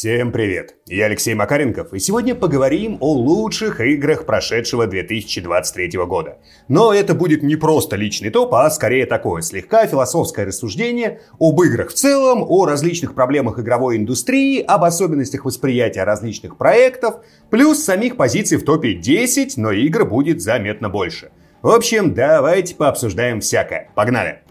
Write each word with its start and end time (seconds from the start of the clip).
Всем 0.00 0.32
привет! 0.32 0.76
Я 0.86 1.04
Алексей 1.04 1.34
Макаренков, 1.34 1.92
и 1.92 1.98
сегодня 1.98 2.34
поговорим 2.34 2.96
о 3.00 3.12
лучших 3.12 3.82
играх 3.82 4.24
прошедшего 4.24 4.86
2023 4.86 5.98
года. 6.06 6.38
Но 6.68 6.94
это 6.94 7.12
будет 7.12 7.42
не 7.42 7.56
просто 7.56 7.96
личный 7.96 8.30
топ, 8.30 8.54
а 8.54 8.70
скорее 8.70 9.04
такое 9.04 9.42
слегка 9.42 9.86
философское 9.86 10.46
рассуждение 10.46 11.20
об 11.38 11.60
играх 11.60 11.90
в 11.90 11.92
целом, 11.92 12.42
о 12.48 12.64
различных 12.64 13.14
проблемах 13.14 13.58
игровой 13.58 13.98
индустрии, 13.98 14.64
об 14.66 14.84
особенностях 14.84 15.44
восприятия 15.44 16.04
различных 16.04 16.56
проектов, 16.56 17.16
плюс 17.50 17.84
самих 17.84 18.16
позиций 18.16 18.56
в 18.56 18.64
топе 18.64 18.94
10, 18.94 19.58
но 19.58 19.70
игр 19.70 20.06
будет 20.06 20.40
заметно 20.40 20.88
больше. 20.88 21.30
В 21.60 21.68
общем, 21.68 22.14
давайте 22.14 22.74
пообсуждаем 22.74 23.40
всякое. 23.40 23.90
Погнали! 23.94 24.44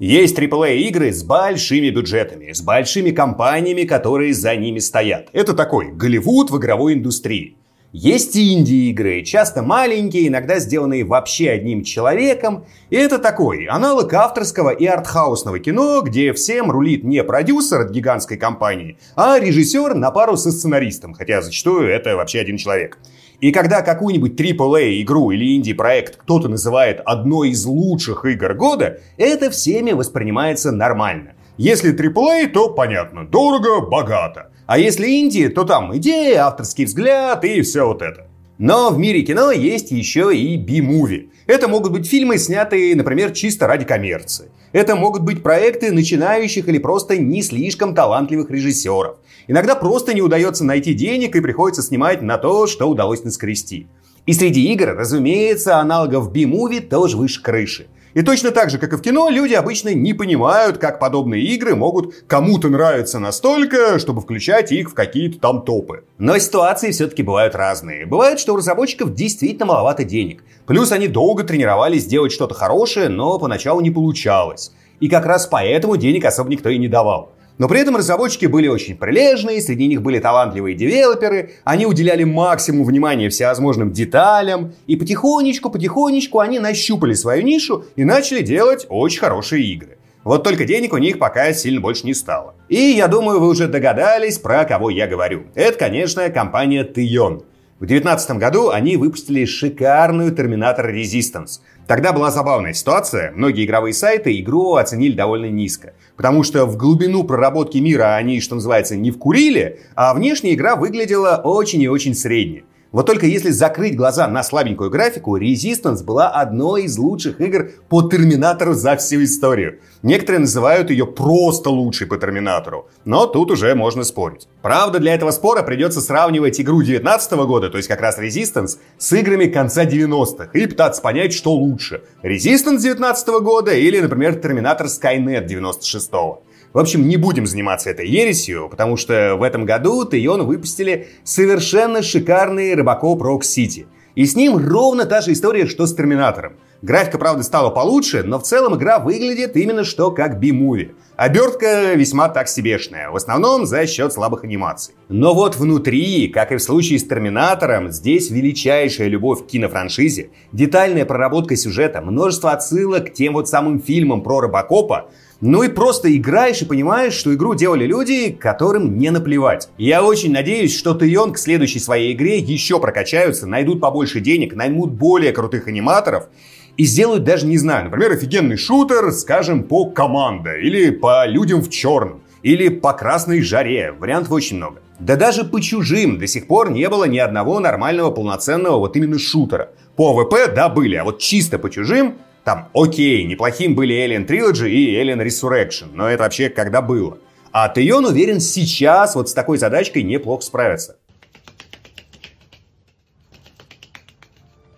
Есть 0.00 0.38
AAA-игры 0.38 1.12
с 1.12 1.22
большими 1.22 1.90
бюджетами, 1.90 2.54
с 2.54 2.62
большими 2.62 3.10
компаниями, 3.10 3.82
которые 3.82 4.32
за 4.32 4.56
ними 4.56 4.78
стоят. 4.78 5.28
Это 5.34 5.52
такой 5.52 5.92
Голливуд 5.92 6.50
в 6.50 6.56
игровой 6.56 6.94
индустрии. 6.94 7.58
Есть 7.92 8.34
инди-игры, 8.34 9.22
часто 9.24 9.62
маленькие, 9.62 10.28
иногда 10.28 10.58
сделанные 10.58 11.04
вообще 11.04 11.50
одним 11.50 11.84
человеком. 11.84 12.64
И 12.88 12.96
это 12.96 13.18
такой 13.18 13.66
аналог 13.66 14.14
авторского 14.14 14.70
и 14.70 14.86
артхаусного 14.86 15.58
кино, 15.58 16.00
где 16.00 16.32
всем 16.32 16.70
рулит 16.70 17.04
не 17.04 17.22
продюсер 17.22 17.82
от 17.82 17.90
гигантской 17.90 18.38
компании, 18.38 18.96
а 19.16 19.38
режиссер 19.38 19.92
на 19.92 20.10
пару 20.12 20.38
со 20.38 20.50
сценаристом, 20.50 21.12
хотя 21.12 21.42
зачастую 21.42 21.90
это 21.90 22.16
вообще 22.16 22.40
один 22.40 22.56
человек. 22.56 22.96
И 23.40 23.52
когда 23.52 23.80
какую-нибудь 23.82 24.38
AAA 24.38 25.00
игру 25.02 25.30
или 25.30 25.56
инди-проект 25.56 26.16
кто-то 26.16 26.48
называет 26.48 27.00
одной 27.04 27.50
из 27.50 27.64
лучших 27.64 28.24
игр 28.26 28.54
года, 28.54 29.00
это 29.16 29.50
всеми 29.50 29.92
воспринимается 29.92 30.72
нормально. 30.72 31.32
Если 31.56 31.94
AAA, 31.94 32.48
то 32.48 32.70
понятно, 32.70 33.26
дорого, 33.26 33.86
богато. 33.86 34.50
А 34.66 34.78
если 34.78 35.06
инди, 35.20 35.48
то 35.48 35.64
там 35.64 35.96
идея, 35.96 36.46
авторский 36.46 36.84
взгляд 36.84 37.44
и 37.44 37.62
все 37.62 37.86
вот 37.86 38.02
это. 38.02 38.29
Но 38.60 38.90
в 38.90 38.98
мире 38.98 39.22
кино 39.22 39.50
есть 39.52 39.90
еще 39.90 40.36
и 40.36 40.58
би-муви. 40.58 41.30
Это 41.46 41.66
могут 41.66 41.92
быть 41.92 42.06
фильмы, 42.06 42.36
снятые, 42.36 42.94
например, 42.94 43.30
чисто 43.30 43.66
ради 43.66 43.86
коммерции. 43.86 44.50
Это 44.72 44.96
могут 44.96 45.22
быть 45.22 45.42
проекты 45.42 45.90
начинающих 45.90 46.68
или 46.68 46.76
просто 46.76 47.16
не 47.16 47.42
слишком 47.42 47.94
талантливых 47.94 48.50
режиссеров. 48.50 49.16
Иногда 49.48 49.74
просто 49.74 50.12
не 50.12 50.20
удается 50.20 50.62
найти 50.62 50.92
денег 50.92 51.36
и 51.36 51.40
приходится 51.40 51.80
снимать 51.82 52.20
на 52.20 52.36
то, 52.36 52.66
что 52.66 52.86
удалось 52.86 53.24
наскрести. 53.24 53.86
И 54.26 54.32
среди 54.32 54.72
игр, 54.72 54.94
разумеется, 54.96 55.78
аналогов 55.78 56.30
B-Movie 56.32 56.80
тоже 56.80 57.16
выше 57.16 57.42
крыши. 57.42 57.86
И 58.12 58.22
точно 58.22 58.50
так 58.50 58.70
же, 58.70 58.78
как 58.78 58.92
и 58.92 58.96
в 58.96 59.02
кино, 59.02 59.28
люди 59.30 59.54
обычно 59.54 59.94
не 59.94 60.14
понимают, 60.14 60.78
как 60.78 60.98
подобные 60.98 61.42
игры 61.42 61.76
могут 61.76 62.12
кому-то 62.26 62.68
нравиться 62.68 63.20
настолько, 63.20 64.00
чтобы 64.00 64.20
включать 64.20 64.72
их 64.72 64.90
в 64.90 64.94
какие-то 64.94 65.38
там 65.38 65.62
топы. 65.62 66.02
Но 66.18 66.36
ситуации 66.38 66.90
все-таки 66.90 67.22
бывают 67.22 67.54
разные. 67.54 68.06
Бывает, 68.06 68.40
что 68.40 68.54
у 68.54 68.56
разработчиков 68.56 69.14
действительно 69.14 69.66
маловато 69.66 70.02
денег. 70.02 70.42
Плюс 70.66 70.90
они 70.90 71.06
долго 71.06 71.44
тренировались 71.44 72.02
сделать 72.02 72.32
что-то 72.32 72.54
хорошее, 72.54 73.08
но 73.08 73.38
поначалу 73.38 73.80
не 73.80 73.92
получалось. 73.92 74.72
И 74.98 75.08
как 75.08 75.24
раз 75.24 75.46
поэтому 75.46 75.96
денег 75.96 76.24
особо 76.24 76.50
никто 76.50 76.68
и 76.68 76.78
не 76.78 76.88
давал. 76.88 77.32
Но 77.60 77.68
при 77.68 77.78
этом 77.78 77.94
разработчики 77.94 78.46
были 78.46 78.68
очень 78.68 78.96
прилежные, 78.96 79.60
среди 79.60 79.86
них 79.86 80.00
были 80.00 80.18
талантливые 80.18 80.74
девелоперы, 80.74 81.50
они 81.64 81.84
уделяли 81.84 82.24
максимум 82.24 82.86
внимания 82.86 83.28
всевозможным 83.28 83.92
деталям, 83.92 84.72
и 84.86 84.96
потихонечку-потихонечку 84.96 86.38
они 86.38 86.58
нащупали 86.58 87.12
свою 87.12 87.42
нишу 87.42 87.84
и 87.96 88.04
начали 88.04 88.40
делать 88.40 88.86
очень 88.88 89.20
хорошие 89.20 89.62
игры. 89.62 89.98
Вот 90.24 90.42
только 90.42 90.64
денег 90.64 90.94
у 90.94 90.96
них 90.96 91.18
пока 91.18 91.52
сильно 91.52 91.82
больше 91.82 92.06
не 92.06 92.14
стало. 92.14 92.54
И 92.70 92.80
я 92.80 93.08
думаю, 93.08 93.40
вы 93.40 93.48
уже 93.48 93.68
догадались, 93.68 94.38
про 94.38 94.64
кого 94.64 94.88
я 94.88 95.06
говорю. 95.06 95.42
Это, 95.54 95.78
конечно, 95.78 96.30
компания 96.30 96.82
Тион. 96.84 97.42
В 97.78 97.86
2019 97.86 98.30
году 98.38 98.70
они 98.70 98.96
выпустили 98.96 99.44
шикарную 99.44 100.34
Terminator 100.34 100.94
Resistance. 100.94 101.60
Тогда 101.90 102.12
была 102.12 102.30
забавная 102.30 102.72
ситуация. 102.72 103.32
Многие 103.32 103.64
игровые 103.64 103.94
сайты 103.94 104.38
игру 104.38 104.76
оценили 104.76 105.16
довольно 105.16 105.46
низко. 105.46 105.94
Потому 106.16 106.44
что 106.44 106.64
в 106.64 106.76
глубину 106.76 107.24
проработки 107.24 107.78
мира 107.78 108.14
они, 108.14 108.40
что 108.40 108.54
называется, 108.54 108.94
не 108.94 109.10
вкурили, 109.10 109.80
а 109.96 110.14
внешняя 110.14 110.54
игра 110.54 110.76
выглядела 110.76 111.40
очень 111.42 111.82
и 111.82 111.88
очень 111.88 112.14
средней. 112.14 112.62
Вот 112.92 113.06
только 113.06 113.26
если 113.26 113.50
закрыть 113.50 113.94
глаза 113.94 114.26
на 114.26 114.42
слабенькую 114.42 114.90
графику, 114.90 115.38
Resistance 115.38 116.02
была 116.02 116.28
одной 116.28 116.84
из 116.84 116.98
лучших 116.98 117.40
игр 117.40 117.70
по 117.88 118.02
Терминатору 118.02 118.74
за 118.74 118.96
всю 118.96 119.22
историю. 119.22 119.78
Некоторые 120.02 120.40
называют 120.40 120.90
ее 120.90 121.06
просто 121.06 121.70
лучшей 121.70 122.08
по 122.08 122.16
Терминатору, 122.16 122.88
но 123.04 123.26
тут 123.26 123.52
уже 123.52 123.76
можно 123.76 124.02
спорить. 124.02 124.48
Правда, 124.60 124.98
для 124.98 125.14
этого 125.14 125.30
спора 125.30 125.62
придется 125.62 126.00
сравнивать 126.00 126.60
игру 126.60 126.82
19 126.82 127.32
года, 127.46 127.70
то 127.70 127.76
есть 127.76 127.88
как 127.88 128.00
раз 128.00 128.18
Resistance, 128.18 128.78
с 128.98 129.12
играми 129.12 129.46
конца 129.46 129.84
90-х 129.84 130.50
и 130.54 130.66
пытаться 130.66 131.00
понять, 131.00 131.32
что 131.32 131.52
лучше. 131.52 132.02
Resistance 132.24 132.80
19 132.80 133.28
года 133.40 133.72
или, 133.72 134.00
например, 134.00 134.34
Терминатор 134.34 134.88
Skynet 134.88 135.46
96 135.46 136.10
-го. 136.12 136.38
В 136.72 136.78
общем, 136.78 137.08
не 137.08 137.16
будем 137.16 137.46
заниматься 137.46 137.90
этой 137.90 138.08
ересью, 138.08 138.68
потому 138.70 138.96
что 138.96 139.34
в 139.36 139.42
этом 139.42 139.64
году 139.64 140.04
Тейон 140.04 140.46
выпустили 140.46 141.08
совершенно 141.24 142.00
шикарный 142.00 142.76
Робокоп 142.76 143.22
Rock 143.22 143.40
City. 143.40 143.86
И 144.14 144.24
с 144.24 144.36
ним 144.36 144.56
ровно 144.56 145.04
та 145.04 145.20
же 145.20 145.32
история, 145.32 145.66
что 145.66 145.86
с 145.86 145.94
Терминатором. 145.94 146.52
Графика, 146.82 147.18
правда, 147.18 147.42
стала 147.42 147.70
получше, 147.70 148.22
но 148.22 148.38
в 148.38 148.44
целом 148.44 148.76
игра 148.76 149.00
выглядит 149.00 149.56
именно 149.56 149.84
что 149.84 150.12
как 150.12 150.38
би-муви. 150.38 150.92
Обертка 151.16 151.92
весьма 151.94 152.28
так 152.28 152.48
себешная, 152.48 153.10
в 153.10 153.16
основном 153.16 153.66
за 153.66 153.86
счет 153.86 154.12
слабых 154.12 154.44
анимаций. 154.44 154.94
Но 155.08 155.34
вот 155.34 155.56
внутри, 155.56 156.28
как 156.28 156.52
и 156.52 156.56
в 156.56 156.62
случае 156.62 156.98
с 156.98 157.04
Терминатором, 157.04 157.90
здесь 157.90 158.30
величайшая 158.30 159.08
любовь 159.08 159.42
к 159.42 159.46
кинофраншизе, 159.48 160.30
детальная 160.52 161.04
проработка 161.04 161.56
сюжета, 161.56 162.00
множество 162.00 162.52
отсылок 162.52 163.10
к 163.10 163.12
тем 163.12 163.34
вот 163.34 163.48
самым 163.48 163.82
фильмам 163.82 164.22
про 164.22 164.40
Робокопа, 164.40 165.10
ну 165.40 165.62
и 165.62 165.68
просто 165.68 166.14
играешь 166.14 166.60
и 166.60 166.66
понимаешь, 166.66 167.14
что 167.14 167.32
игру 167.34 167.54
делали 167.54 167.86
люди, 167.86 168.30
которым 168.30 168.98
не 168.98 169.10
наплевать. 169.10 169.70
Я 169.78 170.04
очень 170.04 170.32
надеюсь, 170.32 170.76
что 170.76 170.94
Тейон 170.94 171.32
к 171.32 171.38
следующей 171.38 171.78
своей 171.78 172.12
игре 172.12 172.38
еще 172.38 172.78
прокачаются, 172.78 173.46
найдут 173.46 173.80
побольше 173.80 174.20
денег, 174.20 174.54
наймут 174.54 174.92
более 174.92 175.32
крутых 175.32 175.66
аниматоров 175.66 176.28
и 176.76 176.84
сделают 176.84 177.24
даже, 177.24 177.46
не 177.46 177.56
знаю, 177.56 177.84
например, 177.84 178.12
офигенный 178.12 178.56
шутер, 178.56 179.12
скажем, 179.12 179.64
по 179.64 179.86
команда, 179.86 180.56
или 180.56 180.90
по 180.90 181.26
людям 181.26 181.62
в 181.62 181.70
черном, 181.70 182.22
или 182.42 182.68
по 182.68 182.92
красной 182.92 183.40
жаре. 183.40 183.92
Вариантов 183.98 184.32
очень 184.32 184.58
много. 184.58 184.80
Да 184.98 185.16
даже 185.16 185.44
по 185.44 185.60
чужим 185.60 186.18
до 186.18 186.26
сих 186.26 186.46
пор 186.46 186.70
не 186.70 186.86
было 186.90 187.04
ни 187.04 187.18
одного 187.18 187.60
нормального 187.60 188.10
полноценного 188.10 188.78
вот 188.78 188.96
именно 188.96 189.18
шутера. 189.18 189.70
По 189.96 190.12
ВП, 190.12 190.54
да, 190.54 190.68
были, 190.68 190.96
а 190.96 191.04
вот 191.04 191.18
чисто 191.18 191.58
по 191.58 191.70
чужим 191.70 192.18
там, 192.50 192.68
окей, 192.74 193.22
неплохим 193.22 193.76
были 193.76 193.94
Alien 193.94 194.26
Trilogy 194.26 194.68
и 194.70 195.00
Alien 195.00 195.24
Resurrection, 195.24 195.90
но 195.94 196.08
это 196.08 196.24
вообще 196.24 196.48
когда 196.48 196.82
было. 196.82 197.18
А 197.52 197.68
Тейон 197.68 198.04
уверен 198.06 198.40
сейчас 198.40 199.14
вот 199.14 199.28
с 199.28 199.34
такой 199.34 199.56
задачкой 199.56 200.02
неплохо 200.02 200.42
справится. 200.42 200.96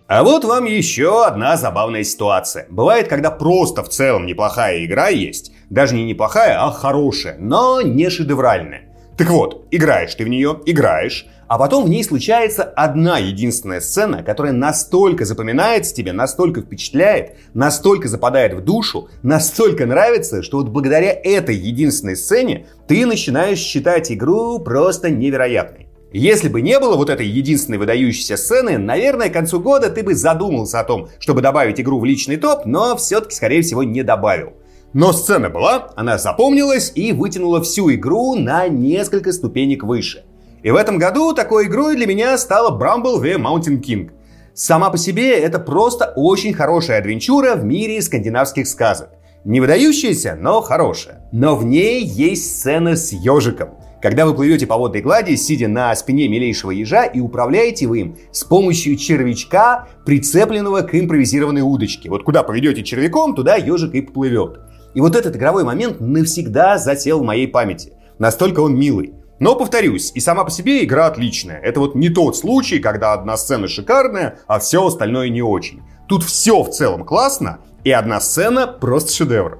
А 0.05 0.23
вот 0.23 0.45
вам 0.45 0.65
еще 0.65 1.25
одна 1.25 1.57
забавная 1.57 2.03
ситуация. 2.03 2.67
Бывает, 2.69 3.07
когда 3.07 3.31
просто 3.31 3.81
в 3.81 3.89
целом 3.89 4.27
неплохая 4.27 4.85
игра 4.85 5.07
есть, 5.07 5.51
даже 5.71 5.95
не 5.95 6.03
неплохая, 6.03 6.63
а 6.63 6.69
хорошая, 6.69 7.37
но 7.39 7.81
не 7.81 8.07
шедевральная. 8.11 8.95
Так 9.17 9.29
вот, 9.29 9.65
играешь 9.71 10.13
ты 10.13 10.25
в 10.25 10.29
нее, 10.29 10.59
играешь, 10.67 11.25
а 11.53 11.57
потом 11.59 11.85
в 11.85 11.89
ней 11.89 12.03
случается 12.03 12.63
одна 12.63 13.19
единственная 13.19 13.79
сцена, 13.79 14.23
которая 14.23 14.53
настолько 14.53 15.23
запоминается 15.23 15.93
тебе, 15.93 16.11
настолько 16.11 16.61
впечатляет, 16.61 17.35
настолько 17.53 18.07
западает 18.07 18.55
в 18.55 18.61
душу, 18.61 19.09
настолько 19.21 19.85
нравится, 19.85 20.41
что 20.41 20.57
вот 20.57 20.69
благодаря 20.69 21.11
этой 21.11 21.55
единственной 21.55 22.15
сцене 22.15 22.65
ты 22.87 23.05
начинаешь 23.05 23.59
считать 23.59 24.11
игру 24.11 24.57
просто 24.57 25.11
невероятной. 25.11 25.89
Если 26.11 26.49
бы 26.49 26.59
не 26.63 26.79
было 26.79 26.95
вот 26.95 27.11
этой 27.11 27.27
единственной 27.27 27.77
выдающейся 27.77 28.35
сцены, 28.35 28.79
наверное, 28.79 29.29
к 29.29 29.33
концу 29.33 29.59
года 29.59 29.91
ты 29.91 30.01
бы 30.01 30.15
задумался 30.15 30.79
о 30.79 30.83
том, 30.83 31.09
чтобы 31.19 31.41
добавить 31.41 31.79
игру 31.79 31.99
в 31.99 32.05
личный 32.05 32.37
топ, 32.37 32.65
но 32.65 32.97
все-таки, 32.97 33.35
скорее 33.35 33.61
всего, 33.61 33.83
не 33.83 34.01
добавил. 34.01 34.53
Но 34.93 35.13
сцена 35.13 35.51
была, 35.51 35.91
она 35.95 36.17
запомнилась 36.17 36.91
и 36.95 37.11
вытянула 37.11 37.61
всю 37.61 37.93
игру 37.93 38.33
на 38.33 38.67
несколько 38.67 39.31
ступенек 39.31 39.83
выше. 39.83 40.23
И 40.63 40.71
в 40.71 40.75
этом 40.77 40.97
году 40.97 41.33
такой 41.33 41.67
игрой 41.67 41.97
для 41.97 42.07
меня 42.07 42.37
стала 42.37 42.71
Bramble 42.79 43.21
the 43.21 43.35
Mountain 43.35 43.81
King. 43.81 44.11
Сама 44.53 44.89
по 44.89 44.97
себе 44.97 45.37
это 45.37 45.59
просто 45.59 46.13
очень 46.15 46.53
хорошая 46.53 46.99
адвенчура 46.99 47.55
в 47.55 47.65
мире 47.65 48.01
скандинавских 48.01 48.65
сказок. 48.65 49.09
Не 49.43 49.59
выдающаяся, 49.59 50.37
но 50.39 50.61
хорошая. 50.61 51.27
Но 51.33 51.57
в 51.57 51.65
ней 51.65 52.01
есть 52.05 52.59
сцена 52.59 52.95
с 52.95 53.11
ежиком. 53.11 53.71
Когда 54.01 54.25
вы 54.25 54.33
плывете 54.33 54.65
по 54.65 54.77
водной 54.77 55.01
глади, 55.01 55.35
сидя 55.35 55.67
на 55.67 55.93
спине 55.95 56.29
милейшего 56.29 56.71
ежа 56.71 57.03
и 57.03 57.19
управляете 57.19 57.87
вы 57.87 57.99
им 57.99 58.17
с 58.31 58.45
помощью 58.45 58.95
червячка, 58.95 59.89
прицепленного 60.05 60.81
к 60.81 60.95
импровизированной 60.95 61.61
удочке. 61.61 62.09
Вот 62.09 62.23
куда 62.23 62.41
поведете 62.43 62.83
червяком, 62.83 63.35
туда 63.35 63.57
ежик 63.57 63.93
и 63.95 64.01
поплывет. 64.01 64.61
И 64.93 65.01
вот 65.01 65.17
этот 65.17 65.35
игровой 65.35 65.65
момент 65.65 65.99
навсегда 65.99 66.77
засел 66.77 67.19
в 67.19 67.23
моей 67.23 67.47
памяти. 67.47 67.93
Настолько 68.17 68.61
он 68.61 68.77
милый. 68.77 69.13
Но, 69.43 69.57
повторюсь, 69.57 70.13
и 70.15 70.21
сама 70.21 70.45
по 70.45 70.51
себе 70.51 70.85
игра 70.85 71.07
отличная. 71.07 71.59
Это 71.59 71.81
вот 71.81 71.95
не 71.95 72.07
тот 72.07 72.37
случай, 72.37 72.79
когда 72.79 73.11
одна 73.11 73.35
сцена 73.35 73.67
шикарная, 73.67 74.39
а 74.47 74.57
все 74.59 74.87
остальное 74.87 75.27
не 75.27 75.41
очень. 75.41 75.81
Тут 76.07 76.23
все 76.23 76.63
в 76.63 76.69
целом 76.69 77.03
классно, 77.03 77.59
и 77.83 77.91
одна 77.91 78.21
сцена 78.21 78.67
просто 78.67 79.11
шедевр. 79.11 79.59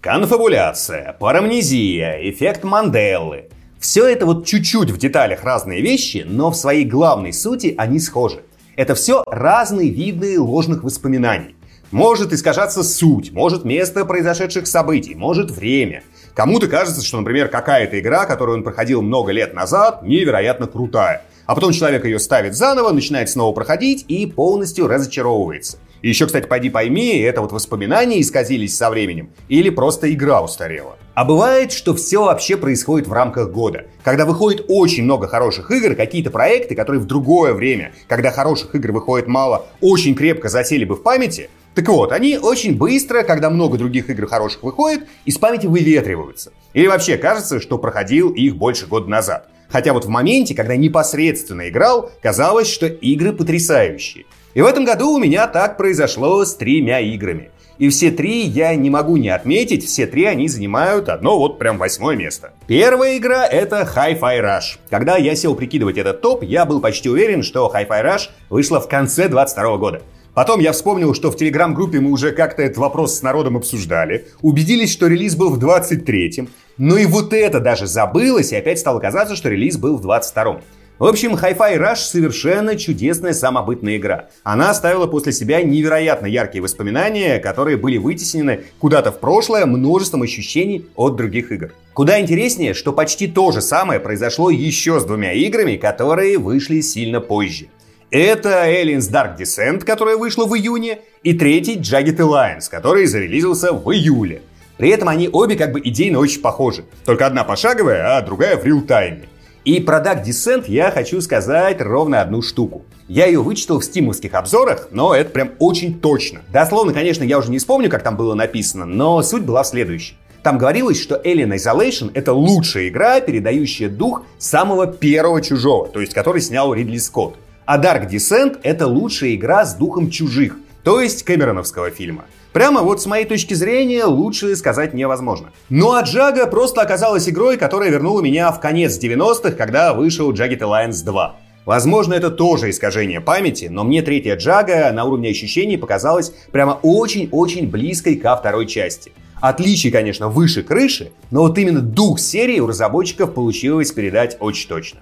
Конфабуляция, 0.00 1.16
парамнезия, 1.18 2.20
эффект 2.30 2.62
Манделлы. 2.62 3.48
Все 3.80 4.06
это 4.06 4.24
вот 4.24 4.46
чуть-чуть 4.46 4.92
в 4.92 4.98
деталях 4.98 5.42
разные 5.42 5.82
вещи, 5.82 6.24
но 6.24 6.52
в 6.52 6.54
своей 6.54 6.84
главной 6.84 7.32
сути 7.32 7.74
они 7.76 7.98
схожи. 7.98 8.44
Это 8.76 8.94
все 8.94 9.24
разные 9.26 9.90
виды 9.90 10.40
ложных 10.40 10.84
воспоминаний. 10.84 11.56
Может 11.94 12.32
искажаться 12.32 12.82
суть, 12.82 13.30
может 13.30 13.64
место 13.64 14.04
произошедших 14.04 14.66
событий, 14.66 15.14
может 15.14 15.52
время. 15.52 16.02
Кому-то 16.34 16.66
кажется, 16.66 17.04
что, 17.04 17.18
например, 17.18 17.46
какая-то 17.46 18.00
игра, 18.00 18.26
которую 18.26 18.58
он 18.58 18.64
проходил 18.64 19.00
много 19.00 19.30
лет 19.30 19.54
назад, 19.54 20.02
невероятно 20.02 20.66
крутая. 20.66 21.22
А 21.46 21.54
потом 21.54 21.70
человек 21.70 22.04
ее 22.04 22.18
ставит 22.18 22.56
заново, 22.56 22.90
начинает 22.90 23.30
снова 23.30 23.54
проходить 23.54 24.04
и 24.08 24.26
полностью 24.26 24.88
разочаровывается. 24.88 25.78
И 26.02 26.08
еще, 26.08 26.26
кстати, 26.26 26.48
пойди 26.48 26.68
пойми, 26.68 27.16
это 27.18 27.40
вот 27.42 27.52
воспоминания 27.52 28.20
исказились 28.20 28.76
со 28.76 28.90
временем 28.90 29.30
или 29.48 29.70
просто 29.70 30.12
игра 30.12 30.42
устарела. 30.42 30.96
А 31.14 31.24
бывает, 31.24 31.70
что 31.70 31.94
все 31.94 32.24
вообще 32.24 32.56
происходит 32.56 33.06
в 33.06 33.12
рамках 33.12 33.52
года. 33.52 33.84
Когда 34.02 34.24
выходит 34.24 34.64
очень 34.66 35.04
много 35.04 35.28
хороших 35.28 35.70
игр, 35.70 35.94
какие-то 35.94 36.32
проекты, 36.32 36.74
которые 36.74 37.00
в 37.00 37.06
другое 37.06 37.54
время, 37.54 37.92
когда 38.08 38.32
хороших 38.32 38.74
игр 38.74 38.90
выходит 38.90 39.28
мало, 39.28 39.66
очень 39.80 40.16
крепко 40.16 40.48
засели 40.48 40.84
бы 40.84 40.96
в 40.96 41.02
памяти, 41.04 41.50
так 41.74 41.88
вот, 41.88 42.12
они 42.12 42.38
очень 42.38 42.76
быстро, 42.76 43.24
когда 43.24 43.50
много 43.50 43.76
других 43.78 44.08
игр 44.08 44.26
хороших 44.26 44.62
выходит, 44.62 45.08
из 45.24 45.38
памяти 45.38 45.66
выветриваются. 45.66 46.52
Или 46.72 46.86
вообще 46.86 47.16
кажется, 47.16 47.60
что 47.60 47.78
проходил 47.78 48.30
их 48.30 48.56
больше 48.56 48.86
года 48.86 49.10
назад. 49.10 49.48
Хотя 49.68 49.92
вот 49.92 50.04
в 50.04 50.08
моменте, 50.08 50.54
когда 50.54 50.76
непосредственно 50.76 51.68
играл, 51.68 52.12
казалось, 52.22 52.70
что 52.70 52.86
игры 52.86 53.32
потрясающие. 53.32 54.24
И 54.54 54.60
в 54.60 54.66
этом 54.66 54.84
году 54.84 55.14
у 55.14 55.18
меня 55.18 55.48
так 55.48 55.76
произошло 55.76 56.44
с 56.44 56.54
тремя 56.54 57.00
играми. 57.00 57.50
И 57.78 57.88
все 57.88 58.12
три 58.12 58.42
я 58.42 58.72
не 58.76 58.88
могу 58.88 59.16
не 59.16 59.30
отметить, 59.30 59.84
все 59.84 60.06
три 60.06 60.26
они 60.26 60.46
занимают 60.46 61.08
одно 61.08 61.36
вот 61.36 61.58
прям 61.58 61.76
восьмое 61.76 62.14
место. 62.14 62.52
Первая 62.68 63.16
игра 63.16 63.44
это 63.48 63.80
Hi-Fi 63.96 64.40
Rush. 64.40 64.78
Когда 64.90 65.16
я 65.16 65.34
сел 65.34 65.56
прикидывать 65.56 65.98
этот 65.98 66.20
топ, 66.20 66.44
я 66.44 66.66
был 66.66 66.80
почти 66.80 67.10
уверен, 67.10 67.42
что 67.42 67.68
Hi-Fi 67.74 68.04
Rush 68.04 68.28
вышла 68.48 68.80
в 68.80 68.88
конце 68.88 69.26
22 69.26 69.76
года. 69.78 70.02
Потом 70.34 70.58
я 70.58 70.72
вспомнил, 70.72 71.14
что 71.14 71.30
в 71.30 71.36
телеграм-группе 71.36 72.00
мы 72.00 72.10
уже 72.10 72.32
как-то 72.32 72.62
этот 72.62 72.78
вопрос 72.78 73.16
с 73.16 73.22
народом 73.22 73.56
обсуждали, 73.56 74.26
убедились, 74.42 74.92
что 74.92 75.06
релиз 75.06 75.36
был 75.36 75.50
в 75.50 75.64
23-м, 75.64 76.48
но 76.76 76.96
и 76.96 77.06
вот 77.06 77.32
это 77.32 77.60
даже 77.60 77.86
забылось, 77.86 78.52
и 78.52 78.56
опять 78.56 78.80
стало 78.80 78.98
казаться, 78.98 79.36
что 79.36 79.48
релиз 79.48 79.76
был 79.76 79.96
в 79.96 80.04
22-м. 80.04 80.60
В 80.98 81.06
общем, 81.06 81.34
Hi-Fi 81.34 81.76
Rush 81.76 81.96
совершенно 81.96 82.76
чудесная 82.76 83.32
самобытная 83.32 83.96
игра. 83.96 84.28
Она 84.44 84.70
оставила 84.70 85.08
после 85.08 85.32
себя 85.32 85.60
невероятно 85.62 86.26
яркие 86.26 86.62
воспоминания, 86.62 87.40
которые 87.40 87.76
были 87.76 87.98
вытеснены 87.98 88.60
куда-то 88.78 89.10
в 89.10 89.18
прошлое 89.18 89.66
множеством 89.66 90.22
ощущений 90.22 90.86
от 90.94 91.16
других 91.16 91.50
игр. 91.50 91.72
Куда 91.94 92.20
интереснее, 92.20 92.74
что 92.74 92.92
почти 92.92 93.26
то 93.26 93.50
же 93.50 93.60
самое 93.60 93.98
произошло 93.98 94.50
еще 94.50 95.00
с 95.00 95.04
двумя 95.04 95.32
играми, 95.32 95.76
которые 95.76 96.38
вышли 96.38 96.80
сильно 96.80 97.20
позже. 97.20 97.66
Это 98.14 98.68
Aliens 98.68 99.10
Dark 99.10 99.36
Descent, 99.36 99.80
которая 99.80 100.16
вышла 100.16 100.44
в 100.44 100.56
июне, 100.56 101.00
и 101.24 101.34
третий 101.34 101.74
Jagged 101.78 102.18
Alliance, 102.18 102.70
который 102.70 103.06
зарелизился 103.06 103.72
в 103.72 103.92
июле. 103.92 104.42
При 104.76 104.90
этом 104.90 105.08
они 105.08 105.28
обе 105.32 105.56
как 105.56 105.72
бы 105.72 105.80
идейно 105.80 106.20
очень 106.20 106.40
похожи. 106.40 106.84
Только 107.04 107.26
одна 107.26 107.42
пошаговая, 107.42 108.16
а 108.16 108.22
другая 108.22 108.56
в 108.56 108.64
реал-тайме. 108.64 109.24
И 109.64 109.80
про 109.80 109.98
Dark 109.98 110.24
Descent 110.24 110.66
я 110.68 110.92
хочу 110.92 111.20
сказать 111.22 111.80
ровно 111.80 112.20
одну 112.20 112.40
штуку. 112.40 112.84
Я 113.08 113.26
ее 113.26 113.42
вычитал 113.42 113.80
в 113.80 113.84
стимовских 113.84 114.34
обзорах, 114.34 114.90
но 114.92 115.12
это 115.12 115.30
прям 115.30 115.50
очень 115.58 115.98
точно. 115.98 116.42
Дословно, 116.52 116.92
конечно, 116.92 117.24
я 117.24 117.36
уже 117.36 117.50
не 117.50 117.58
вспомню, 117.58 117.90
как 117.90 118.04
там 118.04 118.16
было 118.16 118.34
написано, 118.34 118.84
но 118.84 119.24
суть 119.24 119.42
была 119.42 119.64
в 119.64 119.66
следующей. 119.66 120.14
Там 120.44 120.56
говорилось, 120.58 121.02
что 121.02 121.16
Alien 121.16 121.56
Isolation— 121.56 122.12
это 122.14 122.32
лучшая 122.32 122.90
игра, 122.90 123.20
передающая 123.20 123.88
дух 123.88 124.22
самого 124.38 124.86
первого 124.86 125.42
чужого, 125.42 125.88
то 125.88 126.00
есть 126.00 126.14
который 126.14 126.40
снял 126.40 126.72
Ридли 126.72 126.98
Скотт. 126.98 127.34
А 127.66 127.78
Dark 127.78 128.10
Descent— 128.10 128.58
это 128.62 128.86
лучшая 128.86 129.34
игра 129.34 129.64
с 129.64 129.74
духом 129.74 130.10
чужих, 130.10 130.56
то 130.82 131.00
есть 131.00 131.22
Кэмероновского 131.22 131.90
фильма. 131.90 132.26
Прямо 132.52 132.82
вот 132.82 133.00
с 133.00 133.06
моей 133.06 133.24
точки 133.24 133.54
зрения 133.54 134.04
лучше 134.04 134.54
сказать 134.54 134.92
невозможно. 134.92 135.48
Ну 135.70 135.94
а 135.94 136.02
Джага 136.02 136.46
просто 136.46 136.82
оказалась 136.82 137.26
игрой, 137.26 137.56
которая 137.56 137.88
вернула 137.88 138.20
меня 138.20 138.52
в 138.52 138.60
конец 138.60 139.02
90-х, 139.02 139.52
когда 139.52 139.94
вышел 139.94 140.30
Jagged 140.32 140.58
Alliance 140.58 141.02
2. 141.04 141.36
Возможно, 141.64 142.12
это 142.12 142.30
тоже 142.30 142.68
искажение 142.68 143.22
памяти, 143.22 143.68
но 143.70 143.82
мне 143.82 144.02
третья 144.02 144.36
Джага 144.36 144.92
на 144.92 145.04
уровне 145.06 145.30
ощущений 145.30 145.78
показалась 145.78 146.34
прямо 146.52 146.78
очень-очень 146.82 147.70
близкой 147.70 148.16
ко 148.16 148.36
второй 148.36 148.66
части. 148.66 149.12
Отличий, 149.40 149.90
конечно, 149.90 150.28
выше 150.28 150.62
крыши, 150.62 151.12
но 151.30 151.40
вот 151.40 151.56
именно 151.56 151.80
дух 151.80 152.20
серии 152.20 152.60
у 152.60 152.66
разработчиков 152.66 153.32
получилось 153.32 153.90
передать 153.90 154.36
очень 154.40 154.68
точно. 154.68 155.00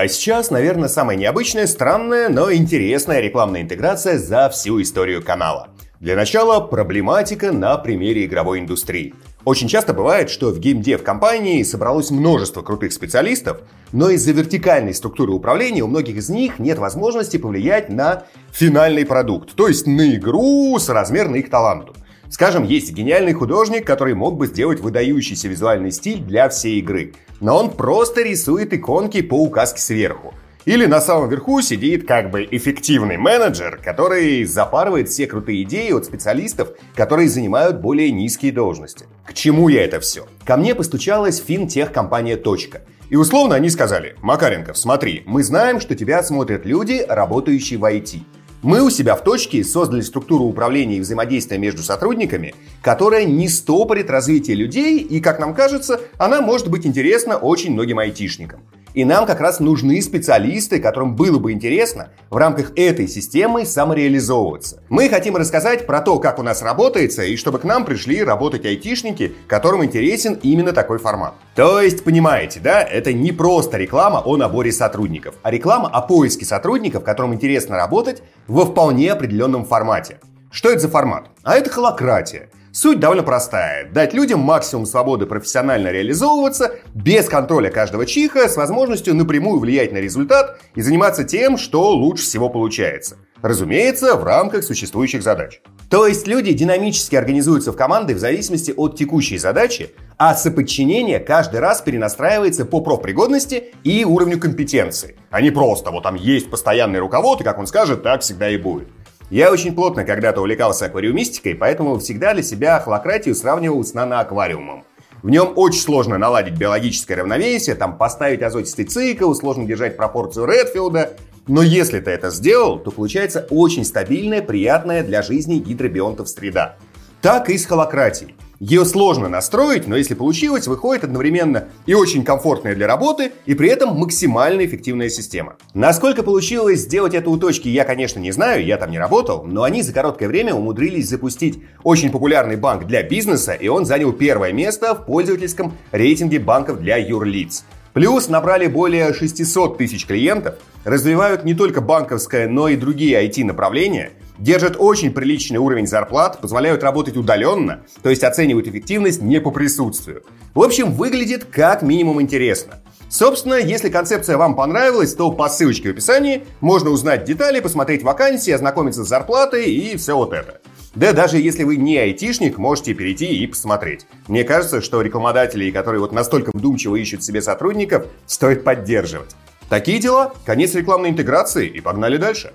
А 0.00 0.06
сейчас, 0.06 0.52
наверное, 0.52 0.88
самая 0.88 1.16
необычная, 1.16 1.66
странная, 1.66 2.28
но 2.28 2.52
интересная 2.52 3.18
рекламная 3.18 3.62
интеграция 3.62 4.16
за 4.16 4.48
всю 4.48 4.80
историю 4.80 5.24
канала. 5.24 5.70
Для 5.98 6.14
начала 6.14 6.60
проблематика 6.60 7.50
на 7.50 7.76
примере 7.78 8.24
игровой 8.24 8.60
индустрии. 8.60 9.12
Очень 9.44 9.66
часто 9.66 9.94
бывает, 9.94 10.30
что 10.30 10.50
в 10.50 10.60
геймдев 10.60 11.02
компании 11.02 11.64
собралось 11.64 12.12
множество 12.12 12.62
крутых 12.62 12.92
специалистов, 12.92 13.62
но 13.90 14.08
из-за 14.10 14.30
вертикальной 14.30 14.94
структуры 14.94 15.32
управления 15.32 15.82
у 15.82 15.88
многих 15.88 16.14
из 16.14 16.28
них 16.28 16.60
нет 16.60 16.78
возможности 16.78 17.36
повлиять 17.36 17.88
на 17.88 18.22
финальный 18.52 19.04
продукт, 19.04 19.56
то 19.56 19.66
есть 19.66 19.88
на 19.88 20.14
игру 20.14 20.78
соразмерно 20.78 21.34
их 21.34 21.50
таланту. 21.50 21.96
Скажем, 22.30 22.64
есть 22.64 22.92
гениальный 22.92 23.32
художник, 23.32 23.86
который 23.86 24.14
мог 24.14 24.36
бы 24.36 24.46
сделать 24.46 24.80
выдающийся 24.80 25.48
визуальный 25.48 25.90
стиль 25.90 26.20
для 26.20 26.48
всей 26.48 26.78
игры, 26.78 27.14
но 27.40 27.56
он 27.56 27.70
просто 27.70 28.22
рисует 28.22 28.72
иконки 28.74 29.22
по 29.22 29.34
указке 29.34 29.80
сверху. 29.80 30.34
Или 30.68 30.84
на 30.84 31.00
самом 31.00 31.30
верху 31.30 31.62
сидит 31.62 32.06
как 32.06 32.30
бы 32.30 32.46
эффективный 32.50 33.16
менеджер, 33.16 33.80
который 33.82 34.44
запарывает 34.44 35.08
все 35.08 35.26
крутые 35.26 35.62
идеи 35.62 35.92
от 35.92 36.04
специалистов, 36.04 36.72
которые 36.94 37.30
занимают 37.30 37.80
более 37.80 38.10
низкие 38.10 38.52
должности. 38.52 39.06
К 39.24 39.32
чему 39.32 39.70
я 39.70 39.82
это 39.82 39.98
все? 39.98 40.26
Ко 40.44 40.58
мне 40.58 40.74
постучалась 40.74 41.42
финтех-компания 41.42 42.36
«Точка». 42.36 42.82
И 43.08 43.16
условно 43.16 43.54
они 43.54 43.70
сказали, 43.70 44.16
Макаренков, 44.20 44.76
смотри, 44.76 45.22
мы 45.24 45.42
знаем, 45.42 45.80
что 45.80 45.94
тебя 45.94 46.22
смотрят 46.22 46.66
люди, 46.66 47.02
работающие 47.08 47.78
в 47.78 47.84
IT. 47.84 48.18
Мы 48.62 48.82
у 48.82 48.90
себя 48.90 49.14
в 49.14 49.22
точке 49.22 49.62
создали 49.62 50.00
структуру 50.00 50.44
управления 50.44 50.96
и 50.96 51.00
взаимодействия 51.00 51.58
между 51.58 51.84
сотрудниками, 51.84 52.56
которая 52.82 53.24
не 53.24 53.48
стопорит 53.48 54.10
развитие 54.10 54.56
людей, 54.56 54.98
и, 54.98 55.20
как 55.20 55.38
нам 55.38 55.54
кажется, 55.54 56.00
она 56.18 56.40
может 56.40 56.68
быть 56.68 56.84
интересна 56.84 57.36
очень 57.36 57.72
многим 57.72 58.00
айтишникам. 58.00 58.60
И 58.98 59.04
нам 59.04 59.26
как 59.26 59.38
раз 59.38 59.60
нужны 59.60 60.02
специалисты, 60.02 60.80
которым 60.80 61.14
было 61.14 61.38
бы 61.38 61.52
интересно 61.52 62.08
в 62.30 62.36
рамках 62.36 62.72
этой 62.74 63.06
системы 63.06 63.64
самореализовываться. 63.64 64.82
Мы 64.88 65.08
хотим 65.08 65.36
рассказать 65.36 65.86
про 65.86 66.00
то, 66.00 66.18
как 66.18 66.40
у 66.40 66.42
нас 66.42 66.62
работается, 66.62 67.22
и 67.22 67.36
чтобы 67.36 67.60
к 67.60 67.62
нам 67.62 67.84
пришли 67.84 68.24
работать 68.24 68.66
айтишники, 68.66 69.34
которым 69.46 69.84
интересен 69.84 70.36
именно 70.42 70.72
такой 70.72 70.98
формат. 70.98 71.34
То 71.54 71.80
есть, 71.80 72.02
понимаете, 72.02 72.58
да, 72.58 72.82
это 72.82 73.12
не 73.12 73.30
просто 73.30 73.78
реклама 73.78 74.18
о 74.18 74.36
наборе 74.36 74.72
сотрудников, 74.72 75.36
а 75.44 75.52
реклама 75.52 75.88
о 75.88 76.00
поиске 76.00 76.44
сотрудников, 76.44 77.04
которым 77.04 77.34
интересно 77.34 77.76
работать 77.76 78.24
во 78.48 78.64
вполне 78.64 79.12
определенном 79.12 79.64
формате. 79.64 80.18
Что 80.50 80.70
это 80.70 80.80
за 80.80 80.88
формат? 80.88 81.28
А 81.44 81.54
это 81.54 81.70
холократия. 81.70 82.48
Суть 82.72 83.00
довольно 83.00 83.22
простая. 83.22 83.90
Дать 83.90 84.12
людям 84.12 84.40
максимум 84.40 84.84
свободы 84.84 85.26
профессионально 85.26 85.88
реализовываться, 85.88 86.72
без 86.94 87.28
контроля 87.28 87.70
каждого 87.70 88.04
чиха, 88.04 88.48
с 88.48 88.56
возможностью 88.56 89.14
напрямую 89.14 89.58
влиять 89.58 89.92
на 89.92 89.98
результат 89.98 90.60
и 90.74 90.82
заниматься 90.82 91.24
тем, 91.24 91.56
что 91.56 91.90
лучше 91.90 92.24
всего 92.24 92.48
получается. 92.48 93.16
Разумеется, 93.40 94.16
в 94.16 94.24
рамках 94.24 94.64
существующих 94.64 95.22
задач. 95.22 95.60
То 95.88 96.06
есть 96.06 96.26
люди 96.26 96.52
динамически 96.52 97.16
организуются 97.16 97.72
в 97.72 97.76
команды 97.76 98.14
в 98.14 98.18
зависимости 98.18 98.74
от 98.76 98.96
текущей 98.98 99.38
задачи, 99.38 99.90
а 100.18 100.34
соподчинение 100.34 101.18
каждый 101.18 101.60
раз 101.60 101.80
перенастраивается 101.80 102.66
по 102.66 102.80
профпригодности 102.82 103.72
и 103.84 104.04
уровню 104.04 104.38
компетенции. 104.38 105.16
А 105.30 105.40
не 105.40 105.50
просто 105.50 105.90
вот 105.90 106.02
там 106.02 106.16
есть 106.16 106.50
постоянный 106.50 106.98
руковод, 106.98 107.40
и 107.40 107.44
как 107.44 107.58
он 107.58 107.66
скажет, 107.66 108.02
так 108.02 108.20
всегда 108.20 108.50
и 108.50 108.58
будет. 108.58 108.88
Я 109.30 109.52
очень 109.52 109.74
плотно 109.74 110.04
когда-то 110.04 110.40
увлекался 110.40 110.86
аквариумистикой, 110.86 111.54
поэтому 111.54 111.98
всегда 111.98 112.32
для 112.32 112.42
себя 112.42 112.80
холократию 112.80 113.34
сравнивал 113.34 113.84
с 113.84 113.92
наноаквариумом. 113.92 114.84
В 115.22 115.28
нем 115.28 115.52
очень 115.56 115.80
сложно 115.80 116.16
наладить 116.16 116.54
биологическое 116.54 117.18
равновесие, 117.18 117.76
там 117.76 117.98
поставить 117.98 118.40
азотистый 118.40 118.86
цикл, 118.86 119.34
сложно 119.34 119.66
держать 119.66 119.98
пропорцию 119.98 120.46
Редфилда. 120.46 121.16
Но 121.46 121.60
если 121.60 122.00
ты 122.00 122.10
это 122.10 122.30
сделал, 122.30 122.78
то 122.78 122.90
получается 122.90 123.46
очень 123.50 123.84
стабильная, 123.84 124.40
приятная 124.40 125.02
для 125.02 125.20
жизни 125.20 125.58
гидробионтов 125.58 126.28
среда. 126.30 126.76
Так 127.20 127.50
и 127.50 127.58
с 127.58 127.66
холократией. 127.66 128.34
Ее 128.60 128.84
сложно 128.84 129.28
настроить, 129.28 129.86
но 129.86 129.96
если 129.96 130.14
получилось, 130.14 130.66
выходит 130.66 131.04
одновременно 131.04 131.68
и 131.86 131.94
очень 131.94 132.24
комфортная 132.24 132.74
для 132.74 132.88
работы, 132.88 133.30
и 133.46 133.54
при 133.54 133.68
этом 133.68 133.96
максимально 133.96 134.66
эффективная 134.66 135.10
система. 135.10 135.54
Насколько 135.74 136.24
получилось 136.24 136.80
сделать 136.80 137.14
это 137.14 137.30
у 137.30 137.36
точки, 137.36 137.68
я, 137.68 137.84
конечно, 137.84 138.18
не 138.18 138.32
знаю, 138.32 138.66
я 138.66 138.76
там 138.76 138.90
не 138.90 138.98
работал, 138.98 139.44
но 139.44 139.62
они 139.62 139.82
за 139.82 139.92
короткое 139.92 140.26
время 140.26 140.54
умудрились 140.54 141.08
запустить 141.08 141.62
очень 141.84 142.10
популярный 142.10 142.56
банк 142.56 142.84
для 142.84 143.04
бизнеса, 143.04 143.52
и 143.52 143.68
он 143.68 143.86
занял 143.86 144.12
первое 144.12 144.52
место 144.52 144.92
в 144.96 145.06
пользовательском 145.06 145.74
рейтинге 145.92 146.40
банков 146.40 146.80
для 146.80 146.96
юрлиц. 146.96 147.64
Плюс 147.92 148.28
набрали 148.28 148.66
более 148.66 149.14
600 149.14 149.78
тысяч 149.78 150.04
клиентов, 150.04 150.56
развивают 150.82 151.44
не 151.44 151.54
только 151.54 151.80
банковское, 151.80 152.48
но 152.48 152.68
и 152.68 152.74
другие 152.74 153.24
IT-направления– 153.24 154.10
держат 154.38 154.76
очень 154.78 155.12
приличный 155.12 155.58
уровень 155.58 155.86
зарплат, 155.86 156.40
позволяют 156.40 156.82
работать 156.82 157.16
удаленно, 157.16 157.82
то 158.02 158.10
есть 158.10 158.24
оценивают 158.24 158.66
эффективность 158.68 159.22
не 159.22 159.40
по 159.40 159.50
присутствию. 159.50 160.22
В 160.54 160.62
общем, 160.62 160.92
выглядит 160.92 161.44
как 161.44 161.82
минимум 161.82 162.22
интересно. 162.22 162.74
Собственно, 163.08 163.54
если 163.54 163.88
концепция 163.88 164.36
вам 164.36 164.54
понравилась, 164.54 165.14
то 165.14 165.32
по 165.32 165.48
ссылочке 165.48 165.88
в 165.88 165.92
описании 165.92 166.44
можно 166.60 166.90
узнать 166.90 167.24
детали, 167.24 167.60
посмотреть 167.60 168.02
вакансии, 168.02 168.52
ознакомиться 168.52 169.02
с 169.02 169.08
зарплатой 169.08 169.64
и 169.64 169.96
все 169.96 170.14
вот 170.14 170.34
это. 170.34 170.60
Да 170.94 171.12
даже 171.12 171.38
если 171.38 171.64
вы 171.64 171.76
не 171.76 171.96
айтишник, 171.96 172.58
можете 172.58 172.92
перейти 172.92 173.26
и 173.26 173.46
посмотреть. 173.46 174.06
Мне 174.26 174.44
кажется, 174.44 174.82
что 174.82 175.00
рекламодателей, 175.00 175.72
которые 175.72 176.00
вот 176.00 176.12
настолько 176.12 176.50
вдумчиво 176.52 176.96
ищут 176.96 177.22
себе 177.22 177.40
сотрудников, 177.40 178.06
стоит 178.26 178.64
поддерживать. 178.64 179.36
Такие 179.70 180.00
дела, 180.00 180.32
конец 180.44 180.74
рекламной 180.74 181.10
интеграции 181.10 181.66
и 181.66 181.80
погнали 181.80 182.16
дальше. 182.16 182.52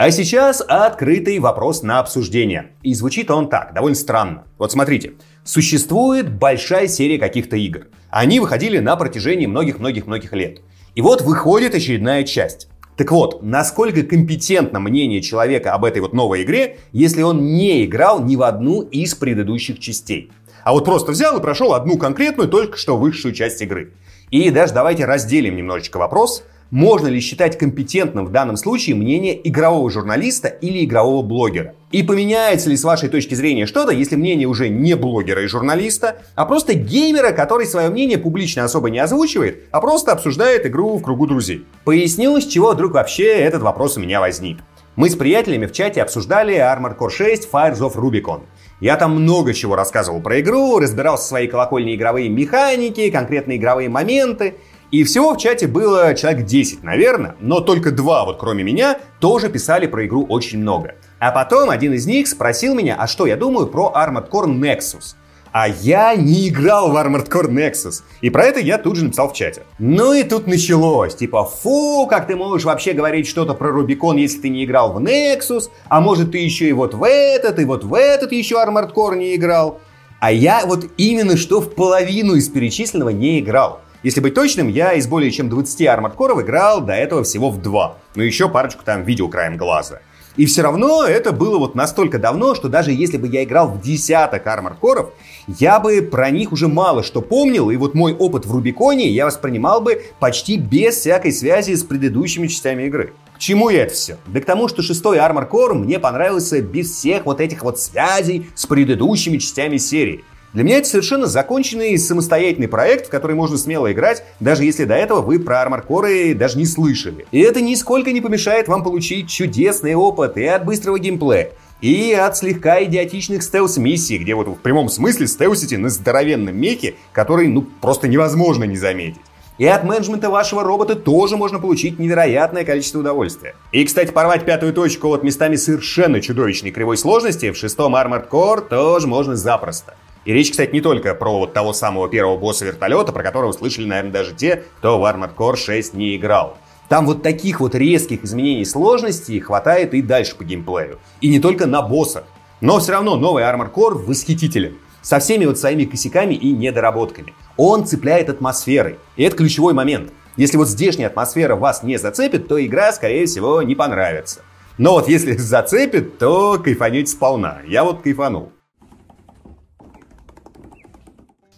А 0.00 0.12
сейчас 0.12 0.62
открытый 0.64 1.40
вопрос 1.40 1.82
на 1.82 1.98
обсуждение. 1.98 2.70
И 2.84 2.94
звучит 2.94 3.32
он 3.32 3.48
так, 3.48 3.74
довольно 3.74 3.96
странно. 3.96 4.44
Вот 4.56 4.70
смотрите, 4.70 5.14
существует 5.42 6.32
большая 6.32 6.86
серия 6.86 7.18
каких-то 7.18 7.56
игр. 7.56 7.88
Они 8.08 8.38
выходили 8.38 8.78
на 8.78 8.94
протяжении 8.94 9.46
многих-многих-многих 9.46 10.32
лет. 10.34 10.60
И 10.94 11.02
вот 11.02 11.22
выходит 11.22 11.74
очередная 11.74 12.22
часть. 12.22 12.68
Так 12.96 13.10
вот, 13.10 13.42
насколько 13.42 14.04
компетентно 14.04 14.78
мнение 14.78 15.20
человека 15.20 15.72
об 15.72 15.84
этой 15.84 16.00
вот 16.00 16.12
новой 16.12 16.44
игре, 16.44 16.78
если 16.92 17.22
он 17.22 17.54
не 17.54 17.84
играл 17.84 18.22
ни 18.22 18.36
в 18.36 18.44
одну 18.44 18.82
из 18.82 19.16
предыдущих 19.16 19.80
частей. 19.80 20.30
А 20.62 20.74
вот 20.74 20.84
просто 20.84 21.10
взял 21.10 21.36
и 21.36 21.42
прошел 21.42 21.74
одну 21.74 21.98
конкретную, 21.98 22.48
только 22.48 22.78
что 22.78 22.96
высшую 22.96 23.34
часть 23.34 23.60
игры. 23.62 23.94
И 24.30 24.48
даже 24.50 24.74
давайте 24.74 25.06
разделим 25.06 25.56
немножечко 25.56 25.98
вопрос– 25.98 26.44
можно 26.70 27.06
ли 27.06 27.20
считать 27.20 27.58
компетентным 27.58 28.26
в 28.26 28.30
данном 28.30 28.56
случае 28.56 28.96
мнение 28.96 29.38
игрового 29.48 29.90
журналиста 29.90 30.48
или 30.48 30.84
игрового 30.84 31.22
блогера? 31.22 31.74
И 31.90 32.02
поменяется 32.02 32.68
ли 32.68 32.76
с 32.76 32.84
вашей 32.84 33.08
точки 33.08 33.34
зрения 33.34 33.66
что-то, 33.66 33.92
если 33.92 34.16
мнение 34.16 34.46
уже 34.46 34.68
не 34.68 34.94
блогера 34.94 35.42
и 35.42 35.46
журналиста, 35.46 36.18
а 36.34 36.44
просто 36.44 36.74
геймера, 36.74 37.32
который 37.32 37.66
свое 37.66 37.88
мнение 37.88 38.18
публично 38.18 38.64
особо 38.64 38.90
не 38.90 38.98
озвучивает, 38.98 39.64
а 39.70 39.80
просто 39.80 40.12
обсуждает 40.12 40.66
игру 40.66 40.98
в 40.98 41.02
кругу 41.02 41.26
друзей? 41.26 41.64
Поясню, 41.84 42.38
с 42.38 42.46
чего 42.46 42.72
вдруг 42.72 42.92
вообще 42.92 43.28
этот 43.28 43.62
вопрос 43.62 43.96
у 43.96 44.00
меня 44.00 44.20
возник. 44.20 44.58
Мы 44.96 45.08
с 45.08 45.14
приятелями 45.14 45.66
в 45.66 45.72
чате 45.72 46.02
обсуждали 46.02 46.56
Armored 46.56 46.98
Core 46.98 47.10
6 47.10 47.48
Fires 47.50 47.78
of 47.78 47.94
Rubicon. 47.94 48.40
Я 48.80 48.96
там 48.96 49.14
много 49.14 49.54
чего 49.54 49.76
рассказывал 49.76 50.20
про 50.20 50.40
игру, 50.40 50.80
разбирал 50.80 51.16
со 51.18 51.28
своей 51.28 51.48
колокольни 51.48 51.94
игровые 51.94 52.28
механики, 52.28 53.08
конкретные 53.10 53.58
игровые 53.58 53.88
моменты. 53.88 54.56
И 54.90 55.04
всего 55.04 55.34
в 55.34 55.36
чате 55.36 55.66
было 55.66 56.14
человек 56.14 56.46
10, 56.46 56.82
наверное, 56.82 57.36
но 57.40 57.60
только 57.60 57.90
два, 57.90 58.24
вот 58.24 58.38
кроме 58.38 58.64
меня, 58.64 58.98
тоже 59.20 59.50
писали 59.50 59.86
про 59.86 60.06
игру 60.06 60.24
очень 60.24 60.60
много. 60.60 60.94
А 61.18 61.30
потом 61.30 61.68
один 61.68 61.92
из 61.92 62.06
них 62.06 62.26
спросил 62.26 62.74
меня, 62.74 62.96
а 62.98 63.06
что 63.06 63.26
я 63.26 63.36
думаю 63.36 63.66
про 63.66 63.92
Armored 63.94 64.30
Core 64.30 64.46
Nexus. 64.46 65.14
А 65.52 65.68
я 65.68 66.14
не 66.14 66.48
играл 66.48 66.90
в 66.90 66.96
Armored 66.96 67.28
Core 67.28 67.50
Nexus. 67.50 68.02
И 68.22 68.30
про 68.30 68.44
это 68.44 68.60
я 68.60 68.78
тут 68.78 68.96
же 68.96 69.04
написал 69.04 69.28
в 69.28 69.34
чате. 69.34 69.62
Ну 69.78 70.14
и 70.14 70.22
тут 70.22 70.46
началось. 70.46 71.16
Типа, 71.16 71.44
фу, 71.44 72.06
как 72.08 72.26
ты 72.26 72.36
можешь 72.36 72.64
вообще 72.64 72.92
говорить 72.94 73.26
что-то 73.26 73.52
про 73.52 73.70
Рубикон, 73.70 74.16
если 74.16 74.40
ты 74.40 74.48
не 74.48 74.64
играл 74.64 74.94
в 74.94 74.98
Nexus? 74.98 75.64
А 75.88 76.00
может 76.00 76.32
ты 76.32 76.38
еще 76.38 76.66
и 76.66 76.72
вот 76.72 76.94
в 76.94 77.06
этот, 77.06 77.58
и 77.58 77.64
вот 77.66 77.84
в 77.84 77.92
этот 77.92 78.32
еще 78.32 78.56
Armored 78.56 78.94
Core 78.94 79.16
не 79.16 79.34
играл? 79.34 79.80
А 80.20 80.32
я 80.32 80.64
вот 80.64 80.86
именно 80.96 81.36
что 81.36 81.60
в 81.60 81.74
половину 81.74 82.34
из 82.34 82.48
перечисленного 82.48 83.10
не 83.10 83.38
играл. 83.38 83.80
Если 84.04 84.20
быть 84.20 84.34
точным, 84.34 84.68
я 84.68 84.92
из 84.92 85.08
более 85.08 85.32
чем 85.32 85.48
20 85.48 85.80
Armored 85.80 86.14
Core 86.16 86.40
играл 86.42 86.80
до 86.80 86.92
этого 86.92 87.24
всего 87.24 87.50
в 87.50 87.60
два. 87.60 87.98
Ну 88.14 88.22
еще 88.22 88.48
парочку 88.48 88.84
там 88.84 89.02
видел 89.02 89.28
краем 89.28 89.56
глаза. 89.56 90.00
И 90.36 90.46
все 90.46 90.62
равно 90.62 91.04
это 91.04 91.32
было 91.32 91.58
вот 91.58 91.74
настолько 91.74 92.20
давно, 92.20 92.54
что 92.54 92.68
даже 92.68 92.92
если 92.92 93.16
бы 93.16 93.26
я 93.26 93.42
играл 93.42 93.66
в 93.66 93.80
десяток 93.80 94.46
Armored 94.46 94.78
Core, 94.80 95.10
я 95.48 95.80
бы 95.80 96.00
про 96.00 96.30
них 96.30 96.52
уже 96.52 96.68
мало 96.68 97.02
что 97.02 97.22
помнил, 97.22 97.70
и 97.70 97.76
вот 97.76 97.94
мой 97.94 98.14
опыт 98.14 98.46
в 98.46 98.52
Рубиконе 98.52 99.08
я 99.08 99.26
воспринимал 99.26 99.80
бы 99.80 100.00
почти 100.20 100.58
без 100.58 100.94
всякой 100.98 101.32
связи 101.32 101.74
с 101.74 101.82
предыдущими 101.82 102.46
частями 102.46 102.84
игры. 102.84 103.14
К 103.34 103.40
чему 103.40 103.68
я 103.68 103.82
это 103.82 103.94
все? 103.94 104.16
Да 104.26 104.40
к 104.40 104.44
тому, 104.44 104.68
что 104.68 104.80
шестой 104.80 105.18
Armor 105.18 105.50
Core 105.50 105.74
мне 105.74 105.98
понравился 105.98 106.62
без 106.62 106.92
всех 106.92 107.26
вот 107.26 107.40
этих 107.40 107.64
вот 107.64 107.80
связей 107.80 108.48
с 108.54 108.64
предыдущими 108.64 109.38
частями 109.38 109.76
серии. 109.76 110.24
Для 110.58 110.64
меня 110.64 110.78
это 110.78 110.88
совершенно 110.88 111.26
законченный 111.26 111.96
самостоятельный 111.96 112.66
проект, 112.66 113.06
в 113.06 113.10
который 113.10 113.36
можно 113.36 113.56
смело 113.56 113.92
играть, 113.92 114.24
даже 114.40 114.64
если 114.64 114.86
до 114.86 114.96
этого 114.96 115.20
вы 115.20 115.38
про 115.38 115.62
Core 115.62 116.34
даже 116.34 116.58
не 116.58 116.66
слышали. 116.66 117.26
И 117.30 117.38
это 117.38 117.60
нисколько 117.60 118.10
не 118.10 118.20
помешает 118.20 118.66
вам 118.66 118.82
получить 118.82 119.30
чудесный 119.30 119.94
опыт 119.94 120.36
и 120.36 120.44
от 120.46 120.64
быстрого 120.64 120.98
геймплея, 120.98 121.52
и 121.80 122.12
от 122.12 122.36
слегка 122.36 122.82
идиотичных 122.82 123.44
стелс-миссий, 123.44 124.18
где 124.18 124.34
вот 124.34 124.48
в 124.48 124.56
прямом 124.56 124.88
смысле 124.88 125.28
стелсите 125.28 125.78
на 125.78 125.90
здоровенном 125.90 126.56
меке, 126.56 126.96
который 127.12 127.46
ну 127.46 127.62
просто 127.62 128.08
невозможно 128.08 128.64
не 128.64 128.76
заметить. 128.76 129.20
И 129.58 129.66
от 129.66 129.84
менеджмента 129.84 130.28
вашего 130.28 130.64
робота 130.64 130.96
тоже 130.96 131.36
можно 131.36 131.60
получить 131.60 132.00
невероятное 132.00 132.64
количество 132.64 132.98
удовольствия. 132.98 133.54
И, 133.70 133.84
кстати, 133.84 134.10
порвать 134.10 134.44
пятую 134.44 134.72
точку 134.72 135.12
от 135.12 135.22
местами 135.22 135.54
совершенно 135.54 136.20
чудовищной 136.20 136.72
кривой 136.72 136.96
сложности 136.96 137.52
в 137.52 137.56
шестом 137.56 137.94
Armored 137.94 138.28
Core 138.28 138.68
тоже 138.68 139.06
можно 139.06 139.36
запросто. 139.36 139.94
И 140.28 140.32
речь, 140.34 140.50
кстати, 140.50 140.74
не 140.74 140.82
только 140.82 141.14
про 141.14 141.38
вот 141.38 141.54
того 141.54 141.72
самого 141.72 142.06
первого 142.06 142.36
босса 142.36 142.66
вертолета, 142.66 143.12
про 143.12 143.22
которого 143.22 143.52
слышали, 143.52 143.86
наверное, 143.86 144.12
даже 144.12 144.34
те, 144.34 144.64
кто 144.76 145.00
в 145.00 145.04
Armored 145.06 145.34
Core 145.34 145.56
6 145.56 145.94
не 145.94 146.16
играл. 146.16 146.58
Там 146.90 147.06
вот 147.06 147.22
таких 147.22 147.60
вот 147.60 147.74
резких 147.74 148.24
изменений 148.24 148.66
сложности 148.66 149.38
хватает 149.38 149.94
и 149.94 150.02
дальше 150.02 150.36
по 150.36 150.44
геймплею. 150.44 150.98
И 151.22 151.30
не 151.30 151.40
только 151.40 151.64
на 151.64 151.80
боссах. 151.80 152.24
Но 152.60 152.78
все 152.78 152.92
равно 152.92 153.16
новый 153.16 153.42
Armored 153.42 153.72
Core 153.72 153.94
восхитителен. 153.94 154.76
Со 155.00 155.18
всеми 155.18 155.46
вот 155.46 155.58
своими 155.58 155.86
косяками 155.86 156.34
и 156.34 156.52
недоработками. 156.52 157.32
Он 157.56 157.86
цепляет 157.86 158.28
атмосферой. 158.28 158.98
И 159.16 159.22
это 159.22 159.34
ключевой 159.34 159.72
момент. 159.72 160.12
Если 160.36 160.58
вот 160.58 160.68
здешняя 160.68 161.08
атмосфера 161.08 161.56
вас 161.56 161.82
не 161.82 161.96
зацепит, 161.96 162.48
то 162.48 162.62
игра, 162.62 162.92
скорее 162.92 163.24
всего, 163.24 163.62
не 163.62 163.74
понравится. 163.74 164.42
Но 164.76 164.92
вот 164.92 165.08
если 165.08 165.32
зацепит, 165.38 166.18
то 166.18 166.58
кайфанете 166.62 167.12
сполна. 167.12 167.60
Я 167.66 167.82
вот 167.82 168.02
кайфанул. 168.02 168.52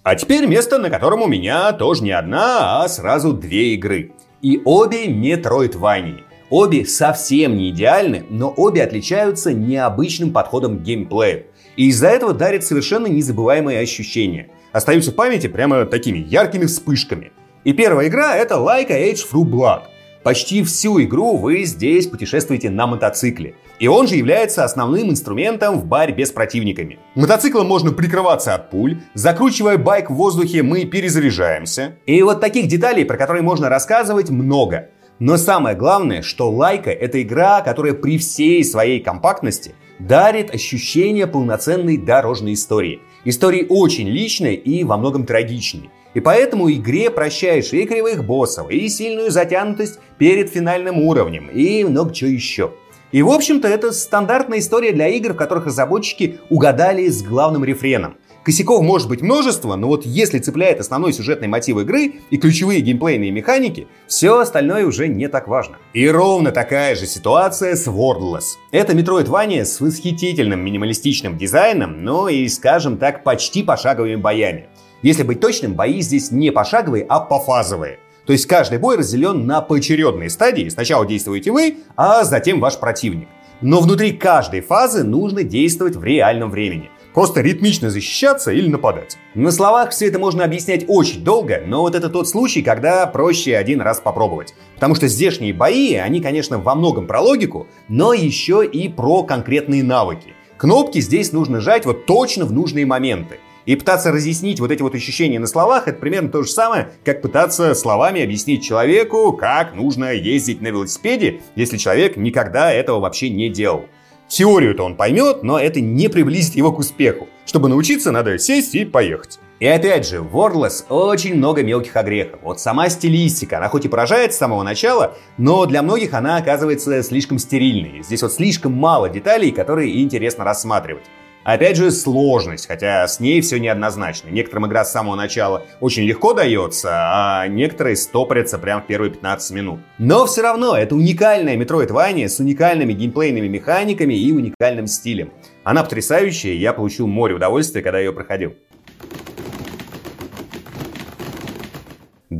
А 0.02 0.14
теперь 0.14 0.47
место, 0.47 0.78
на 0.78 0.88
котором 0.88 1.21
у 1.21 1.26
меня 1.26 1.73
тоже 1.73 2.02
не 2.02 2.11
одна, 2.11 2.83
а 2.83 2.88
сразу 2.88 3.35
две 3.35 3.75
игры. 3.75 4.12
И 4.40 4.59
обе 4.64 5.07
Metroidvania. 5.09 6.23
Обе 6.49 6.87
совсем 6.87 7.57
не 7.57 7.69
идеальны, 7.69 8.25
но 8.30 8.52
обе 8.57 8.83
отличаются 8.83 9.52
необычным 9.52 10.33
подходом 10.33 10.78
к 10.78 10.83
геймплею. 10.83 11.45
И 11.76 11.88
из-за 11.88 12.09
этого 12.09 12.33
дарят 12.33 12.64
совершенно 12.64 13.09
незабываемые 13.09 13.80
ощущения. 13.80 14.49
Остаются 14.73 15.11
в 15.11 15.16
памяти 15.16 15.49
прямо 15.49 15.85
такими 15.85 16.19
яркими 16.19 16.64
вспышками. 16.64 17.33
И 17.64 17.75
первая 17.75 18.09
игра 18.09 18.37
это 18.37 18.54
Like 18.54 18.88
Age 18.88 19.21
Through 19.30 19.50
Blood. 19.50 19.83
Почти 20.23 20.62
всю 20.62 21.03
игру 21.03 21.39
вы 21.39 21.65
здесь 21.65 22.07
путешествуете 22.07 22.69
на 22.69 22.87
мотоцикле. 22.87 23.55
И 23.79 23.89
он 23.89 24.07
же 24.07 24.17
является 24.17 24.65
основным 24.65 25.09
инструментом 25.09 25.79
в 25.79 25.87
борьбе 25.87 26.27
с 26.27 26.31
противниками. 26.31 26.99
Мотоциклом 27.15 27.67
можно 27.67 27.91
прикрываться 27.93 28.55
от 28.55 28.71
пуль, 28.71 29.00
закручивая 29.15 29.79
байк 29.79 30.11
в 30.11 30.15
воздухе, 30.15 30.62
мы 30.62 30.85
перезаряжаемся. 30.85 31.97
И 32.05 32.23
вот 32.23 32.43
таких 32.43 32.69
деталей, 32.69 33.07
про 33.07 33.17
которые 33.17 33.43
можно 33.43 33.71
рассказывать, 33.71 34.29
много. 34.29 34.91
Но 35.21 35.39
самое 35.39 35.75
главное, 35.75 36.21
что 36.21 36.50
Лайка— 36.50 36.91
это 36.93 37.23
игра, 37.23 37.62
которая 37.62 37.95
при 37.95 38.19
всей 38.19 38.62
своей 38.62 39.00
компактности 39.00 39.75
дарит 39.99 40.55
ощущение 40.55 41.27
полноценной 41.27 41.97
дорожной 41.97 42.53
истории. 42.53 43.00
Истории 43.25 43.67
очень 43.69 44.09
личной 44.09 44.55
и 44.55 44.85
во 44.85 44.99
многом 44.99 45.25
трагичной. 45.25 45.91
И 46.14 46.21
поэтому 46.21 46.71
игре 46.71 47.11
прощаешь 47.11 47.73
и 47.73 47.87
кривых 47.87 48.25
боссов, 48.25 48.71
и 48.71 48.88
сильную 48.88 49.31
затянутость 49.31 49.99
перед 50.19 50.50
финальным 50.50 50.99
уровнем, 50.99 51.49
и 51.49 51.85
много 51.85 52.12
чего 52.12 52.31
еще. 52.31 52.73
И, 53.12 53.23
в 53.23 53.31
общем-то, 53.31 53.67
это 53.67 53.93
стандартная 53.93 54.61
история 54.61 54.93
для 54.93 55.09
игр, 55.09 55.33
в 55.33 55.37
которых 55.37 55.67
разработчики 55.67 56.38
угадали 56.49 57.09
с 57.09 57.23
главным 57.23 57.64
рефреном. 57.64 58.17
Косяков 58.43 58.83
может 58.83 59.09
быть 59.09 59.21
множество, 59.21 59.76
но 59.76 59.88
вот 59.88 60.07
если 60.07 60.38
цепляет 60.38 60.81
основной 60.81 61.12
сюжетный 61.12 61.47
мотив 61.47 61.76
игры 61.76 62.14
и 62.31 62.38
ключевые 62.38 62.81
геймплейные 62.81 63.31
механики, 63.31 63.87
все 64.07 64.38
остальное 64.38 64.87
уже 64.87 65.09
не 65.09 65.29
так 65.29 65.47
важно. 65.47 65.76
И 65.93 66.09
ровно 66.09 66.50
такая 66.50 66.95
же 66.95 67.07
ситуация 67.07 67.76
с 67.76 67.87
Wordless. 67.87 68.57
Это 68.73 68.95
Metroidvania 68.95 69.67
с 69.67 69.79
восхитительным 69.81 70.61
минималистичным 70.61 71.37
дизайном, 71.37 72.02
но 72.02 72.31
и, 72.31 72.49
скажем 72.49 72.97
так, 72.97 73.25
почти 73.25 73.62
пошаговыми 73.62 74.17
боями. 74.17 74.69
Если 75.02 75.23
быть 75.23 75.40
точным, 75.40 75.75
бои 75.75 76.00
здесь 76.00 76.30
не 76.30 76.50
пошаговые, 76.50 77.07
а 77.09 77.21
пофазовые. 77.21 77.99
То 78.26 78.33
есть 78.33 78.47
каждый 78.47 78.78
бой 78.78 78.97
разделен 78.97 79.47
на 79.47 79.62
поочередные 79.62 80.28
стадии. 80.28 80.69
Сначала 80.69 81.07
действуете 81.07 81.50
вы, 81.52 81.78
а 81.97 82.23
затем 82.25 82.61
ваш 82.61 82.78
противник. 82.78 83.28
Но 83.62 83.80
внутри 83.80 84.12
каждой 84.12 84.61
фазы 84.61 85.02
нужно 85.02 85.42
действовать 85.42 85.97
в 85.97 86.04
реальном 86.04 86.50
времени. 86.50 86.90
Просто 87.14 87.40
ритмично 87.40 87.90
защищаться 87.90 88.52
или 88.52 88.69
нападать. 88.69 89.19
На 89.35 89.50
словах 89.50 89.90
все 89.90 90.07
это 90.07 90.19
можно 90.19 90.45
объяснять 90.45 90.85
очень 90.87 91.25
долго, 91.25 91.62
но 91.66 91.80
вот 91.80 91.95
это 91.95 92.09
тот 92.09 92.28
случай, 92.28 92.62
когда 92.62 93.04
проще 93.07 93.57
один 93.57 93.80
раз 93.80 94.00
попробовать. 94.00 94.54
Потому 94.76 94.95
что 94.95 95.09
здешние 95.09 95.52
бои, 95.52 95.95
они, 95.95 96.21
конечно, 96.21 96.59
во 96.59 96.75
многом 96.75 97.07
про 97.07 97.21
логику, 97.21 97.66
но 97.88 98.12
еще 98.12 98.64
и 98.64 98.88
про 98.88 99.25
конкретные 99.25 99.83
навыки. 99.83 100.35
Кнопки 100.57 101.00
здесь 101.00 101.33
нужно 101.33 101.61
жать 101.61 101.85
вот 101.85 102.07
точно 102.07 102.45
в 102.45 102.52
нужные 102.52 102.87
моменты. 102.87 103.40
И 103.71 103.77
пытаться 103.77 104.11
разъяснить 104.11 104.59
вот 104.59 104.73
эти 104.73 104.83
вот 104.83 104.97
ощущения 104.97 105.39
на 105.39 105.47
словах, 105.47 105.87
это 105.87 106.00
примерно 106.00 106.29
то 106.29 106.43
же 106.43 106.50
самое, 106.50 106.91
как 107.05 107.23
пытаться 107.23 107.73
словами 107.77 108.21
объяснить 108.21 108.65
человеку, 108.65 109.33
как 109.33 109.77
нужно 109.77 110.12
ездить 110.12 110.61
на 110.61 110.67
велосипеде, 110.67 111.43
если 111.55 111.77
человек 111.77 112.17
никогда 112.17 112.73
этого 112.73 112.99
вообще 112.99 113.31
не 113.31 113.49
делал. 113.49 113.85
Теорию-то 114.27 114.83
он 114.83 114.97
поймет, 114.97 115.45
но 115.45 115.57
это 115.57 115.81
не 115.81 116.09
приблизит 116.09 116.57
его 116.57 116.73
к 116.73 116.81
успеху. 116.81 117.29
Чтобы 117.47 117.69
научиться, 117.69 118.11
надо 118.11 118.41
сесть 118.41 118.75
и 118.75 118.85
поехать. 118.85 119.39
И 119.61 119.67
опять 119.69 120.09
же, 120.09 120.21
в 120.21 120.37
Wordless 120.37 120.87
очень 120.89 121.37
много 121.37 121.62
мелких 121.62 121.95
огрехов. 121.95 122.41
Вот 122.43 122.59
сама 122.59 122.89
стилистика, 122.89 123.59
она 123.59 123.69
хоть 123.69 123.85
и 123.85 123.89
поражает 123.89 124.35
с 124.35 124.39
самого 124.39 124.65
начала, 124.65 125.17
но 125.39 125.65
для 125.67 125.83
многих 125.83 126.12
она 126.15 126.39
оказывается 126.39 127.05
слишком 127.05 127.39
стерильной. 127.39 128.03
Здесь 128.03 128.23
вот 128.23 128.33
слишком 128.33 128.73
мало 128.73 129.09
деталей, 129.09 129.53
которые 129.53 130.03
интересно 130.03 130.43
рассматривать. 130.43 131.05
Опять 131.42 131.76
же, 131.76 131.90
сложность, 131.90 132.66
хотя 132.66 133.09
с 133.09 133.18
ней 133.18 133.40
все 133.40 133.59
неоднозначно. 133.59 134.28
Некоторым 134.28 134.66
игра 134.66 134.85
с 134.85 134.92
самого 134.92 135.14
начала 135.14 135.64
очень 135.80 136.04
легко 136.04 136.35
дается, 136.35 136.90
а 136.92 137.47
некоторые 137.49 137.97
стопорятся 137.97 138.59
прямо 138.59 138.82
в 138.82 138.87
первые 138.87 139.11
15 139.11 139.50
минут. 139.52 139.80
Но 139.99 140.26
все 140.26 140.42
равно 140.42 140.76
это 140.76 140.94
уникальная 140.94 141.56
Metroidvania 141.56 142.28
с 142.28 142.40
уникальными 142.40 142.92
геймплейными 142.92 143.49
механиками 143.49 144.14
и 144.14 144.32
уникальным 144.32 144.87
стилем. 144.87 145.32
Она 145.64 145.82
потрясающая, 145.82 146.52
и 146.52 146.59
я 146.59 146.73
получил 146.75 147.06
море 147.06 147.35
удовольствия, 147.35 147.82
когда 147.82 147.99
ее 147.99 148.12
проходил. 148.12 148.54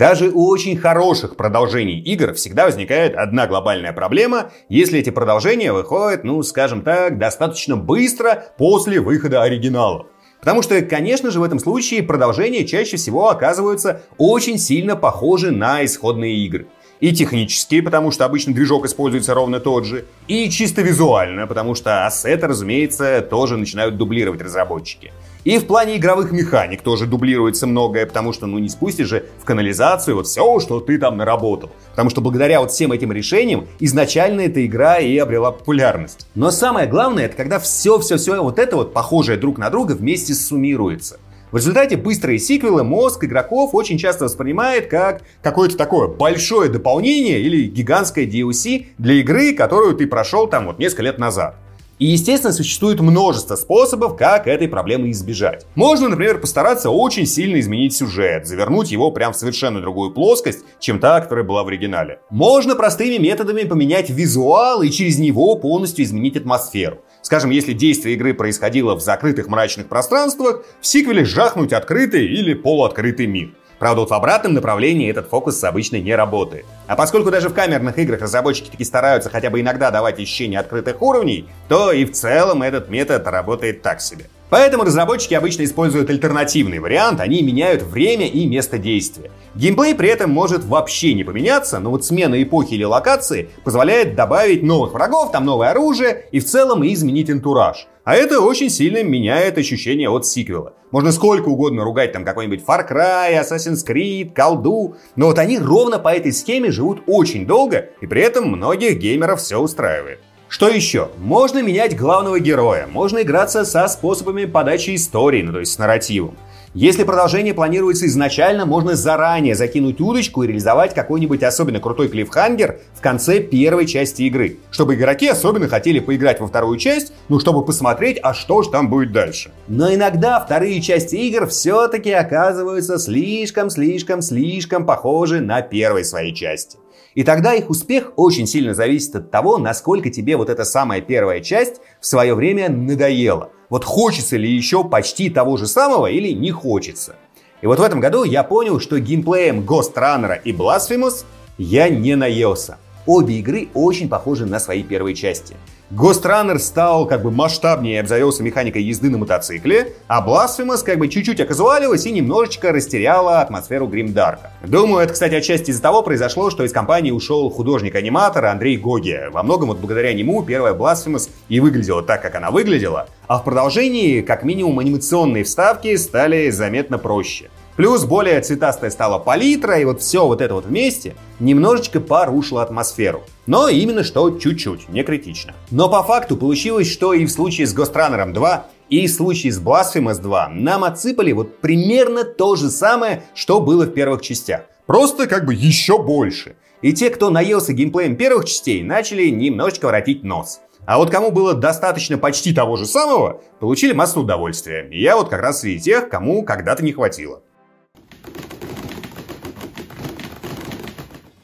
Даже 0.01 0.31
у 0.31 0.47
очень 0.47 0.79
хороших 0.79 1.37
продолжений 1.37 2.01
игр 2.01 2.33
всегда 2.33 2.65
возникает 2.65 3.15
одна 3.15 3.47
глобальная 3.47 3.93
проблема, 3.93 4.51
если 4.71 4.99
эти 4.99 5.11
продолжения 5.11 5.75
выходят, 5.75 6.25
ну, 6.25 6.43
скажем 6.43 6.81
так, 6.81 7.19
достаточно 7.19 7.77
быстро 7.77 8.47
после 8.57 8.99
выхода 8.99 9.43
оригиналов. 9.43 10.07
Потому 10.41 10.63
что, 10.63 10.81
конечно 10.81 11.31
же, 11.31 11.39
в 11.39 11.43
этом 11.43 11.59
случае 11.59 12.03
продолжения 12.03 12.65
чаще 12.65 12.97
всего 12.97 13.29
оказываются 13.29 14.01
очень 14.17 14.57
сильно 14.57 14.97
похожи 14.97 15.51
на 15.51 15.85
исходные 15.85 16.47
игры. 16.47 16.69
И 17.01 17.13
технически, 17.13 17.83
потому 17.83 18.11
что 18.11 18.25
обычно 18.25 18.55
движок 18.55 18.87
используется 18.87 19.35
ровно 19.35 19.61
тот 19.61 19.85
же. 19.85 20.07
И 20.29 20.49
чисто 20.49 20.81
визуально, 20.81 21.47
потому 21.47 21.75
что 21.75 22.07
ассеты, 22.07 22.47
разумеется, 22.47 23.21
тоже 23.21 23.59
начинают 23.59 23.99
дублировать 23.99 24.41
разработчики. 24.41 25.13
И 25.45 25.59
в 25.59 25.67
плане 25.67 25.97
игровых 25.97 26.33
механик 26.33 26.83
тоже 26.83 27.07
дублируется 27.07 27.67
многое, 27.67 28.05
потому 28.05 28.33
что, 28.33 28.47
ну, 28.47 28.59
не 28.59 28.69
спустишь 28.69 29.09
же 29.09 29.25
в 29.41 29.45
канализацию 29.45 30.17
вот 30.17 30.27
все, 30.27 30.61
что 30.61 30.81
ты 30.81 30.99
там 30.99 31.17
наработал. 31.17 31.71
Потому 31.91 32.11
что 32.11 32.21
благодаря 32.21 32.61
вот 32.61 32.73
всем 32.73 32.93
этим 32.93 33.11
решениям 33.11 33.67
изначально 33.79 34.43
эта 34.43 34.65
игра 34.67 34.99
и 34.99 35.17
обрела 35.17 35.51
популярность. 35.51 36.27
Но 36.35 36.51
самое 36.51 36.87
главное, 36.87 37.25
это 37.25 37.37
когда 37.37 37.59
все-все-все 37.59 38.43
вот 38.43 38.59
это 38.59 38.77
вот 38.77 38.93
похожее 38.93 39.39
друг 39.39 39.57
на 39.59 39.71
друга 39.71 39.93
вместе 39.93 40.35
суммируется. 40.35 41.19
В 41.53 41.57
результате 41.57 41.97
быстрые 41.97 42.39
сиквелы 42.39 42.85
мозг 42.85 43.25
игроков 43.25 43.75
очень 43.75 43.99
часто 43.99 44.27
воспринимает 44.27 44.87
как 44.87 45.23
какое-то 45.43 45.77
такое 45.77 46.07
большое 46.07 46.71
дополнение 46.71 47.41
или 47.41 47.65
гигантское 47.65 48.25
DLC 48.25 48.87
для 48.99 49.15
игры, 49.15 49.55
которую 49.55 49.97
ты 49.97 50.07
прошел 50.07 50.47
там 50.47 50.67
вот 50.67 50.79
несколько 50.79 51.03
лет 51.03 51.19
назад. 51.19 51.57
И, 52.01 52.07
естественно, 52.07 52.55
существует 52.55 52.99
множество 53.01 53.57
способов, 53.57 54.17
как 54.17 54.47
этой 54.47 54.69
проблемы 54.69 55.11
избежать. 55.11 55.67
Можно, 55.75 56.09
например, 56.09 56.41
постараться 56.41 56.89
очень 56.89 57.27
сильно 57.27 57.61
изменить 57.61 57.95
сюжет, 57.95 58.47
завернуть 58.47 58.91
его 58.91 59.11
прям 59.11 59.35
в 59.35 59.37
совершенно 59.37 59.83
другую 59.83 60.13
плоскость, 60.13 60.61
чем 60.79 60.99
та, 60.99 61.21
которая 61.21 61.45
была 61.45 61.63
в 61.63 61.69
оригинале. 61.69 62.21
Можно 62.31 62.75
простыми 62.75 63.19
методами 63.19 63.65
поменять 63.65 64.09
визуал 64.09 64.81
и 64.81 64.89
через 64.89 65.19
него 65.19 65.57
полностью 65.57 66.07
изменить 66.07 66.39
атмосферу. 66.39 67.03
Скажем, 67.21 67.51
если 67.51 67.75
действие 67.75 68.15
игры 68.17 68.33
происходило 68.33 68.95
в 68.95 69.03
закрытых 69.03 69.49
мрачных 69.49 69.89
пространствах, 69.89 70.65
в 70.81 70.87
сиквеле 70.87 71.27
жахнуть 71.27 71.75
открытый 71.75 72.25
или 72.25 72.55
полуоткрытый 72.55 73.27
мир. 73.27 73.51
Правда, 73.81 74.03
вот 74.03 74.11
в 74.11 74.15
обратном 74.15 74.53
направлении 74.53 75.11
этот 75.11 75.31
фокус 75.31 75.65
обычно 75.65 75.97
не 75.97 76.15
работает. 76.15 76.67
А 76.87 76.97
поскольку 76.97 77.31
даже 77.31 77.49
в 77.49 77.55
камерных 77.55 77.99
играх 77.99 78.21
разработчики 78.21 78.69
таки 78.69 78.85
стараются 78.85 79.31
хотя 79.31 79.49
бы 79.49 79.59
иногда 79.59 79.91
давать 79.91 80.19
ощущение 80.19 80.61
открытых 80.61 81.01
уровней, 81.01 81.49
то 81.67 81.91
и 81.91 82.05
в 82.05 82.13
целом 82.13 82.63
этот 82.63 82.91
метод 82.91 83.27
работает 83.27 83.81
так 83.81 84.03
себе. 84.03 84.27
Поэтому 84.51 84.85
разработчики 84.85 85.35
обычно 85.35 85.63
используют 85.63 86.11
альтернативный 86.11 86.81
вариант, 86.81 87.21
они 87.21 87.41
меняют 87.43 87.83
время 87.83 88.27
и 88.27 88.47
место 88.47 88.79
действия. 88.79 89.31
Геймплей 89.55 89.95
при 89.95 90.09
этом 90.09 90.31
может 90.31 90.65
вообще 90.65 91.15
не 91.15 91.25
поменяться, 91.25 91.79
но 91.79 91.91
вот 91.91 92.05
смена 92.05 92.43
эпохи 92.43 92.75
или 92.75 92.85
локации 92.85 93.49
позволяет 93.65 94.17
добавить 94.17 94.63
новых 94.63 94.93
врагов, 94.93 95.31
там 95.31 95.45
новое 95.45 95.71
оружие 95.71 96.27
и 96.33 96.41
в 96.41 96.45
целом 96.45 96.85
изменить 96.85 97.31
антураж. 97.31 97.87
А 98.05 98.17
это 98.17 98.41
очень 98.41 98.71
сильно 98.71 99.05
меняет 99.05 99.57
ощущение 99.57 100.11
от 100.11 100.27
сиквела. 100.27 100.73
Можно 100.91 101.13
сколько 101.13 101.49
угодно 101.49 101.85
ругать 101.85 102.13
там 102.13 102.25
какой-нибудь 102.25 102.65
Far 102.67 102.91
Cry, 102.91 103.41
Assassin's 103.41 103.87
Creed, 103.87 104.33
колду, 104.33 104.97
но 105.15 105.27
вот 105.27 105.39
они 105.39 105.59
ровно 105.59 106.01
по 106.01 106.09
этой 106.09 106.33
схеме 106.33 106.73
живут 106.73 107.03
очень 107.07 107.47
долго, 107.47 107.91
и 108.01 108.07
при 108.07 108.23
этом 108.23 108.49
многих 108.49 108.99
геймеров 108.99 109.41
все 109.41 109.59
устраивает. 109.59 110.19
Что 110.51 110.69
еще? 110.69 111.11
Можно 111.17 111.63
менять 111.63 111.97
главного 111.97 112.41
героя, 112.41 112.89
можно 112.89 113.23
играться 113.23 113.65
со 113.65 113.87
способами 113.87 114.47
подачи 114.47 114.97
истории, 114.97 115.43
ну 115.43 115.53
то 115.53 115.61
есть 115.61 115.73
с 115.73 115.79
нарративом. 115.79 116.37
Если 116.75 117.05
продолжение 117.05 117.55
планируется 117.55 118.07
изначально, 118.07 118.67
можно 118.67 118.97
заранее 118.97 119.55
закинуть 119.55 120.01
удочку 120.01 120.43
и 120.43 120.49
реализовать 120.49 120.93
какой-нибудь 120.93 121.45
особенно 121.45 121.79
крутой 121.79 122.09
клиффхангер 122.09 122.81
в 122.95 123.01
конце 123.01 123.39
первой 123.39 123.87
части 123.87 124.23
игры, 124.23 124.57
чтобы 124.73 124.97
игроки 124.97 125.29
особенно 125.29 125.69
хотели 125.69 126.01
поиграть 126.01 126.41
во 126.41 126.49
вторую 126.49 126.79
часть, 126.79 127.13
ну 127.29 127.39
чтобы 127.39 127.65
посмотреть, 127.65 128.19
а 128.21 128.35
что 128.35 128.63
же 128.63 128.71
там 128.71 128.91
будет 128.91 129.13
дальше. 129.13 129.53
Но 129.69 129.95
иногда 129.95 130.41
вторые 130.41 130.81
части 130.81 131.15
игр 131.15 131.47
все-таки 131.47 132.11
оказываются 132.11 132.99
слишком-слишком-слишком 132.99 134.85
похожи 134.85 135.39
на 135.39 135.63
первые 135.63 136.05
свои 136.05 136.35
части. 136.35 136.77
И 137.15 137.25
тогда 137.25 137.55
их 137.55 137.71
успех 137.71 138.13
очень 138.17 138.47
сильно 138.47 138.75
зависит 138.75 139.17
от 139.17 139.31
того, 139.31 139.59
насколько 139.59 140.11
тебе 140.11 140.37
вот 140.37 140.49
эта 140.49 140.65
самая 140.65 141.01
первая 141.01 141.41
часть 141.41 141.81
в 142.01 142.07
свое 142.07 142.35
время 142.35 142.69
надоела– 142.69 143.51
вот 143.71 143.85
хочется 143.85 144.37
ли 144.37 144.51
еще 144.51 144.85
почти 144.85 145.31
того 145.31 145.57
же 145.57 145.67
самого 145.67 146.09
или 146.09 146.33
не 146.33 146.51
хочется. 146.51 147.15
И 147.63 147.67
вот 147.67 147.79
в 147.79 147.83
этом 147.83 148.01
году 148.01 148.25
я 148.25 148.43
понял, 148.43 148.81
что 148.81 148.99
геймплеем 148.99 149.61
Ghost 149.61 149.95
Runner 149.95 150.41
и 150.43 150.53
Blasphemous 150.53 151.25
я 151.57 151.89
не 151.89 152.17
наелся. 152.17 152.79
Обе 153.07 153.39
игры 153.39 153.69
очень 153.75 154.09
похожи 154.09 154.47
на 154.47 154.61
свои 154.61 154.83
первые 154.83 155.15
части. 155.15 155.57
Ghost 155.91 156.23
Runner 156.23 156.59
стал 156.61 157.07
как 157.07 157.23
бы 157.23 157.33
масштабнее 157.33 157.97
и 157.97 157.99
обзавелся 157.99 158.45
механикой 158.45 158.85
езды 158.85 159.11
на 159.11 159.19
мотоцикле, 159.19 159.95
а 160.07 160.25
Blasphemous 160.25 160.85
как 160.85 160.99
бы 160.99 161.09
чуть-чуть 161.09 161.41
оказуалилась 161.41 162.07
и 162.07 162.13
немножечко 162.13 162.71
растеряла 162.71 163.41
атмосферу 163.41 163.89
Гримдарка. 163.89 164.53
Думаю, 164.65 165.03
это, 165.03 165.15
кстати, 165.15 165.35
отчасти 165.35 165.71
из-за 165.71 165.83
того 165.83 166.03
произошло, 166.03 166.51
что 166.51 166.63
из 166.63 166.73
компании 166.73 167.11
ушел 167.11 167.51
художник-аниматор 167.51 168.45
Андрей 168.45 168.77
Гоги. 168.77 169.19
Во 169.33 169.43
многом 169.43 169.71
вот 169.71 169.79
благодаря 169.79 170.15
нему 170.15 170.45
первая 170.45 170.75
Blasphemous 170.75 171.29
и 171.49 171.59
выглядела 171.59 172.05
так, 172.05 172.23
как 172.23 172.37
она 172.37 172.53
выглядела, 172.53 173.09
а 173.27 173.39
в 173.39 173.45
продолжении, 173.45 174.21
как 174.21 174.45
минимум, 174.45 174.79
анимационные 174.79 175.43
вставки 175.43 175.97
стали 175.97 176.51
заметно 176.51 176.99
проще. 176.99 177.51
Плюс 177.81 178.05
более 178.05 178.43
цветастая 178.43 178.91
стала 178.91 179.19
палитра, 179.19 179.79
и 179.79 179.87
вот 179.87 180.03
все 180.03 180.27
вот 180.27 180.43
это 180.43 180.53
вот 180.53 180.67
вместе 180.67 181.17
немножечко 181.39 181.99
порушило 181.99 182.63
атмосферу. 182.63 183.23
Но 183.47 183.71
именно 183.71 184.05
что 184.05 184.39
чуть-чуть, 184.39 184.91
не 184.91 185.03
критично. 185.03 185.55
Но 185.71 185.89
по 185.89 186.03
факту 186.03 186.37
получилось, 186.37 186.93
что 186.93 187.15
и 187.15 187.25
в 187.25 187.31
случае 187.31 187.67
с 187.67 187.75
Ghost 187.75 187.95
Runner 187.95 188.31
2, 188.31 188.67
и 188.91 189.07
в 189.07 189.11
случае 189.11 189.53
с 189.53 189.59
Blasphemous 189.59 190.21
2 190.21 190.51
нам 190.51 190.85
отсыпали 190.85 191.33
вот 191.33 191.63
примерно 191.63 192.25
то 192.25 192.55
же 192.55 192.69
самое, 192.69 193.23
что 193.35 193.63
было 193.63 193.87
в 193.87 193.95
первых 193.95 194.21
частях. 194.21 194.65
Просто 194.85 195.27
как 195.27 195.47
бы 195.47 195.55
еще 195.55 196.03
больше. 196.03 196.57
И 196.83 196.93
те, 196.93 197.09
кто 197.09 197.31
наелся 197.31 197.73
геймплеем 197.73 198.15
первых 198.15 198.45
частей, 198.45 198.83
начали 198.83 199.31
немножечко 199.31 199.87
воротить 199.87 200.23
нос. 200.23 200.61
А 200.85 200.99
вот 200.99 201.09
кому 201.09 201.31
было 201.31 201.55
достаточно 201.55 202.19
почти 202.19 202.53
того 202.53 202.77
же 202.77 202.85
самого, 202.85 203.41
получили 203.59 203.95
массу 203.95 204.21
удовольствия. 204.21 204.87
И 204.91 205.01
я 205.01 205.17
вот 205.17 205.31
как 205.31 205.41
раз 205.41 205.61
среди 205.61 205.81
тех, 205.81 206.11
кому 206.11 206.43
когда-то 206.43 206.85
не 206.85 206.93
хватило. 206.93 207.41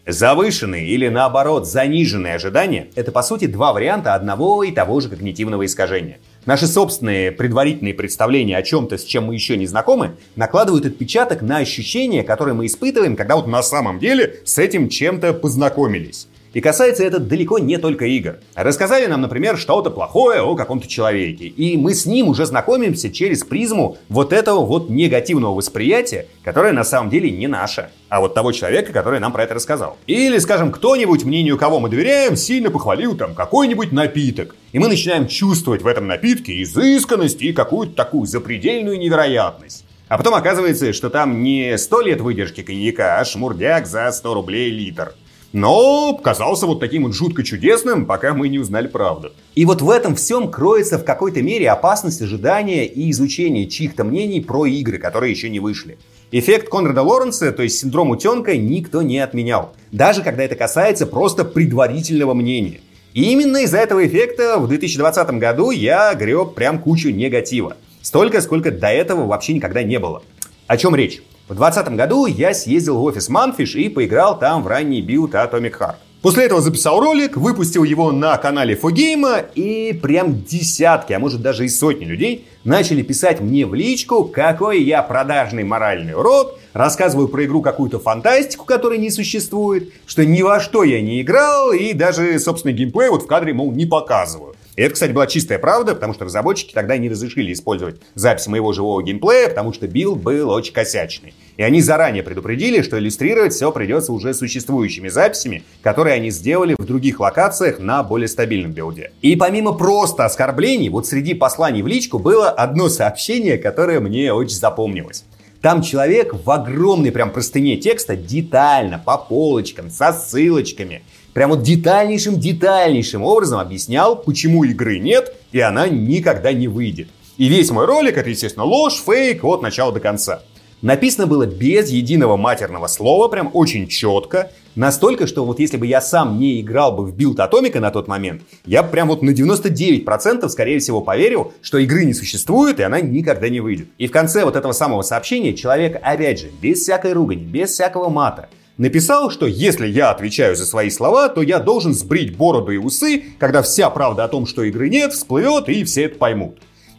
Завышенные 0.06 0.86
или 0.86 1.08
наоборот 1.08 1.66
заниженные 1.66 2.36
ожидания– 2.36 2.86
это 2.94 3.10
по 3.10 3.22
сути 3.22 3.46
два 3.46 3.72
варианта 3.72 4.14
одного 4.14 4.62
и 4.62 4.70
того 4.70 5.00
же 5.00 5.08
когнитивного 5.08 5.66
искажения. 5.66 6.18
Наши 6.44 6.68
собственные 6.68 7.32
предварительные 7.32 7.92
представления 7.92 8.56
о 8.56 8.62
чем-то, 8.62 8.98
с 8.98 9.02
чем 9.02 9.24
мы 9.24 9.34
еще 9.34 9.56
не 9.56 9.66
знакомы, 9.66 10.12
накладывают 10.36 10.86
отпечаток 10.86 11.42
на 11.42 11.56
ощущения, 11.56 12.22
которые 12.22 12.54
мы 12.54 12.66
испытываем, 12.66 13.16
когда 13.16 13.34
вот 13.34 13.48
на 13.48 13.64
самом 13.64 13.98
деле 13.98 14.42
с 14.44 14.58
этим 14.58 14.88
чем-то 14.88 15.34
познакомились. 15.34 16.28
И 16.56 16.62
касается 16.62 17.04
это 17.04 17.18
далеко 17.18 17.58
не 17.58 17.76
только 17.76 18.06
игр. 18.06 18.36
Рассказали 18.54 19.04
нам, 19.04 19.20
например, 19.20 19.58
что-то 19.58 19.90
плохое 19.90 20.40
о 20.40 20.56
каком-то 20.56 20.88
человеке. 20.88 21.48
И 21.48 21.76
мы 21.76 21.92
с 21.92 22.06
ним 22.06 22.28
уже 22.28 22.46
знакомимся 22.46 23.10
через 23.12 23.44
призму 23.44 23.98
вот 24.08 24.32
этого 24.32 24.64
вот 24.64 24.88
негативного 24.88 25.54
восприятия, 25.54 26.28
которое 26.42 26.72
на 26.72 26.82
самом 26.82 27.10
деле 27.10 27.30
не 27.30 27.46
наше, 27.46 27.90
а 28.08 28.20
вот 28.20 28.32
того 28.32 28.52
человека, 28.52 28.94
который 28.94 29.20
нам 29.20 29.32
про 29.32 29.42
это 29.42 29.52
рассказал. 29.52 29.98
Или, 30.06 30.38
скажем, 30.38 30.72
кто-нибудь, 30.72 31.24
мнению 31.24 31.58
кого 31.58 31.78
мы 31.78 31.90
доверяем, 31.90 32.36
сильно 32.36 32.70
похвалил 32.70 33.18
там 33.18 33.34
какой-нибудь 33.34 33.92
напиток. 33.92 34.56
И 34.72 34.78
мы 34.78 34.88
начинаем 34.88 35.28
чувствовать 35.28 35.82
в 35.82 35.86
этом 35.86 36.06
напитке 36.06 36.62
изысканность 36.62 37.42
и 37.42 37.52
какую-то 37.52 37.94
такую 37.94 38.24
запредельную 38.24 38.98
невероятность. 38.98 39.84
А 40.08 40.16
потом 40.16 40.32
оказывается, 40.32 40.94
что 40.94 41.10
там 41.10 41.42
не 41.42 41.76
100 41.76 42.00
лет 42.00 42.20
выдержки 42.22 42.62
коньяка, 42.62 43.18
а 43.18 43.24
шмурдяк 43.26 43.86
за 43.86 44.10
100 44.10 44.32
рублей 44.32 44.70
литр 44.70 45.12
но 45.52 46.14
казался 46.22 46.66
вот 46.66 46.80
таким 46.80 47.04
вот 47.04 47.14
жутко 47.14 47.42
чудесным, 47.42 48.06
пока 48.06 48.34
мы 48.34 48.48
не 48.48 48.58
узнали 48.58 48.86
правду. 48.86 49.32
И 49.54 49.64
вот 49.64 49.82
в 49.82 49.90
этом 49.90 50.14
всем 50.14 50.50
кроется 50.50 50.98
в 50.98 51.04
какой-то 51.04 51.42
мере 51.42 51.70
опасность 51.70 52.20
ожидания 52.22 52.86
и 52.86 53.10
изучения 53.10 53.66
чьих-то 53.66 54.04
мнений 54.04 54.40
про 54.40 54.66
игры, 54.66 54.98
которые 54.98 55.32
еще 55.32 55.48
не 55.48 55.60
вышли. 55.60 55.98
Эффект 56.32 56.68
Конрада 56.68 57.02
Лоренса, 57.02 57.52
то 57.52 57.62
есть 57.62 57.78
синдром 57.78 58.10
утенка, 58.10 58.56
никто 58.56 59.00
не 59.00 59.18
отменял. 59.20 59.72
Даже 59.92 60.22
когда 60.22 60.42
это 60.42 60.56
касается 60.56 61.06
просто 61.06 61.44
предварительного 61.44 62.34
мнения. 62.34 62.80
И 63.14 63.32
именно 63.32 63.58
из-за 63.58 63.78
этого 63.78 64.06
эффекта 64.06 64.58
в 64.58 64.68
2020 64.68 65.30
году 65.38 65.70
я 65.70 66.12
греб 66.14 66.54
прям 66.54 66.80
кучу 66.80 67.10
негатива. 67.10 67.76
Столько, 68.02 68.40
сколько 68.40 68.70
до 68.70 68.88
этого 68.88 69.26
вообще 69.26 69.54
никогда 69.54 69.82
не 69.82 69.98
было. 69.98 70.22
О 70.66 70.76
чем 70.76 70.94
речь? 70.94 71.22
В 71.48 71.54
2020 71.54 71.94
году 71.94 72.26
я 72.26 72.52
съездил 72.52 72.98
в 72.98 73.04
офис 73.04 73.30
Mundfish 73.30 73.78
и 73.78 73.88
поиграл 73.88 74.36
там 74.36 74.64
в 74.64 74.66
ранний 74.66 75.00
билд 75.00 75.32
Atomic 75.34 75.78
Heart. 75.78 75.94
После 76.20 76.46
этого 76.46 76.60
записал 76.60 76.98
ролик, 76.98 77.36
выпустил 77.36 77.84
его 77.84 78.10
на 78.10 78.36
канале 78.36 78.74
Фогейма, 78.74 79.44
и 79.54 79.92
прям 79.92 80.42
десятки, 80.42 81.12
а 81.12 81.20
может 81.20 81.42
даже 81.42 81.64
и 81.64 81.68
сотни 81.68 82.04
людей 82.04 82.48
начали 82.64 83.02
писать 83.02 83.40
мне 83.40 83.64
в 83.64 83.74
личку, 83.74 84.24
какой 84.24 84.82
я 84.82 85.02
продажный 85.02 85.62
моральный 85.62 86.14
урод, 86.14 86.58
рассказываю 86.72 87.28
про 87.28 87.44
игру 87.44 87.62
какую-то 87.62 88.00
фантастику, 88.00 88.64
которой 88.64 88.98
не 88.98 89.10
существует, 89.10 89.92
что 90.04 90.24
ни 90.24 90.42
во 90.42 90.58
что 90.58 90.82
я 90.82 91.00
не 91.00 91.22
играл, 91.22 91.70
и 91.70 91.92
даже 91.92 92.40
собственный 92.40 92.74
геймплей 92.74 93.08
вот 93.08 93.22
в 93.22 93.26
кадре, 93.28 93.54
мол, 93.54 93.70
не 93.70 93.86
показываю. 93.86 94.55
И 94.76 94.82
это, 94.82 94.92
кстати, 94.92 95.12
была 95.12 95.26
чистая 95.26 95.58
правда, 95.58 95.94
потому 95.94 96.12
что 96.12 96.26
разработчики 96.26 96.74
тогда 96.74 96.98
не 96.98 97.08
разрешили 97.08 97.52
использовать 97.52 97.96
запись 98.14 98.46
моего 98.46 98.74
живого 98.74 99.02
геймплея, 99.02 99.48
потому 99.48 99.72
что 99.72 99.88
билд 99.88 100.18
был 100.18 100.50
очень 100.50 100.74
косячный. 100.74 101.34
И 101.56 101.62
они 101.62 101.80
заранее 101.80 102.22
предупредили, 102.22 102.82
что 102.82 102.98
иллюстрировать 102.98 103.54
все 103.54 103.72
придется 103.72 104.12
уже 104.12 104.34
существующими 104.34 105.08
записями, 105.08 105.64
которые 105.82 106.14
они 106.14 106.30
сделали 106.30 106.76
в 106.78 106.84
других 106.84 107.20
локациях 107.20 107.78
на 107.78 108.02
более 108.02 108.28
стабильном 108.28 108.72
билде. 108.72 109.12
И 109.22 109.34
помимо 109.34 109.72
просто 109.72 110.26
оскорблений, 110.26 110.90
вот 110.90 111.06
среди 111.06 111.32
посланий 111.32 111.80
в 111.80 111.86
личку 111.86 112.18
было 112.18 112.50
одно 112.50 112.90
сообщение, 112.90 113.56
которое 113.56 114.00
мне 114.00 114.30
очень 114.34 114.56
запомнилось. 114.56 115.24
Там 115.62 115.80
человек 115.80 116.34
в 116.34 116.50
огромной 116.50 117.10
прям 117.12 117.30
простыне 117.30 117.78
текста 117.78 118.14
детально, 118.14 118.98
по 118.98 119.16
полочкам, 119.16 119.90
со 119.90 120.12
ссылочками– 120.12 121.02
прям 121.36 121.50
вот 121.50 121.62
детальнейшим-детальнейшим 121.62 123.22
образом 123.22 123.60
объяснял, 123.60 124.16
почему 124.16 124.64
игры 124.64 124.98
нет 124.98 125.34
и 125.52 125.60
она 125.60 125.86
никогда 125.86 126.50
не 126.54 126.66
выйдет. 126.66 127.08
И 127.36 127.48
весь 127.48 127.70
мой 127.70 127.84
ролик 127.84 128.16
это, 128.16 128.30
естественно, 128.30 128.64
ложь, 128.64 129.02
фейк 129.04 129.44
от 129.44 129.60
начала 129.60 129.92
до 129.92 130.00
конца. 130.00 130.40
Написано 130.80 131.26
было 131.26 131.44
без 131.44 131.90
единого 131.90 132.38
матерного 132.38 132.86
слова, 132.86 133.28
прям 133.28 133.50
очень 133.52 133.86
четко. 133.86 134.50
Настолько, 134.76 135.26
что 135.26 135.44
вот 135.44 135.60
если 135.60 135.76
бы 135.76 135.86
я 135.86 136.00
сам 136.00 136.38
не 136.38 136.58
играл 136.62 136.92
бы 136.92 137.04
в 137.04 137.14
билд 137.14 137.38
Атомика 137.38 137.80
на 137.80 137.90
тот 137.90 138.08
момент, 138.08 138.40
я 138.64 138.82
прям 138.82 139.08
вот 139.08 139.20
на 139.20 139.32
99% 139.32 140.48
скорее 140.48 140.78
всего 140.78 141.02
поверил, 141.02 141.52
что 141.60 141.76
игры 141.76 142.06
не 142.06 142.14
существует 142.14 142.80
и 142.80 142.82
она 142.82 143.02
никогда 143.02 143.50
не 143.50 143.60
выйдет. 143.60 143.88
И 143.98 144.06
в 144.06 144.10
конце 144.10 144.46
вот 144.46 144.56
этого 144.56 144.72
самого 144.72 145.02
сообщения 145.02 145.52
человек, 145.52 146.00
опять 146.02 146.40
же, 146.40 146.48
без 146.62 146.78
всякой 146.80 147.12
ругани, 147.12 147.42
без 147.42 147.72
всякого 147.72 148.08
мата, 148.08 148.48
написал, 148.78 149.30
что 149.30 149.46
если 149.46 149.86
я 149.86 150.10
отвечаю 150.10 150.56
за 150.56 150.66
свои 150.66 150.90
слова, 150.90 151.28
то 151.28 151.42
я 151.42 151.58
должен 151.58 151.94
сбрить 151.94 152.36
бороду 152.36 152.72
и 152.72 152.76
усы, 152.76 153.24
когда 153.38 153.62
вся 153.62 153.90
правда 153.90 154.24
о 154.24 154.28
том, 154.28 154.46
что 154.46 154.62
игры 154.62 154.88
нет, 154.88 155.12
всплывет 155.12 155.68
и 155.68 155.84
все 155.84 156.04
это 156.04 156.16
поймут. 156.16 156.58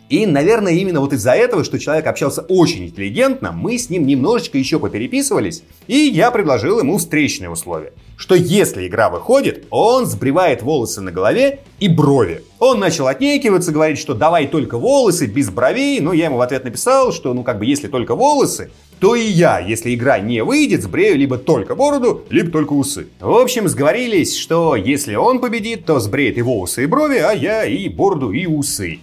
И, 0.09 0.25
наверное, 0.25 0.71
именно 0.71 1.01
вот 1.01 1.11
из-за 1.11 1.33
этого, 1.33 1.65
что 1.65 1.77
человек 1.77 2.07
общался 2.07 2.41
очень 2.41 2.85
интеллигентно, 2.85 3.51
мы 3.51 3.77
с 3.77 3.89
ним 3.89 4.07
немножечко 4.07 4.57
еще 4.57 4.79
попереписывались, 4.79 5.63
и 5.87 5.97
я 5.97 6.31
предложил 6.31 6.79
ему 6.79 6.97
встречные 6.97 7.49
условия. 7.49 7.91
Что 8.15 8.33
если 8.33 8.87
игра 8.87 9.09
выходит, 9.09 9.65
он 9.69 10.05
сбривает 10.05 10.61
волосы 10.61 11.01
на 11.01 11.11
голове 11.11 11.59
и 11.79 11.89
брови. 11.89 12.43
Он 12.57 12.79
начал 12.79 13.07
отнекиваться, 13.07 13.73
говорить, 13.73 13.99
что 13.99 14.13
давай 14.13 14.47
только 14.47 14.77
волосы, 14.77 15.25
без 15.27 15.49
бровей, 15.49 15.99
но 15.99 16.13
я 16.13 16.25
ему 16.25 16.37
в 16.37 16.41
ответ 16.41 16.63
написал, 16.63 17.11
что 17.11 17.33
ну 17.33 17.43
как 17.43 17.59
бы 17.59 17.65
если 17.65 17.87
только 17.87 18.15
волосы, 18.15 18.71
то 18.99 19.15
и 19.15 19.23
я, 19.23 19.60
если 19.60 19.93
игра 19.93 20.19
не 20.19 20.43
выйдет, 20.43 20.83
сбрею 20.83 21.17
либо 21.17 21.38
только 21.38 21.75
бороду, 21.75 22.25
либо 22.29 22.51
только 22.51 22.73
усы. 22.73 23.07
В 23.19 23.36
общем, 23.36 23.67
сговорились, 23.67 24.38
что 24.38 24.75
если 24.75 25.15
он 25.15 25.39
победит, 25.39 25.86
то 25.86 25.99
сбреет 25.99 26.38
и 26.38 26.41
волосы, 26.41 26.83
и 26.83 26.88
брови, 26.88 27.17
а 27.17 27.31
я 27.31 27.65
и 27.65 27.89
бороду, 27.89 28.31
и 28.31 28.45
усы. 28.45 28.99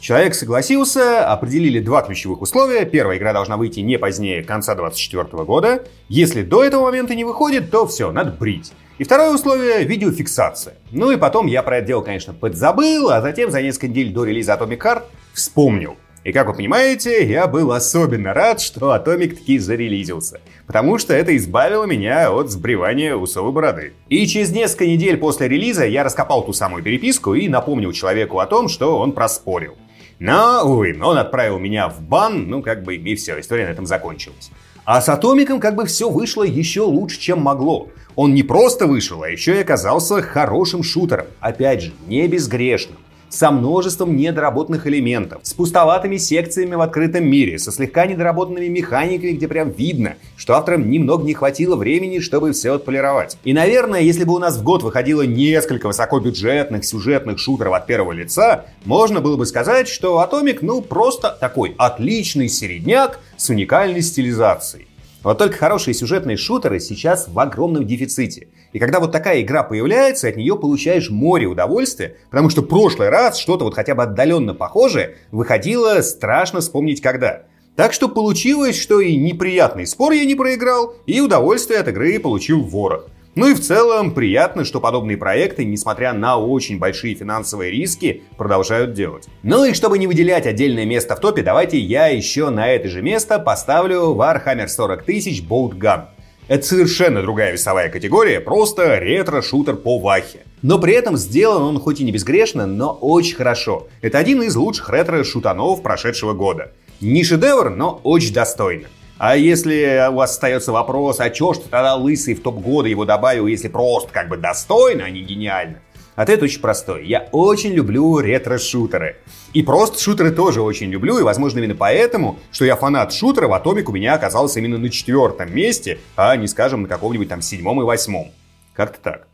Человек 0.00 0.34
согласился, 0.34 1.26
определили 1.26 1.80
два 1.80 2.02
ключевых 2.02 2.40
условия. 2.40 2.84
Первая 2.84 3.18
игра 3.18 3.32
должна 3.32 3.56
выйти 3.56 3.80
не 3.80 3.98
позднее 3.98 4.44
конца 4.44 4.74
2024 4.76 5.44
года. 5.44 5.84
Если 6.08 6.42
до 6.42 6.62
этого 6.62 6.84
момента 6.84 7.16
не 7.16 7.24
выходит, 7.24 7.70
то 7.70 7.86
все, 7.86 8.12
надо 8.12 8.30
брить. 8.30 8.72
И 8.98 9.04
второе 9.04 9.34
условие— 9.34 9.84
видеофиксация. 9.84 10.74
Ну 10.92 11.10
и 11.10 11.16
потом 11.16 11.46
я 11.46 11.62
про 11.62 11.78
это 11.78 11.86
дело, 11.88 12.02
конечно, 12.02 12.32
подзабыл, 12.32 13.10
а 13.10 13.20
затем 13.20 13.50
за 13.50 13.60
несколько 13.62 13.88
недель 13.88 14.12
до 14.12 14.24
релиза 14.24 14.54
Atomic 14.54 14.78
Heart 14.78 15.02
вспомнил. 15.32 15.96
И 16.24 16.32
как 16.32 16.48
вы 16.48 16.54
понимаете, 16.54 17.26
я 17.26 17.46
был 17.46 17.72
особенно 17.72 18.34
рад, 18.34 18.60
что 18.60 18.94
Atomic 18.94 19.36
таки 19.36 19.58
зарелизился. 19.58 20.40
Потому 20.66 20.98
что 20.98 21.14
это 21.14 21.36
избавило 21.36 21.84
меня 21.84 22.30
от 22.30 22.50
сбривания 22.50 23.14
усовой 23.14 23.52
бороды. 23.52 23.94
И 24.08 24.26
через 24.26 24.50
несколько 24.50 24.86
недель 24.86 25.16
после 25.16 25.48
релиза 25.48 25.86
я 25.86 26.04
раскопал 26.04 26.44
ту 26.44 26.52
самую 26.52 26.82
переписку 26.82 27.34
и 27.34 27.48
напомнил 27.48 27.92
человеку 27.92 28.40
о 28.40 28.46
том, 28.46 28.68
что 28.68 28.98
он 28.98 29.12
проспорил. 29.12 29.76
Но, 30.18 30.62
увы, 30.64 30.98
он 31.00 31.16
отправил 31.16 31.58
меня 31.58 31.88
в 31.88 32.02
бан, 32.02 32.48
ну 32.48 32.60
как 32.60 32.82
бы 32.82 32.96
и 32.96 33.14
все, 33.14 33.38
история 33.38 33.66
на 33.66 33.70
этом 33.70 33.86
закончилась. 33.86 34.50
А 34.84 35.00
с 35.00 35.08
Атомиком 35.08 35.60
как 35.60 35.76
бы 35.76 35.86
все 35.86 36.10
вышло 36.10 36.42
еще 36.42 36.80
лучше, 36.80 37.20
чем 37.20 37.40
могло. 37.40 37.88
Он 38.16 38.34
не 38.34 38.42
просто 38.42 38.86
вышел, 38.86 39.22
а 39.22 39.28
еще 39.28 39.56
и 39.56 39.60
оказался 39.60 40.20
хорошим 40.22 40.82
шутером. 40.82 41.26
Опять 41.40 41.82
же, 41.82 41.92
не 42.08 42.26
безгрешным 42.26 42.98
со 43.28 43.50
множеством 43.50 44.16
недоработанных 44.16 44.86
элементов, 44.86 45.40
с 45.42 45.54
пустоватыми 45.54 46.16
секциями 46.16 46.74
в 46.74 46.80
открытом 46.80 47.26
мире, 47.26 47.58
со 47.58 47.72
слегка 47.72 48.06
недоработанными 48.06 48.68
механиками, 48.68 49.32
где 49.32 49.48
прям 49.48 49.70
видно, 49.70 50.16
что 50.36 50.54
авторам 50.54 50.90
немного 50.90 51.24
не 51.24 51.34
хватило 51.34 51.76
времени, 51.76 52.20
чтобы 52.20 52.52
все 52.52 52.74
отполировать. 52.74 53.36
И, 53.44 53.52
наверное, 53.52 54.00
если 54.00 54.24
бы 54.24 54.34
у 54.34 54.38
нас 54.38 54.56
в 54.56 54.62
год 54.62 54.82
выходило 54.82 55.22
несколько 55.22 55.86
высокобюджетных 55.86 56.84
сюжетных 56.84 57.38
шутеров 57.38 57.74
от 57.74 57.86
первого 57.86 58.12
лица, 58.12 58.66
можно 58.84 59.20
было 59.20 59.36
бы 59.36 59.46
сказать, 59.46 59.88
что 59.88 60.22
Atomic, 60.22 60.58
ну, 60.62 60.82
просто 60.82 61.36
такой 61.40 61.74
отличный 61.78 62.48
середняк 62.48 63.20
с 63.36 63.48
уникальной 63.50 64.02
стилизацией. 64.02 64.88
Вот 65.22 65.38
только 65.38 65.56
хорошие 65.56 65.94
сюжетные 65.94 66.36
шутеры 66.36 66.80
сейчас 66.80 67.28
в 67.28 67.38
огромном 67.38 67.86
дефиците. 67.86 68.48
И 68.72 68.78
когда 68.78 69.00
вот 69.00 69.12
такая 69.12 69.42
игра 69.42 69.62
появляется, 69.62 70.28
от 70.28 70.36
нее 70.36 70.56
получаешь 70.56 71.10
море 71.10 71.46
удовольствия, 71.46 72.16
потому 72.30 72.50
что 72.50 72.62
в 72.62 72.66
прошлый 72.66 73.08
раз 73.08 73.38
что-то 73.38 73.64
вот 73.64 73.74
хотя 73.74 73.94
бы 73.94 74.02
отдаленно 74.02 74.54
похожее 74.54 75.16
выходило 75.30 76.00
страшно 76.02 76.60
вспомнить 76.60 77.00
когда. 77.00 77.42
Так 77.76 77.92
что 77.92 78.08
получилось, 78.08 78.76
что 78.76 79.00
и 79.00 79.16
неприятный 79.16 79.86
спор 79.86 80.12
я 80.12 80.24
не 80.24 80.34
проиграл, 80.34 80.94
и 81.06 81.20
удовольствие 81.20 81.78
от 81.78 81.88
игры 81.88 82.18
получил 82.18 82.60
ворох. 82.62 83.06
Ну 83.38 83.46
и 83.46 83.54
в 83.54 83.60
целом 83.60 84.14
приятно, 84.14 84.64
что 84.64 84.80
подобные 84.80 85.16
проекты, 85.16 85.64
несмотря 85.64 86.12
на 86.12 86.38
очень 86.38 86.80
большие 86.80 87.14
финансовые 87.14 87.70
риски, 87.70 88.24
продолжают 88.36 88.94
делать. 88.94 89.28
Ну 89.44 89.64
и 89.64 89.74
чтобы 89.74 89.98
не 89.98 90.08
выделять 90.08 90.44
отдельное 90.44 90.84
место 90.84 91.14
в 91.14 91.20
топе, 91.20 91.42
давайте 91.42 91.78
я 91.78 92.08
еще 92.08 92.50
на 92.50 92.68
это 92.68 92.88
же 92.88 93.00
место 93.00 93.38
поставлю 93.38 94.12
Warhammer 94.16 94.66
40 94.66 95.04
тысяч 95.04 95.40
Bolt 95.40 95.78
Gun. 95.78 96.06
Это 96.48 96.64
совершенно 96.64 97.20
другая 97.20 97.52
весовая 97.52 97.90
категория, 97.90 98.40
просто 98.40 98.98
ретро-шутер 98.98 99.76
по 99.76 99.98
вахе. 99.98 100.40
Но 100.62 100.78
при 100.78 100.94
этом 100.94 101.18
сделан 101.18 101.62
он 101.62 101.78
хоть 101.78 102.00
и 102.00 102.04
не 102.04 102.10
безгрешно, 102.10 102.64
но 102.64 102.90
очень 102.90 103.36
хорошо. 103.36 103.86
Это 104.00 104.16
один 104.16 104.42
из 104.42 104.56
лучших 104.56 104.88
ретро-шутанов 104.88 105.82
прошедшего 105.82 106.32
года. 106.32 106.72
Не 107.02 107.22
шедевр, 107.22 107.68
но 107.68 108.00
очень 108.02 108.32
достойно. 108.32 108.88
А 109.18 109.36
если 109.36 110.08
у 110.10 110.14
вас 110.14 110.30
остается 110.30 110.72
вопрос, 110.72 111.20
а 111.20 111.28
чё 111.28 111.52
ж 111.52 111.58
ты 111.58 111.68
тогда 111.68 111.96
лысый 111.96 112.34
в 112.34 112.40
топ 112.40 112.60
года 112.60 112.88
его 112.88 113.04
добавил, 113.04 113.46
если 113.46 113.68
просто 113.68 114.08
как 114.10 114.30
бы 114.30 114.38
достойно, 114.38 115.04
а 115.04 115.10
не 115.10 115.20
гениально? 115.20 115.80
Ответ 116.18 116.42
очень 116.42 116.60
простой. 116.60 117.06
Я 117.06 117.28
очень 117.30 117.70
люблю 117.70 118.18
ретро-шутеры. 118.18 119.18
И 119.52 119.62
просто 119.62 120.02
шутеры 120.02 120.32
тоже 120.32 120.62
очень 120.62 120.90
люблю, 120.90 121.16
и, 121.20 121.22
возможно, 121.22 121.60
именно 121.60 121.76
поэтому, 121.76 122.40
что 122.50 122.64
я 122.64 122.74
фанат 122.74 123.12
шутеров, 123.12 123.52
Атомик 123.52 123.88
у 123.88 123.92
меня 123.92 124.14
оказался 124.14 124.58
именно 124.58 124.78
на 124.78 124.90
четвертом 124.90 125.54
месте, 125.54 126.00
а 126.16 126.34
не, 126.34 126.48
скажем, 126.48 126.82
на 126.82 126.88
каком-нибудь 126.88 127.28
там 127.28 127.40
седьмом 127.40 127.82
и 127.82 127.84
восьмом. 127.84 128.32
Как-то 128.74 128.98
так. 129.00 129.28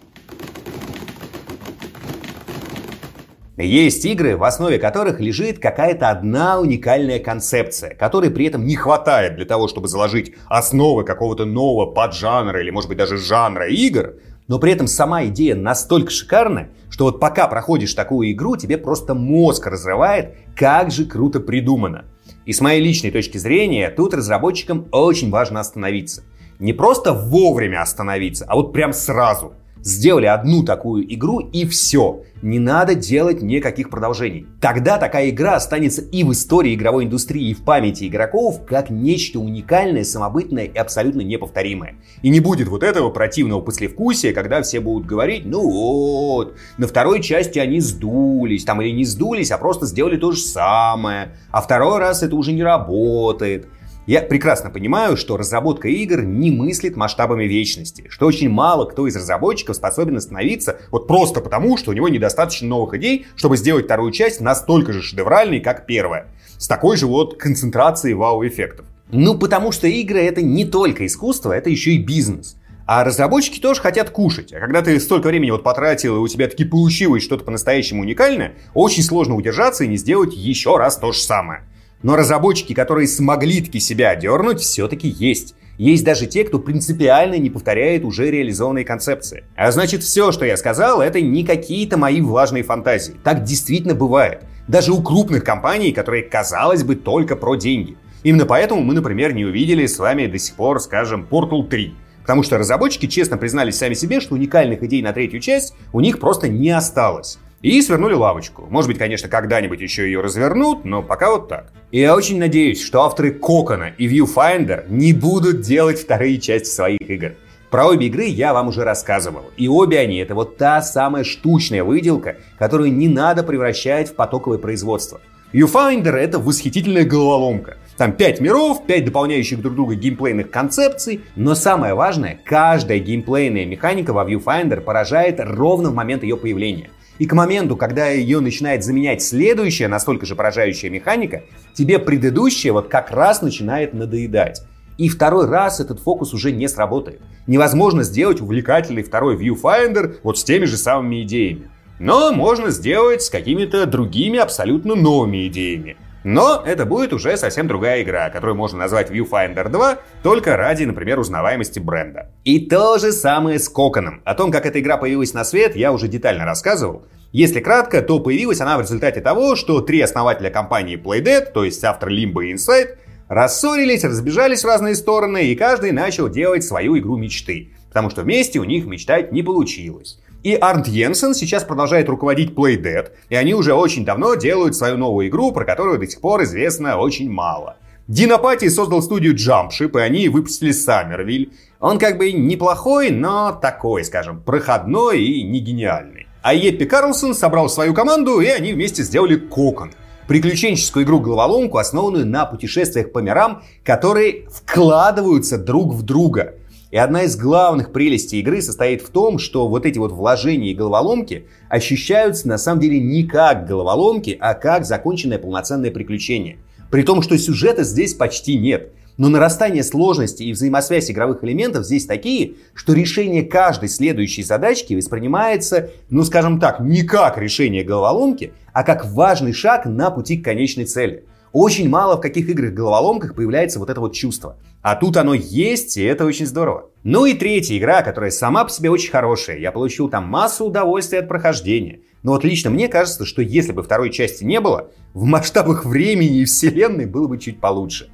Есть 3.56 4.04
игры, 4.04 4.36
в 4.36 4.44
основе 4.44 4.78
которых 4.78 5.20
лежит 5.20 5.60
какая-то 5.60 6.10
одна 6.10 6.60
уникальная 6.60 7.18
концепция, 7.18 7.94
которой 7.94 8.28
при 8.28 8.46
этом 8.46 8.66
не 8.66 8.76
хватает 8.76 9.36
для 9.36 9.46
того, 9.46 9.68
чтобы 9.68 9.88
заложить 9.88 10.34
основы 10.48 11.04
какого-то 11.04 11.46
нового 11.46 11.86
поджанра 11.92 12.60
или, 12.60 12.68
может 12.68 12.88
быть, 12.88 12.98
даже 12.98 13.16
жанра 13.16 13.68
игр, 13.68 14.16
но 14.46 14.58
при 14.58 14.72
этом 14.72 14.86
сама 14.86 15.24
идея 15.26 15.54
настолько 15.54 16.10
шикарна, 16.10 16.68
что 16.90 17.04
вот 17.04 17.20
пока 17.20 17.48
проходишь 17.48 17.94
такую 17.94 18.32
игру, 18.32 18.56
тебе 18.56 18.78
просто 18.78 19.14
мозг 19.14 19.66
разрывает, 19.66 20.36
как 20.56 20.90
же 20.90 21.06
круто 21.06 21.40
придумано. 21.40 22.04
И 22.46 22.52
с 22.52 22.60
моей 22.60 22.82
личной 22.82 23.10
точки 23.10 23.38
зрения, 23.38 23.90
тут 23.90 24.14
разработчикам 24.14 24.86
очень 24.92 25.30
важно 25.30 25.60
остановиться. 25.60 26.22
Не 26.58 26.72
просто 26.72 27.12
вовремя 27.12 27.82
остановиться, 27.82 28.44
а 28.46 28.54
вот 28.54 28.72
прям 28.72 28.92
сразу– 28.92 29.54
Сделали 29.84 30.24
одну 30.24 30.62
такую 30.62 31.04
игру 31.14 31.40
и 31.40 31.66
все. 31.66 32.22
Не 32.40 32.58
надо 32.58 32.94
делать 32.94 33.42
никаких 33.42 33.90
продолжений. 33.90 34.46
Тогда 34.58 34.96
такая 34.96 35.28
игра 35.28 35.56
останется 35.56 36.00
и 36.00 36.24
в 36.24 36.32
истории 36.32 36.74
игровой 36.74 37.04
индустрии, 37.04 37.50
и 37.50 37.54
в 37.54 37.64
памяти 37.64 38.08
игроков 38.08 38.64
как 38.66 38.88
нечто 38.88 39.40
уникальное, 39.40 40.04
самобытное 40.04 40.64
и 40.64 40.78
абсолютно 40.78 41.20
неповторимое. 41.20 41.96
И 42.22 42.30
не 42.30 42.40
будет 42.40 42.68
вот 42.68 42.82
этого 42.82 43.10
противного 43.10 43.60
послевкусия, 43.60 44.32
когда 44.32 44.62
все 44.62 44.80
будут 44.80 45.06
говорить, 45.06 45.44
ну 45.44 45.60
вот, 45.60 46.56
на 46.78 46.86
второй 46.86 47.22
части 47.22 47.58
они 47.58 47.80
сдулись, 47.80 48.64
там 48.64 48.80
или 48.80 48.90
не 48.90 49.04
сдулись, 49.04 49.50
а 49.50 49.58
просто 49.58 49.84
сделали 49.84 50.16
то 50.16 50.32
же 50.32 50.40
самое, 50.40 51.36
а 51.50 51.60
второй 51.60 51.98
раз 51.98 52.22
это 52.22 52.36
уже 52.36 52.52
не 52.52 52.62
работает. 52.62 53.68
Я 54.06 54.20
прекрасно 54.20 54.68
понимаю, 54.68 55.16
что 55.16 55.38
разработка 55.38 55.88
игр 55.88 56.22
не 56.22 56.50
мыслит 56.50 56.94
масштабами 56.94 57.44
вечности, 57.44 58.04
что 58.10 58.26
очень 58.26 58.50
мало 58.50 58.84
кто 58.84 59.06
из 59.06 59.16
разработчиков 59.16 59.76
способен 59.76 60.18
остановиться 60.18 60.78
вот 60.90 61.08
просто 61.08 61.40
потому, 61.40 61.78
что 61.78 61.90
у 61.90 61.94
него 61.94 62.10
недостаточно 62.10 62.68
новых 62.68 62.92
идей, 62.94 63.26
чтобы 63.34 63.56
сделать 63.56 63.86
вторую 63.86 64.12
часть 64.12 64.42
настолько 64.42 64.92
же 64.92 65.00
шедевральной, 65.00 65.60
как 65.60 65.86
первая, 65.86 66.26
с 66.58 66.68
такой 66.68 66.98
же 66.98 67.06
вот 67.06 67.38
концентрацией 67.38 68.12
вау-эффектов. 68.12 68.84
Ну, 69.10 69.38
потому 69.38 69.72
что 69.72 69.86
игры 69.86 70.20
это 70.20 70.42
не 70.42 70.66
только 70.66 71.06
искусство, 71.06 71.52
это 71.52 71.70
еще 71.70 71.92
и 71.92 71.98
бизнес. 71.98 72.56
А 72.86 73.04
разработчики 73.04 73.58
тоже 73.58 73.80
хотят 73.80 74.10
кушать. 74.10 74.52
А 74.52 74.60
когда 74.60 74.82
ты 74.82 75.00
столько 75.00 75.28
времени 75.28 75.50
вот 75.50 75.62
потратил, 75.62 76.16
и 76.16 76.18
у 76.18 76.28
тебя 76.28 76.46
таки 76.48 76.66
получилось 76.66 77.22
что-то 77.22 77.44
по-настоящему 77.44 78.02
уникальное, 78.02 78.56
очень 78.74 79.02
сложно 79.02 79.34
удержаться 79.34 79.84
и 79.84 79.88
не 79.88 79.96
сделать 79.96 80.34
еще 80.34 80.76
раз 80.76 80.98
то 80.98 81.12
же 81.12 81.20
самое. 81.20 81.62
Но 82.04 82.16
разработчики, 82.16 82.74
которые 82.74 83.08
смогли 83.08 83.62
таки 83.62 83.80
себя 83.80 84.10
одернуть, 84.10 84.60
все-таки 84.60 85.08
есть. 85.08 85.54
Есть 85.78 86.04
даже 86.04 86.26
те, 86.26 86.44
кто 86.44 86.58
принципиально 86.58 87.38
не 87.38 87.48
повторяет 87.48 88.04
уже 88.04 88.30
реализованные 88.30 88.84
концепции. 88.84 89.44
А 89.56 89.70
значит, 89.72 90.02
все, 90.02 90.30
что 90.30 90.44
я 90.44 90.58
сказал, 90.58 91.00
это 91.00 91.22
не 91.22 91.44
какие-то 91.44 91.96
мои 91.96 92.20
влажные 92.20 92.62
фантазии. 92.62 93.14
Так 93.24 93.44
действительно 93.44 93.94
бывает. 93.94 94.42
Даже 94.68 94.92
у 94.92 95.02
крупных 95.02 95.44
компаний, 95.44 95.92
которые, 95.92 96.24
казалось 96.24 96.84
бы, 96.84 96.94
только 96.94 97.36
про 97.36 97.56
деньги. 97.56 97.96
Именно 98.22 98.44
поэтому 98.44 98.82
мы, 98.82 98.92
например, 98.92 99.32
не 99.32 99.46
увидели 99.46 99.86
с 99.86 99.98
вами 99.98 100.26
до 100.26 100.38
сих 100.38 100.56
пор, 100.56 100.80
скажем, 100.80 101.26
Portal 101.28 101.66
3. 101.66 101.94
Потому 102.20 102.42
что 102.42 102.58
разработчики 102.58 103.06
честно 103.06 103.38
признались 103.38 103.78
сами 103.78 103.94
себе, 103.94 104.20
что 104.20 104.34
уникальных 104.34 104.82
идей 104.82 105.00
на 105.00 105.14
третью 105.14 105.40
часть 105.40 105.74
у 105.94 106.00
них 106.00 106.20
просто 106.20 106.48
не 106.48 106.68
осталось. 106.68 107.38
И 107.64 107.80
свернули 107.80 108.12
лавочку. 108.12 108.66
Может 108.68 108.88
быть, 108.88 108.98
конечно, 108.98 109.26
когда-нибудь 109.30 109.80
еще 109.80 110.04
ее 110.04 110.20
развернут, 110.20 110.84
но 110.84 111.02
пока 111.02 111.30
вот 111.30 111.48
так. 111.48 111.72
И 111.92 111.98
я 111.98 112.14
очень 112.14 112.38
надеюсь, 112.38 112.84
что 112.84 113.00
авторы 113.00 113.30
Кокона 113.30 113.94
и 113.96 114.06
Viewfinder 114.06 114.84
не 114.90 115.14
будут 115.14 115.62
делать 115.62 115.98
вторые 115.98 116.38
части 116.38 116.68
своих 116.68 117.00
игр. 117.00 117.36
Про 117.70 117.86
обе 117.86 118.08
игры 118.08 118.24
я 118.24 118.52
вам 118.52 118.68
уже 118.68 118.84
рассказывал. 118.84 119.44
И 119.56 119.66
обе 119.66 119.98
они 119.98 120.18
это 120.18 120.34
вот 120.34 120.58
та 120.58 120.82
самая 120.82 121.24
штучная 121.24 121.84
выделка, 121.84 122.36
которую 122.58 122.92
не 122.92 123.08
надо 123.08 123.42
превращать 123.42 124.10
в 124.10 124.14
потоковое 124.14 124.58
производство. 124.58 125.22
Viewfinder 125.54 126.16
это 126.16 126.38
восхитительная 126.38 127.06
головоломка. 127.06 127.78
Там 127.96 128.12
5 128.12 128.42
миров, 128.42 128.84
5 128.86 129.06
дополняющих 129.06 129.62
друг 129.62 129.74
друга 129.74 129.94
геймплейных 129.94 130.50
концепций, 130.50 131.22
но 131.34 131.54
самое 131.54 131.94
важное, 131.94 132.38
каждая 132.44 132.98
геймплейная 132.98 133.64
механика 133.64 134.12
во 134.12 134.28
Viewfinder 134.28 134.82
поражает 134.82 135.40
ровно 135.40 135.88
в 135.88 135.94
момент 135.94 136.24
ее 136.24 136.36
появления. 136.36 136.90
И 137.18 137.26
к 137.26 137.32
моменту, 137.32 137.76
когда 137.76 138.08
ее 138.08 138.40
начинает 138.40 138.82
заменять 138.84 139.22
следующая 139.22 139.88
настолько 139.88 140.26
же 140.26 140.34
поражающая 140.34 140.90
механика, 140.90 141.42
тебе 141.72 141.98
предыдущая 141.98 142.72
вот 142.72 142.88
как 142.88 143.10
раз 143.10 143.40
начинает 143.40 143.94
надоедать. 143.94 144.62
И 144.98 145.08
второй 145.08 145.46
раз 145.46 145.80
этот 145.80 146.00
фокус 146.00 146.34
уже 146.34 146.52
не 146.52 146.68
сработает. 146.68 147.20
Невозможно 147.46 148.02
сделать 148.02 148.40
увлекательный 148.40 149.02
второй 149.02 149.36
Viewfinder 149.36 150.16
вот 150.22 150.38
с 150.38 150.44
теми 150.44 150.64
же 150.64 150.76
самыми 150.76 151.22
идеями. 151.22 151.70
Но 151.98 152.32
можно 152.32 152.70
сделать 152.70 153.22
с 153.22 153.30
какими-то 153.30 153.86
другими 153.86 154.38
абсолютно 154.38 154.94
новыми 154.94 155.46
идеями. 155.48 155.96
Но 156.24 156.62
это 156.64 156.86
будет 156.86 157.12
уже 157.12 157.36
совсем 157.36 157.68
другая 157.68 158.02
игра, 158.02 158.30
которую 158.30 158.56
можно 158.56 158.78
назвать 158.78 159.10
Viewfinder 159.10 159.68
2, 159.68 159.98
только 160.22 160.56
ради, 160.56 160.84
например, 160.84 161.18
узнаваемости 161.18 161.78
бренда. 161.78 162.30
И 162.44 162.66
то 162.66 162.98
же 162.98 163.12
самое 163.12 163.58
с 163.58 163.68
Коконом. 163.68 164.22
О 164.24 164.34
том, 164.34 164.50
как 164.50 164.64
эта 164.64 164.80
игра 164.80 164.96
появилась 164.96 165.34
на 165.34 165.44
свет, 165.44 165.76
я 165.76 165.92
уже 165.92 166.08
детально 166.08 166.46
рассказывал. 166.46 167.04
Если 167.30 167.60
кратко, 167.60 168.00
то 168.00 168.20
появилась 168.20 168.60
она 168.62 168.78
в 168.78 168.80
результате 168.80 169.20
того, 169.20 169.54
что 169.54 169.82
три 169.82 170.00
основателя 170.00 170.50
компании 170.50 170.96
Playdead, 170.96 171.52
то 171.52 171.62
есть 171.64 171.84
автор 171.84 172.08
Limbo 172.08 172.42
и 172.42 172.54
Inside, 172.54 172.96
рассорились, 173.28 174.04
разбежались 174.04 174.62
в 174.62 174.66
разные 174.66 174.94
стороны, 174.94 175.46
и 175.46 175.56
каждый 175.56 175.92
начал 175.92 176.30
делать 176.30 176.64
свою 176.64 176.96
игру 176.96 177.16
мечты. 177.18 177.72
Потому 177.88 178.08
что 178.08 178.22
вместе 178.22 178.60
у 178.60 178.64
них 178.64 178.86
мечтать 178.86 179.30
не 179.30 179.42
получилось. 179.42 180.20
И 180.44 180.54
Арнт 180.54 180.88
Йенсен 180.88 181.32
сейчас 181.32 181.64
продолжает 181.64 182.06
руководить 182.10 182.50
Playdead, 182.50 183.12
и 183.30 183.34
они 183.34 183.54
уже 183.54 183.72
очень 183.72 184.04
давно 184.04 184.34
делают 184.34 184.76
свою 184.76 184.98
новую 184.98 185.28
игру, 185.28 185.52
про 185.52 185.64
которую 185.64 185.98
до 185.98 186.06
сих 186.06 186.20
пор 186.20 186.42
известно 186.42 186.98
очень 186.98 187.30
мало. 187.30 187.78
Динопати 188.08 188.68
создал 188.68 189.00
студию 189.00 189.34
Jumpship, 189.34 189.98
и 189.98 190.02
они 190.02 190.28
выпустили 190.28 190.72
Саммервиль. 190.72 191.54
Он 191.80 191.98
как 191.98 192.18
бы 192.18 192.30
неплохой, 192.30 193.08
но 193.08 193.52
такой, 193.52 194.04
скажем, 194.04 194.38
проходной 194.38 195.22
и 195.22 195.42
не 195.42 195.60
гениальный. 195.60 196.26
А 196.42 196.52
Еппи 196.52 196.84
Карлсон 196.84 197.34
собрал 197.34 197.70
свою 197.70 197.94
команду, 197.94 198.40
и 198.40 198.48
они 198.48 198.74
вместе 198.74 199.02
сделали 199.02 199.36
Кокон. 199.36 199.92
Приключенческую 200.28 201.06
игру-головоломку, 201.06 201.78
основанную 201.78 202.26
на 202.26 202.44
путешествиях 202.44 203.12
по 203.12 203.20
мирам, 203.20 203.62
которые 203.82 204.46
вкладываются 204.50 205.56
друг 205.56 205.94
в 205.94 206.02
друга– 206.02 206.56
и 206.94 206.96
одна 206.96 207.24
из 207.24 207.36
главных 207.36 207.90
прелестей 207.90 208.38
игры 208.38 208.62
состоит 208.62 209.02
в 209.02 209.08
том, 209.08 209.40
что 209.40 209.66
вот 209.66 209.84
эти 209.84 209.98
вот 209.98 210.12
вложения 210.12 210.70
и 210.70 210.76
головоломки 210.76 211.48
ощущаются 211.68 212.46
на 212.46 212.56
самом 212.56 212.80
деле 212.80 213.00
не 213.00 213.24
как 213.24 213.66
головоломки, 213.66 214.38
а 214.38 214.54
как 214.54 214.84
законченное 214.84 215.40
полноценное 215.40 215.90
приключение. 215.90 216.58
При 216.92 217.02
том, 217.02 217.20
что 217.20 217.36
сюжета 217.36 217.82
здесь 217.82 218.14
почти 218.14 218.56
нет. 218.56 218.92
Но 219.16 219.28
нарастание 219.28 219.82
сложности 219.82 220.44
и 220.44 220.52
взаимосвязь 220.52 221.10
игровых 221.10 221.42
элементов 221.42 221.84
здесь 221.84 222.06
такие, 222.06 222.54
что 222.74 222.92
решение 222.92 223.42
каждой 223.42 223.88
следующей 223.88 224.44
задачки 224.44 224.94
воспринимается, 224.94 225.90
ну 226.10 226.22
скажем 226.22 226.60
так, 226.60 226.78
не 226.78 227.02
как 227.02 227.38
решение 227.38 227.82
головоломки, 227.82 228.52
а 228.72 228.84
как 228.84 229.04
важный 229.04 229.52
шаг 229.52 229.84
на 229.86 230.12
пути 230.12 230.36
к 230.36 230.44
конечной 230.44 230.84
цели. 230.84 231.24
Очень 231.54 231.88
мало 231.88 232.16
в 232.16 232.20
каких 232.20 232.48
играх-головоломках 232.48 233.36
появляется 233.36 233.78
вот 233.78 233.88
это 233.88 234.00
вот 234.00 234.12
чувство. 234.12 234.58
А 234.82 234.96
тут 234.96 235.16
оно 235.16 235.34
есть, 235.34 235.96
и 235.96 236.02
это 236.02 236.24
очень 236.24 236.46
здорово. 236.46 236.90
Ну 237.04 237.26
и 237.26 237.34
третья 237.34 237.78
игра, 237.78 238.02
которая 238.02 238.32
сама 238.32 238.64
по 238.64 238.70
себе 238.70 238.90
очень 238.90 239.12
хорошая. 239.12 239.58
Я 239.58 239.70
получил 239.70 240.08
там 240.08 240.24
массу 240.24 240.64
удовольствия 240.64 241.20
от 241.20 241.28
прохождения. 241.28 242.00
Но 242.24 242.32
вот 242.32 242.42
лично 242.42 242.70
мне 242.70 242.88
кажется, 242.88 243.24
что 243.24 243.40
если 243.40 243.70
бы 243.70 243.84
второй 243.84 244.10
части 244.10 244.42
не 244.42 244.58
было, 244.60 244.90
в 245.12 245.26
масштабах 245.26 245.84
времени 245.84 246.38
и 246.38 246.44
вселенной 246.44 247.06
было 247.06 247.28
бы 247.28 247.38
чуть 247.38 247.60
получше. 247.60 248.10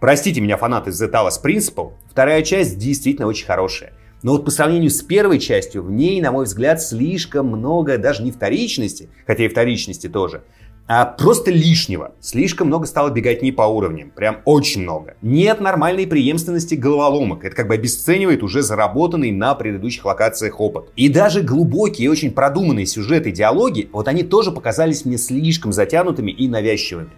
Простите 0.00 0.40
меня, 0.40 0.56
фанаты 0.56 0.90
The 0.90 1.10
Talos 1.10 1.42
Principle, 1.44 1.94
вторая 2.08 2.42
часть 2.42 2.78
действительно 2.78 3.26
очень 3.26 3.46
хорошая. 3.46 3.92
Но 4.22 4.32
вот 4.32 4.44
по 4.44 4.50
сравнению 4.50 4.90
с 4.90 5.02
первой 5.02 5.40
частью, 5.40 5.82
в 5.82 5.90
ней, 5.90 6.20
на 6.22 6.30
мой 6.30 6.44
взгляд, 6.44 6.80
слишком 6.80 7.48
много 7.48 7.98
даже 7.98 8.22
не 8.22 8.30
вторичности, 8.30 9.10
хотя 9.26 9.44
и 9.44 9.48
вторичности 9.48 10.08
тоже, 10.08 10.44
а 10.86 11.06
просто 11.06 11.50
лишнего. 11.50 12.12
Слишком 12.20 12.66
много 12.66 12.86
стало 12.86 13.10
бегать 13.10 13.42
не 13.42 13.52
по 13.52 13.62
уровням, 13.62 14.10
прям 14.10 14.38
очень 14.44 14.82
много. 14.82 15.14
Нет 15.22 15.60
нормальной 15.60 16.06
преемственности 16.06 16.74
головоломок, 16.74 17.44
это 17.44 17.56
как 17.56 17.68
бы 17.68 17.74
обесценивает 17.74 18.42
уже 18.42 18.62
заработанный 18.62 19.32
на 19.32 19.54
предыдущих 19.54 20.04
локациях 20.04 20.60
опыт. 20.60 20.90
И 20.96 21.08
даже 21.08 21.42
глубокие 21.42 22.06
и 22.06 22.08
очень 22.08 22.32
продуманные 22.32 22.86
сюжеты 22.86 23.30
и 23.30 23.32
диалоги, 23.32 23.88
вот 23.92 24.08
они 24.08 24.22
тоже 24.22 24.52
показались 24.52 25.04
мне 25.04 25.16
слишком 25.16 25.72
затянутыми 25.72 26.30
и 26.30 26.48
навязчивыми. 26.48 27.10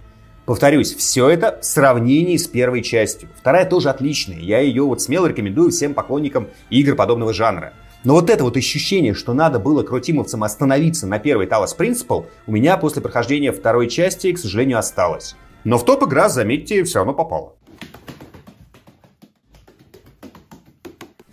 Повторюсь, 0.44 0.94
все 0.94 1.28
это 1.28 1.58
в 1.60 1.64
сравнении 1.64 2.36
с 2.36 2.46
первой 2.46 2.80
частью. 2.80 3.28
Вторая 3.36 3.68
тоже 3.68 3.90
отличная, 3.90 4.38
я 4.38 4.60
ее 4.60 4.84
вот 4.84 5.02
смело 5.02 5.26
рекомендую 5.26 5.72
всем 5.72 5.92
поклонникам 5.92 6.46
игр 6.70 6.94
подобного 6.94 7.32
жанра. 7.32 7.72
Но 8.06 8.14
вот 8.14 8.30
это 8.30 8.44
вот 8.44 8.56
ощущение, 8.56 9.14
что 9.14 9.34
надо 9.34 9.58
было 9.58 9.82
крутимовцам 9.82 10.44
остановиться 10.44 11.08
на 11.08 11.18
первой 11.18 11.46
Talos 11.46 11.76
Principle, 11.76 12.26
у 12.46 12.52
меня 12.52 12.76
после 12.76 13.02
прохождения 13.02 13.50
второй 13.50 13.88
части, 13.88 14.30
к 14.30 14.38
сожалению, 14.38 14.78
осталось. 14.78 15.34
Но 15.64 15.76
в 15.76 15.84
топ 15.84 16.04
игра, 16.04 16.28
заметьте, 16.28 16.84
все 16.84 16.98
равно 16.98 17.14
попала. 17.14 17.54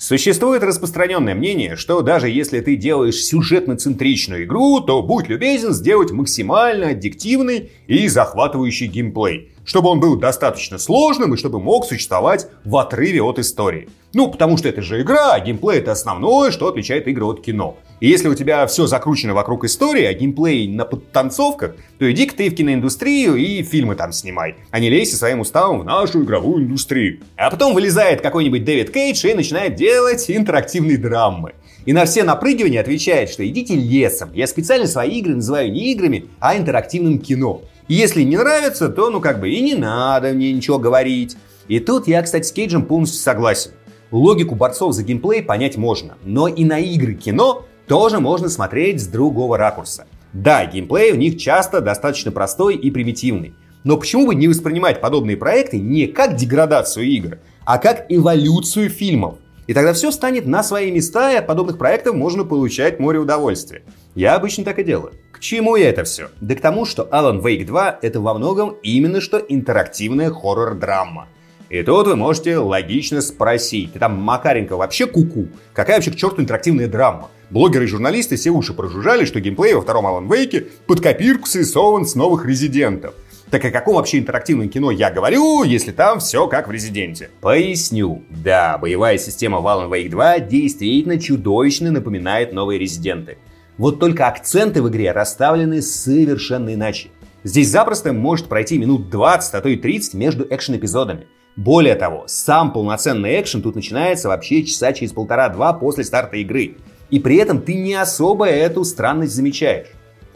Существует 0.03 0.63
распространенное 0.63 1.33
мнение, 1.33 1.77
что 1.77 2.01
даже 2.01 2.27
если 2.27 2.59
ты 2.59 2.75
делаешь 2.75 3.23
сюжетно-центричную 3.23 4.43
игру, 4.43 4.81
то 4.81 5.01
будь 5.01 5.29
любезен 5.29 5.71
сделать 5.71 6.11
максимально 6.11 6.89
аддиктивный 6.89 7.71
и 7.87 8.09
захватывающий 8.09 8.87
геймплей, 8.87 9.53
чтобы 9.63 9.87
он 9.87 10.01
был 10.01 10.17
достаточно 10.17 10.77
сложным 10.77 11.33
и 11.33 11.37
чтобы 11.37 11.61
мог 11.61 11.85
существовать 11.85 12.47
в 12.65 12.75
отрыве 12.75 13.21
от 13.23 13.39
истории. 13.39 13.87
Ну, 14.11 14.29
потому 14.29 14.57
что 14.57 14.67
это 14.67 14.81
же 14.81 15.01
игра, 15.01 15.35
а 15.35 15.39
геймплей 15.39 15.79
это 15.79 15.93
основное, 15.93 16.51
что 16.51 16.67
отличает 16.67 17.07
игры 17.07 17.23
от 17.23 17.39
кино. 17.39 17.77
И 18.03 18.09
если 18.09 18.27
у 18.27 18.35
тебя 18.35 18.67
все 18.67 18.85
закручено 18.85 19.33
вокруг 19.33 19.63
истории, 19.63 20.03
а 20.03 20.13
геймплей 20.13 20.67
на 20.67 20.83
подтанцовках, 20.83 21.77
то 21.99 22.11
иди-ка 22.11 22.35
ты 22.35 22.49
в 22.49 22.53
киноиндустрию 22.53 23.37
и 23.37 23.63
фильмы 23.63 23.95
там 23.95 24.11
снимай, 24.11 24.57
а 24.71 24.81
не 24.81 24.89
лезь 24.89 25.11
со 25.11 25.15
своим 25.15 25.39
уставом 25.39 25.79
в 25.79 25.85
нашу 25.85 26.25
игровую 26.25 26.65
индустрию. 26.65 27.21
А 27.37 27.49
потом 27.49 27.73
вылезает 27.73 28.19
какой-нибудь 28.19 28.65
Дэвид 28.65 28.91
Кейдж 28.91 29.25
и 29.25 29.33
начинает 29.33 29.75
делать 29.75 30.29
интерактивные 30.29 30.97
драмы. 30.97 31.53
И 31.85 31.93
на 31.93 32.03
все 32.03 32.25
напрыгивания 32.25 32.81
отвечает, 32.81 33.29
что 33.29 33.47
идите 33.47 33.75
лесом. 33.75 34.33
Я 34.33 34.47
специально 34.47 34.85
свои 34.85 35.19
игры 35.19 35.35
называю 35.35 35.71
не 35.71 35.93
играми, 35.93 36.25
а 36.41 36.57
интерактивным 36.57 37.19
кино. 37.19 37.61
И 37.87 37.93
если 37.93 38.23
не 38.23 38.35
нравится, 38.35 38.89
то 38.89 39.11
ну 39.11 39.21
как 39.21 39.39
бы 39.39 39.49
и 39.49 39.61
не 39.61 39.75
надо 39.75 40.33
мне 40.33 40.51
ничего 40.51 40.77
говорить. 40.77 41.37
И 41.69 41.79
тут 41.79 42.09
я, 42.09 42.21
кстати, 42.21 42.45
с 42.45 42.51
Кейджем 42.51 42.83
полностью 42.83 43.21
согласен. 43.21 43.71
Логику 44.11 44.55
борцов 44.55 44.93
за 44.93 45.03
геймплей 45.03 45.41
понять 45.41 45.77
можно, 45.77 46.15
но 46.25 46.49
и 46.49 46.65
на 46.65 46.79
игры 46.79 47.13
кино 47.13 47.65
тоже 47.87 48.19
можно 48.19 48.49
смотреть 48.49 49.01
с 49.01 49.07
другого 49.07 49.57
ракурса. 49.57 50.05
Да, 50.33 50.65
геймплей 50.65 51.11
у 51.11 51.15
них 51.15 51.37
часто 51.37 51.81
достаточно 51.81 52.31
простой 52.31 52.75
и 52.75 52.89
примитивный. 52.89 53.53
Но 53.83 53.97
почему 53.97 54.27
бы 54.27 54.35
не 54.35 54.47
воспринимать 54.47 55.01
подобные 55.01 55.37
проекты 55.37 55.77
не 55.77 56.07
как 56.07 56.35
деградацию 56.35 57.05
игр, 57.05 57.39
а 57.65 57.77
как 57.77 58.05
эволюцию 58.09 58.89
фильмов? 58.89 59.35
И 59.67 59.73
тогда 59.73 59.93
все 59.93 60.11
станет 60.11 60.45
на 60.45 60.63
свои 60.63 60.91
места, 60.91 61.31
и 61.31 61.37
от 61.37 61.47
подобных 61.47 61.77
проектов 61.77 62.15
можно 62.15 62.43
получать 62.43 62.99
море 62.99 63.19
удовольствия. 63.19 63.83
Я 64.15 64.35
обычно 64.35 64.63
так 64.63 64.79
и 64.79 64.83
делаю. 64.83 65.13
К 65.31 65.39
чему 65.39 65.75
я 65.75 65.89
это 65.89 66.03
все? 66.03 66.29
Да 66.41 66.55
к 66.55 66.61
тому, 66.61 66.85
что 66.85 67.07
Alan 67.11 67.41
Wake 67.41 67.65
2 67.65 67.99
это 68.01 68.19
во 68.19 68.33
многом 68.33 68.75
именно 68.83 69.21
что 69.21 69.37
интерактивная 69.37 70.31
хоррор-драма. 70.31 71.27
И 71.73 71.81
тут 71.81 72.05
вы 72.05 72.15
можете 72.15 72.59
логично 72.59 73.19
спросить, 73.19 73.93
ты 73.93 73.99
там 73.99 74.21
Макаренко 74.21 74.77
вообще 74.77 75.07
куку? 75.07 75.39
-ку? 75.39 75.47
Какая 75.73 75.95
вообще 75.95 76.11
к 76.11 76.15
черту 76.15 76.39
интерактивная 76.39 76.87
драма? 76.87 77.31
Блогеры 77.49 77.85
и 77.85 77.87
журналисты 77.87 78.35
все 78.35 78.51
уши 78.51 78.75
прожужжали, 78.75 79.25
что 79.25 79.39
геймплей 79.39 79.73
во 79.73 79.81
втором 79.81 80.05
Alan 80.05 80.27
Wake 80.27 80.67
под 80.85 81.01
копирку 81.01 81.47
срисован 81.47 82.05
с 82.05 82.13
новых 82.13 82.45
резидентов. 82.45 83.15
Так 83.49 83.65
о 83.65 83.71
каком 83.71 83.95
вообще 83.95 84.19
интерактивном 84.19 84.69
кино 84.69 84.91
я 84.91 85.09
говорю, 85.09 85.63
если 85.63 85.91
там 85.91 86.19
все 86.19 86.45
как 86.47 86.67
в 86.67 86.71
Резиденте? 86.71 87.31
Поясню. 87.41 88.21
Да, 88.29 88.77
боевая 88.77 89.17
система 89.17 89.59
в 89.59 89.65
Alan 89.65 89.89
Wake 89.89 90.09
2 90.09 90.39
действительно 90.41 91.19
чудовищно 91.19 91.89
напоминает 91.89 92.53
новые 92.53 92.77
Резиденты. 92.77 93.39
Вот 93.79 93.99
только 93.99 94.27
акценты 94.27 94.83
в 94.83 94.89
игре 94.89 95.11
расставлены 95.11 95.81
совершенно 95.81 96.71
иначе. 96.75 97.09
Здесь 97.43 97.69
запросто 97.69 98.13
может 98.13 98.45
пройти 98.45 98.77
минут 98.77 99.09
20, 99.09 99.55
а 99.55 99.61
то 99.61 99.69
и 99.69 99.75
30 99.75 100.13
между 100.13 100.43
экшен-эпизодами. 100.43 101.25
Более 101.55 101.95
того, 101.95 102.23
сам 102.27 102.73
полноценный 102.73 103.39
экшен 103.39 103.61
тут 103.61 103.75
начинается 103.75 104.27
вообще 104.27 104.63
часа 104.63 104.91
через 104.91 105.11
полтора-два 105.11 105.73
после 105.73 106.03
старта 106.03 106.37
игры. 106.37 106.77
И 107.11 107.19
при 107.19 107.35
этом 107.35 107.61
ты 107.61 107.75
не 107.75 107.93
особо 107.93 108.47
эту 108.47 108.83
странность 108.83 109.33
замечаешь. 109.33 109.87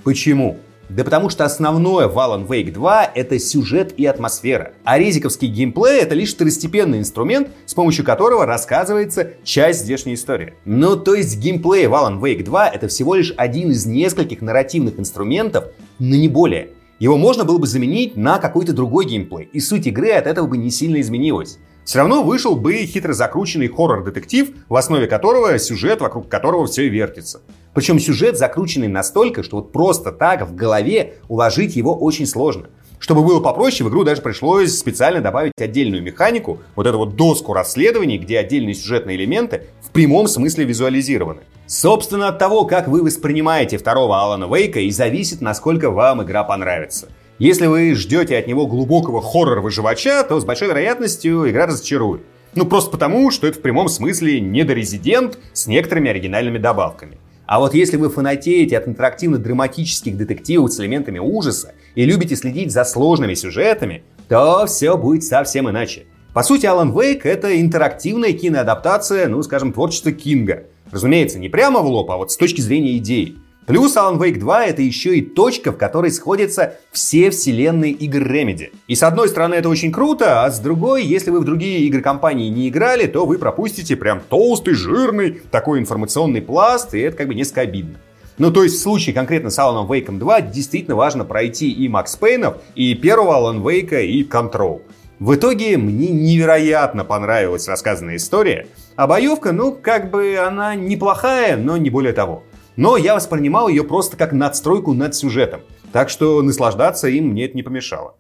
Почему? 0.04 0.58
Да 0.90 1.04
потому 1.04 1.30
что 1.30 1.44
основное 1.44 2.08
в 2.08 2.18
Alan 2.18 2.48
Wake 2.48 2.72
2 2.72 3.12
это 3.16 3.40
сюжет 3.40 3.94
и 3.98 4.06
атмосфера. 4.06 4.74
А 4.84 4.98
резиковский 4.98 5.48
геймплей 5.48 6.00
это 6.02 6.16
лишь 6.16 6.34
второстепенный 6.34 7.00
инструмент, 7.00 7.50
с 7.66 7.74
помощью 7.74 8.06
которого 8.06 8.46
рассказывается 8.46 9.32
часть 9.44 9.82
здешней 9.82 10.14
истории. 10.14 10.54
Ну 10.66 10.96
то 10.96 11.16
есть 11.16 11.40
геймплей 11.40 11.88
в 11.88 11.94
Alan 11.94 12.22
Wake 12.22 12.44
2 12.44 12.70
это 12.70 12.88
всего 12.88 13.16
лишь 13.16 13.34
один 13.36 13.72
из 13.72 13.86
нескольких 13.86 14.42
нарративных 14.42 15.00
инструментов, 15.00 15.66
но 16.00 16.16
не 16.16 16.30
более. 16.30 16.70
Его 17.00 17.16
можно 17.18 17.44
было 17.44 17.60
бы 17.60 17.68
заменить 17.68 18.18
на 18.18 18.40
какой-то 18.40 18.74
другой 18.74 19.06
геймплей, 19.06 19.50
и 19.54 19.60
суть 19.60 19.86
игры 19.86 20.12
от 20.12 20.26
этого 20.26 20.48
бы 20.48 20.58
не 20.58 20.72
сильно 20.72 21.00
изменилась. 21.00 21.60
Все 21.86 22.00
равно 22.00 22.24
вышел 22.24 22.56
бы 22.56 22.74
хитро 22.86 23.14
закрученный 23.14 23.68
хоррор-детектив, 23.68 24.50
в 24.68 24.76
основе 24.76 25.08
которого 25.08 25.58
сюжет, 25.60 26.02
вокруг 26.02 26.28
которого 26.28 26.66
все 26.66 26.88
и 26.88 26.90
вертится. 26.90 27.42
Причем 27.74 28.00
сюжет 28.00 28.38
закрученный 28.38 28.88
настолько, 28.88 29.44
что 29.44 29.58
вот 29.58 29.72
просто 29.72 30.12
так 30.12 30.48
в 30.48 30.56
голове 30.56 31.20
уложить 31.30 31.76
его 31.76 31.96
очень 31.96 32.26
сложно. 32.26 32.70
Чтобы 33.00 33.24
было 33.24 33.40
попроще, 33.40 33.88
в 33.88 33.92
игру 33.92 34.04
даже 34.04 34.22
пришлось 34.22 34.78
специально 34.78 35.22
добавить 35.22 35.54
отдельную 35.60 36.02
механику, 36.02 36.60
вот 36.76 36.88
эту 36.88 36.98
вот 36.98 37.16
доску 37.16 37.54
расследований, 37.54 38.18
где 38.18 38.40
отдельные 38.40 38.74
сюжетные 38.74 39.18
элементы 39.18 39.64
в 39.82 39.92
прямом 39.92 40.28
смысле 40.28 40.66
визуализированы. 40.66 41.42
Собственно, 41.68 42.30
от 42.30 42.40
того, 42.40 42.66
как 42.66 42.88
вы 42.88 43.04
воспринимаете 43.04 43.78
второго 43.78 44.20
Алана 44.22 44.46
Вейка, 44.46 44.80
и 44.80 44.90
зависит, 44.90 45.42
насколько 45.42 45.92
вам 45.92 46.24
игра 46.24 46.44
понравится. 46.44 47.10
Если 47.40 47.68
вы 47.68 47.94
ждете 47.94 48.38
от 48.38 48.48
него 48.48 48.66
глубокого 48.66 49.22
хоррор-выживача, 49.22 50.24
то 50.24 50.40
с 50.40 50.46
большой 50.46 50.70
вероятностью 50.70 51.48
игра 51.50 51.68
разочарует. 51.68 52.24
Ну 52.56 52.66
просто 52.66 52.90
потому, 52.90 53.30
что 53.30 53.46
это 53.46 53.60
в 53.60 53.62
прямом 53.62 53.90
смысле 53.90 54.40
недорезидент 54.40 55.38
с 55.54 55.68
некоторыми 55.68 56.10
оригинальными 56.10 56.58
добавками. 56.58 57.20
А 57.48 57.60
вот 57.60 57.74
если 57.74 57.98
вы 57.98 58.10
фанатеете 58.10 58.78
от 58.78 58.88
интерактивно-драматических 58.88 60.16
детективов 60.16 60.72
с 60.72 60.80
элементами 60.80 61.18
ужаса 61.18 61.74
и 61.96 62.06
любите 62.06 62.36
следить 62.36 62.72
за 62.72 62.84
сложными 62.84 63.34
сюжетами, 63.34 64.04
то 64.30 64.66
все 64.68 64.96
будет 64.98 65.24
совсем 65.24 65.70
иначе. 65.70 66.06
По 66.34 66.44
сути, 66.44 66.68
Alan 66.68 66.94
Wake— 66.94 67.22
это 67.24 67.60
интерактивная 67.60 68.34
киноадаптация, 68.34 69.28
ну, 69.28 69.42
скажем, 69.42 69.74
творчества 69.74 70.12
Кинга— 70.12 70.66
Разумеется, 70.92 71.40
не 71.40 71.50
прямо 71.50 71.82
в 71.82 71.88
лоб, 71.88 72.10
а 72.12 72.18
вот 72.18 72.32
с 72.32 72.38
точки 72.38 72.62
зрения 72.62 72.98
идей. 72.98 73.38
Плюс 73.68 73.98
Alan 73.98 74.18
Wake 74.18 74.40
2 74.40 74.66
это 74.68 74.82
еще 74.82 75.18
и 75.18 75.22
точка, 75.22 75.74
в 75.74 75.78
которой 75.78 76.10
сходятся 76.10 76.76
все 76.94 77.30
вселенные 77.32 77.92
игр 77.92 78.20
Remedy. 78.20 78.72
И 78.88 78.96
с 78.96 79.04
одной 79.04 79.28
стороны 79.28 79.56
это 79.56 79.68
очень 79.68 79.92
круто, 79.92 80.46
а 80.46 80.50
с 80.50 80.60
другой, 80.60 81.04
если 81.04 81.32
вы 81.32 81.42
в 81.42 81.44
другие 81.44 81.80
игры 81.82 82.00
компании 82.02 82.48
не 82.48 82.70
играли, 82.70 83.08
то 83.08 83.26
вы 83.26 83.38
пропустите 83.38 83.98
прям 83.98 84.22
толстый, 84.22 84.74
жирный 84.74 85.42
такой 85.52 85.80
информационный 85.80 86.42
пласт, 86.42 86.94
и 86.94 87.00
это 87.00 87.18
как 87.18 87.28
бы 87.28 87.36
несколько 87.36 87.60
обидно. 87.60 88.00
Ну, 88.38 88.52
то 88.52 88.64
есть 88.64 88.78
в 88.78 88.82
случае 88.82 89.14
конкретно 89.14 89.50
с 89.50 89.60
Alan 89.60 89.86
Wake 89.86 90.18
2 90.18 90.42
действительно 90.42 90.96
важно 90.96 91.26
пройти 91.26 91.70
и 91.70 91.90
Макс 91.90 92.16
Пейнов, 92.16 92.60
и 92.74 92.96
первого 92.96 93.52
Alan 93.52 93.62
Wake, 93.62 94.02
и 94.02 94.24
Control. 94.24 94.82
В 95.20 95.36
итоге 95.36 95.76
мне 95.78 96.08
невероятно 96.08 97.04
понравилась 97.04 97.68
рассказанная 97.68 98.16
история, 98.16 98.68
а 98.96 99.08
боевка, 99.08 99.52
ну, 99.52 99.74
как 99.74 100.10
бы 100.10 100.38
она 100.38 100.76
неплохая, 100.76 101.58
но 101.58 101.76
не 101.76 101.90
более 101.90 102.14
того. 102.14 102.44
Но 102.78 102.96
я 102.96 103.16
воспринимал 103.16 103.68
ее 103.68 103.84
просто 103.84 104.16
как 104.16 104.32
надстройку 104.32 104.94
над 104.94 105.16
сюжетом, 105.16 105.62
так 105.92 106.10
что 106.10 106.42
наслаждаться 106.44 107.08
им 107.08 107.30
мне 107.30 107.46
это 107.46 107.58
не 107.58 107.64
помешало. 107.64 108.16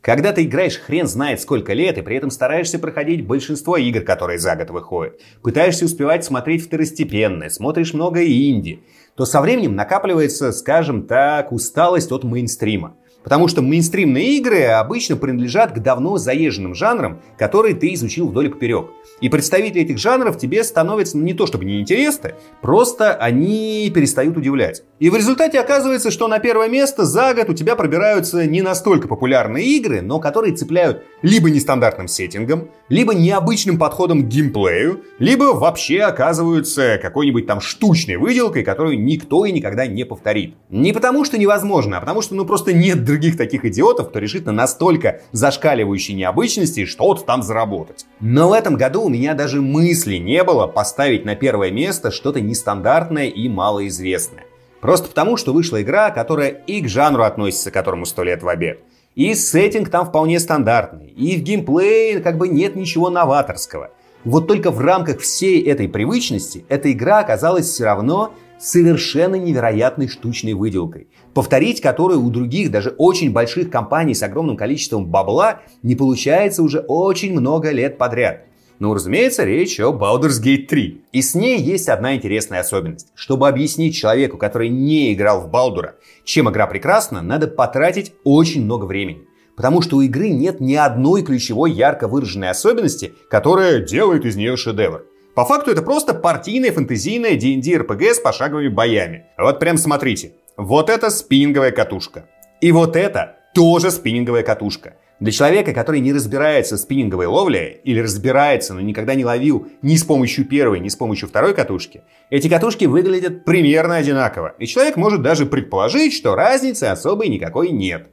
Когда 0.00 0.32
ты 0.32 0.44
играешь 0.44 0.78
хрен 0.78 1.08
знает 1.08 1.40
сколько 1.40 1.72
лет 1.72 1.98
и 1.98 2.02
при 2.02 2.16
этом 2.16 2.30
стараешься 2.30 2.78
проходить 2.78 3.26
большинство 3.26 3.76
игр, 3.76 4.02
которые 4.02 4.38
за 4.38 4.54
год 4.54 4.70
выходят, 4.70 5.20
пытаешься 5.42 5.84
успевать 5.84 6.24
смотреть 6.24 6.64
второстепенные, 6.64 7.50
смотришь 7.50 7.92
много 7.92 8.24
инди, 8.24 8.84
то 9.16 9.24
со 9.24 9.40
временем 9.40 9.74
накапливается, 9.74 10.52
скажем 10.52 11.08
так, 11.08 11.50
усталость 11.50 12.12
от 12.12 12.22
мейнстрима. 12.22 12.94
Потому 13.26 13.48
что 13.48 13.60
мейнстримные 13.60 14.36
игры 14.36 14.62
обычно 14.66 15.16
принадлежат 15.16 15.72
к 15.72 15.80
давно 15.80 16.16
заезженным 16.16 16.76
жанрам, 16.76 17.20
которые 17.36 17.74
ты 17.74 17.92
изучил 17.92 18.28
вдоль 18.28 18.46
и 18.46 18.48
поперек. 18.50 18.90
И 19.20 19.28
представители 19.28 19.82
этих 19.82 19.98
жанров 19.98 20.38
тебе 20.38 20.62
становятся 20.62 21.18
не 21.18 21.34
то 21.34 21.44
чтобы 21.46 21.64
неинтересны, 21.64 22.34
просто 22.62 23.14
они 23.14 23.90
перестают 23.92 24.36
удивлять. 24.36 24.84
И 25.00 25.10
в 25.10 25.16
результате 25.16 25.58
оказывается, 25.58 26.12
что 26.12 26.28
на 26.28 26.38
первое 26.38 26.68
место 26.68 27.04
за 27.04 27.34
год 27.34 27.50
у 27.50 27.54
тебя 27.54 27.74
пробираются 27.74 28.46
не 28.46 28.62
настолько 28.62 29.08
популярные 29.08 29.64
игры, 29.76 30.02
но 30.02 30.20
которые 30.20 30.54
цепляют 30.54 31.02
либо 31.22 31.50
нестандартным 31.50 32.06
сеттингом, 32.06 32.68
либо 32.88 33.12
необычным 33.12 33.76
подходом 33.76 34.22
к 34.22 34.28
геймплею, 34.28 35.02
либо 35.18 35.54
вообще 35.54 36.02
оказываются 36.02 37.00
какой-нибудь 37.02 37.46
там 37.48 37.60
штучной 37.60 38.18
выделкой, 38.18 38.62
которую 38.62 39.02
никто 39.02 39.44
и 39.46 39.50
никогда 39.50 39.88
не 39.88 40.04
повторит. 40.04 40.54
Не 40.70 40.92
потому 40.92 41.24
что 41.24 41.38
невозможно, 41.38 41.96
а 41.96 42.00
потому 42.00 42.22
что 42.22 42.36
ну 42.36 42.44
просто 42.44 42.72
нет 42.72 43.04
других 43.16 43.38
таких 43.38 43.64
идиотов, 43.64 44.10
кто 44.10 44.18
решит 44.18 44.44
на 44.44 44.52
настолько 44.52 45.22
зашкаливающей 45.32 46.14
необычности 46.14 46.84
что-то 46.84 47.22
там 47.22 47.42
заработать. 47.42 48.04
Но 48.20 48.50
в 48.50 48.52
этом 48.52 48.76
году 48.76 49.04
у 49.04 49.08
меня 49.08 49.32
даже 49.32 49.62
мысли 49.62 50.16
не 50.16 50.44
было 50.44 50.66
поставить 50.66 51.24
на 51.24 51.34
первое 51.34 51.70
место 51.70 52.10
что-то 52.10 52.42
нестандартное 52.42 53.28
и 53.28 53.48
малоизвестное. 53.48 54.44
Просто 54.82 55.08
потому, 55.08 55.38
что 55.38 55.54
вышла 55.54 55.80
игра, 55.80 56.10
которая 56.10 56.48
и 56.48 56.82
к 56.82 56.88
жанру 56.88 57.22
относится, 57.22 57.70
которому 57.70 58.04
сто 58.04 58.22
лет 58.22 58.42
в 58.42 58.48
обед. 58.48 58.80
И 59.14 59.34
сеттинг 59.34 59.88
там 59.88 60.04
вполне 60.04 60.38
стандартный. 60.38 61.08
И 61.08 61.38
в 61.38 61.42
геймплее 61.42 62.20
как 62.20 62.36
бы 62.36 62.48
нет 62.48 62.76
ничего 62.76 63.08
новаторского. 63.08 63.92
Вот 64.24 64.46
только 64.46 64.70
в 64.70 64.80
рамках 64.80 65.20
всей 65.20 65.62
этой 65.62 65.88
привычности 65.88 66.66
эта 66.68 66.92
игра 66.92 67.20
оказалась 67.20 67.66
все 67.66 67.84
равно 67.84 68.34
совершенно 68.58 69.36
невероятной 69.36 70.08
штучной 70.08 70.54
выделкой, 70.54 71.08
повторить 71.34 71.80
которую 71.80 72.22
у 72.22 72.30
других, 72.30 72.70
даже 72.70 72.90
очень 72.90 73.32
больших 73.32 73.70
компаний 73.70 74.14
с 74.14 74.22
огромным 74.22 74.56
количеством 74.56 75.06
бабла 75.06 75.60
не 75.82 75.94
получается 75.94 76.62
уже 76.62 76.80
очень 76.80 77.32
много 77.32 77.70
лет 77.70 77.98
подряд. 77.98 78.46
Ну, 78.78 78.92
разумеется, 78.92 79.44
речь 79.44 79.80
о 79.80 79.90
Baldur's 79.90 80.42
Gate 80.42 80.66
3. 80.66 81.00
И 81.12 81.22
с 81.22 81.34
ней 81.34 81.58
есть 81.58 81.88
одна 81.88 82.14
интересная 82.14 82.60
особенность. 82.60 83.08
Чтобы 83.14 83.48
объяснить 83.48 83.96
человеку, 83.96 84.36
который 84.36 84.68
не 84.68 85.14
играл 85.14 85.40
в 85.40 85.50
Балдура, 85.50 85.94
чем 86.24 86.50
игра 86.50 86.66
прекрасна, 86.66 87.22
надо 87.22 87.46
потратить 87.46 88.12
очень 88.22 88.64
много 88.64 88.84
времени. 88.84 89.22
Потому 89.56 89.80
что 89.80 89.96
у 89.96 90.02
игры 90.02 90.28
нет 90.28 90.60
ни 90.60 90.74
одной 90.74 91.22
ключевой 91.22 91.72
ярко 91.72 92.06
выраженной 92.06 92.50
особенности, 92.50 93.14
которая 93.30 93.80
делает 93.80 94.26
из 94.26 94.36
нее 94.36 94.58
шедевр. 94.58 95.06
По 95.36 95.44
факту 95.44 95.70
это 95.70 95.82
просто 95.82 96.14
партийная 96.14 96.72
фэнтезийная 96.72 97.36
D&D 97.36 97.70
RPG 97.82 98.14
с 98.14 98.20
пошаговыми 98.20 98.68
боями. 98.68 99.26
Вот 99.36 99.60
прям 99.60 99.76
смотрите. 99.76 100.32
Вот 100.56 100.88
это 100.88 101.10
спиннинговая 101.10 101.72
катушка. 101.72 102.24
И 102.62 102.72
вот 102.72 102.96
это 102.96 103.36
тоже 103.54 103.90
спиннинговая 103.90 104.42
катушка. 104.42 104.94
Для 105.20 105.32
человека, 105.32 105.74
который 105.74 106.00
не 106.00 106.14
разбирается 106.14 106.76
в 106.76 106.78
спиннинговой 106.78 107.26
ловле, 107.26 107.82
или 107.84 108.00
разбирается, 108.00 108.72
но 108.72 108.80
никогда 108.80 109.14
не 109.14 109.26
ловил 109.26 109.66
ни 109.82 109.96
с 109.96 110.04
помощью 110.04 110.46
первой, 110.46 110.80
ни 110.80 110.88
с 110.88 110.96
помощью 110.96 111.28
второй 111.28 111.52
катушки, 111.52 112.00
эти 112.30 112.48
катушки 112.48 112.86
выглядят 112.86 113.44
примерно 113.44 113.96
одинаково. 113.96 114.54
И 114.58 114.66
человек 114.66 114.96
может 114.96 115.20
даже 115.20 115.44
предположить, 115.44 116.14
что 116.14 116.34
разницы 116.34 116.84
особой 116.84 117.28
никакой 117.28 117.72
нет. 117.72 118.08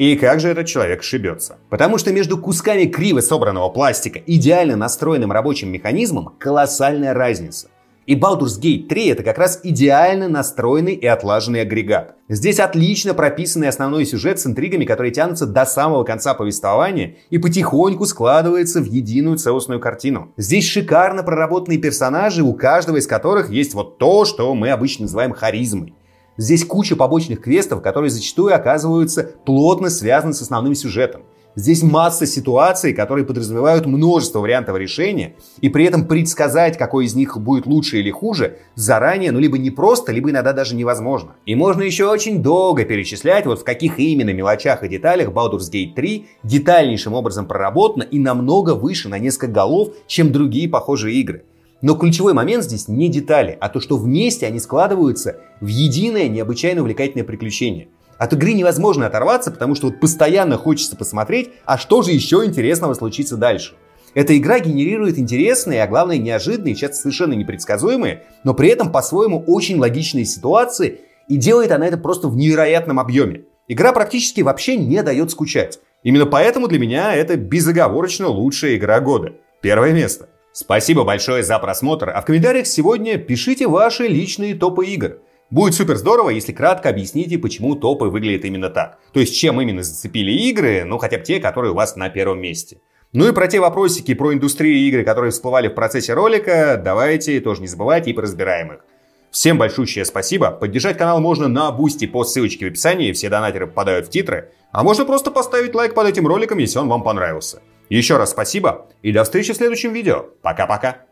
И 0.00 0.16
как 0.16 0.40
же 0.40 0.48
этот 0.48 0.66
человек 0.66 1.00
ошибется? 1.00 1.58
Потому 1.68 1.98
что 1.98 2.10
между 2.10 2.38
кусками 2.38 2.86
криво 2.86 3.20
собранного 3.20 3.68
пластика 3.68 4.18
идеально 4.26 4.74
настроенным 4.74 5.30
рабочим 5.30 5.70
механизмом 5.70 6.36
колоссальная 6.38 7.12
разница– 7.12 7.68
и 8.10 8.16
Baldur's 8.16 8.60
Gate 8.60 8.88
3 8.88 9.06
это 9.06 9.22
как 9.22 9.38
раз 9.38 9.60
идеально 9.62 10.28
настроенный 10.28 10.94
и 10.94 11.06
отлаженный 11.06 11.60
агрегат. 11.60 12.16
Здесь 12.28 12.58
отлично 12.58 13.14
прописанный 13.14 13.68
основной 13.68 14.04
сюжет 14.04 14.40
с 14.40 14.46
интригами, 14.46 14.84
которые 14.84 15.12
тянутся 15.12 15.46
до 15.46 15.64
самого 15.64 16.02
конца 16.02 16.34
повествования 16.34 17.18
и 17.30 17.38
потихоньку 17.38 18.06
складывается 18.06 18.80
в 18.80 18.84
единую 18.84 19.36
целостную 19.36 19.78
картину. 19.78 20.32
Здесь 20.36 20.66
шикарно 20.66 21.22
проработанные 21.22 21.78
персонажи, 21.78 22.42
у 22.42 22.52
каждого 22.54 22.96
из 22.96 23.06
которых 23.06 23.50
есть 23.50 23.74
вот 23.74 23.98
то, 23.98 24.24
что 24.24 24.52
мы 24.56 24.70
обычно 24.70 25.02
называем 25.02 25.32
харизмой. 25.32 25.94
Здесь 26.40 26.64
куча 26.64 26.96
побочных 26.96 27.42
квестов, 27.42 27.82
которые 27.82 28.08
зачастую 28.08 28.54
оказываются 28.54 29.30
плотно 29.44 29.90
связаны 29.90 30.32
с 30.32 30.40
основным 30.40 30.74
сюжетом. 30.74 31.20
Здесь 31.54 31.82
масса 31.82 32.24
ситуаций, 32.24 32.94
которые 32.94 33.26
подразумевают 33.26 33.84
множество 33.84 34.38
вариантов 34.38 34.78
решения, 34.78 35.34
и 35.60 35.68
при 35.68 35.84
этом 35.84 36.06
предсказать, 36.06 36.78
какой 36.78 37.04
из 37.04 37.14
них 37.14 37.36
будет 37.36 37.66
лучше 37.66 37.98
или 37.98 38.10
хуже, 38.10 38.56
заранее, 38.74 39.32
ну 39.32 39.38
либо 39.38 39.58
непросто, 39.58 40.12
либо 40.12 40.30
иногда 40.30 40.54
даже 40.54 40.74
невозможно. 40.76 41.32
И 41.44 41.54
можно 41.54 41.82
еще 41.82 42.08
очень 42.08 42.42
долго 42.42 42.86
перечислять, 42.86 43.44
вот 43.44 43.60
в 43.60 43.64
каких 43.64 43.98
именно 43.98 44.30
мелочах 44.30 44.82
и 44.82 44.88
деталях 44.88 45.28
Baldur's 45.28 45.70
Gate 45.70 45.92
3 45.92 46.26
детальнейшим 46.42 47.12
образом 47.12 47.44
проработано 47.44 48.04
и 48.04 48.18
намного 48.18 48.74
выше 48.74 49.10
на 49.10 49.18
несколько 49.18 49.48
голов, 49.48 49.90
чем 50.06 50.32
другие 50.32 50.70
похожие 50.70 51.16
игры. 51.16 51.44
Но 51.82 51.94
ключевой 51.94 52.34
момент 52.34 52.64
здесь 52.64 52.88
не 52.88 53.08
детали, 53.08 53.56
а 53.60 53.68
то, 53.68 53.80
что 53.80 53.96
вместе 53.96 54.46
они 54.46 54.60
складываются 54.60 55.36
в 55.60 55.66
единое 55.66 56.28
необычайно 56.28 56.82
увлекательное 56.82 57.24
приключение– 57.24 57.88
от 58.20 58.34
игры 58.34 58.52
невозможно 58.52 59.06
оторваться, 59.06 59.50
потому 59.50 59.74
что 59.74 59.86
вот 59.86 59.98
постоянно 59.98 60.58
хочется 60.58 60.94
посмотреть, 60.94 61.52
а 61.64 61.78
что 61.78 62.02
же 62.02 62.10
еще 62.10 62.44
интересного 62.44 62.92
случится 62.92 63.38
дальше. 63.38 63.76
Эта 64.12 64.36
игра 64.36 64.58
генерирует 64.58 65.18
интересные, 65.18 65.82
а 65.82 65.86
главное 65.86 66.18
неожиданные, 66.18 66.74
часто 66.74 66.96
совершенно 66.96 67.32
непредсказуемые, 67.32 68.24
но 68.44 68.52
при 68.52 68.68
этом 68.68 68.92
по-своему 68.92 69.42
очень 69.46 69.78
логичные 69.78 70.26
ситуации, 70.26 71.00
и 71.28 71.38
делает 71.38 71.72
она 71.72 71.86
это 71.86 71.96
просто 71.96 72.28
в 72.28 72.36
невероятном 72.36 73.00
объеме. 73.00 73.44
Игра 73.68 73.94
практически 73.94 74.42
вообще 74.42 74.76
не 74.76 75.02
дает 75.02 75.30
скучать. 75.30 75.78
Именно 76.02 76.26
поэтому 76.26 76.68
для 76.68 76.78
меня 76.78 77.14
это 77.14 77.38
безоговорочно 77.38 78.28
лучшая 78.28 78.76
игра 78.76 79.00
года. 79.00 79.32
Первое 79.62 79.94
место. 79.94 80.28
Спасибо 80.52 81.04
большое 81.04 81.44
за 81.44 81.58
просмотр, 81.60 82.10
а 82.10 82.20
в 82.20 82.24
комментариях 82.24 82.66
сегодня 82.66 83.18
пишите 83.18 83.68
ваши 83.68 84.08
личные 84.08 84.54
топы 84.54 84.86
игр. 84.86 85.18
Будет 85.48 85.74
супер 85.74 85.96
здорово, 85.96 86.30
если 86.30 86.52
кратко 86.52 86.88
объясните, 86.88 87.38
почему 87.38 87.76
топы 87.76 88.06
выглядят 88.06 88.44
именно 88.44 88.68
так. 88.68 88.98
То 89.12 89.20
есть, 89.20 89.36
чем 89.36 89.60
именно 89.60 89.82
зацепили 89.82 90.32
игры, 90.48 90.84
ну 90.84 90.98
хотя 90.98 91.18
бы 91.18 91.24
те, 91.24 91.40
которые 91.40 91.72
у 91.72 91.74
вас 91.76 91.94
на 91.96 92.08
первом 92.08 92.40
месте. 92.40 92.80
Ну 93.12 93.28
и 93.28 93.32
про 93.32 93.48
те 93.48 93.58
вопросики 93.60 94.14
про 94.14 94.32
индустрию 94.32 94.76
игры, 94.88 95.04
которые 95.04 95.32
всплывали 95.32 95.68
в 95.68 95.74
процессе 95.74 96.14
ролика, 96.14 96.80
давайте 96.82 97.40
тоже 97.40 97.60
не 97.60 97.66
забывайте 97.66 98.10
и 98.10 98.12
поразбираем 98.12 98.72
их. 98.72 98.84
Всем 99.30 99.58
большущее 99.58 100.04
спасибо. 100.04 100.50
Поддержать 100.50 100.98
канал 100.98 101.20
можно 101.20 101.46
на 101.46 101.70
бусте 101.70 102.08
по 102.08 102.24
ссылочке 102.24 102.66
в 102.66 102.68
описании, 102.68 103.12
все 103.12 103.28
донатеры 103.28 103.68
попадают 103.68 104.06
в 104.06 104.10
титры. 104.10 104.50
А 104.72 104.82
можно 104.82 105.04
просто 105.04 105.30
поставить 105.30 105.74
лайк 105.74 105.94
под 105.94 106.08
этим 106.08 106.26
роликом, 106.26 106.58
если 106.58 106.78
он 106.78 106.88
вам 106.88 107.02
понравился. 107.02 107.60
Еще 107.90 108.16
раз 108.16 108.30
спасибо 108.30 108.88
и 109.02 109.12
до 109.12 109.24
встречи 109.24 109.52
в 109.52 109.56
следующем 109.56 109.92
видео. 109.92 110.26
Пока-пока. 110.42 111.09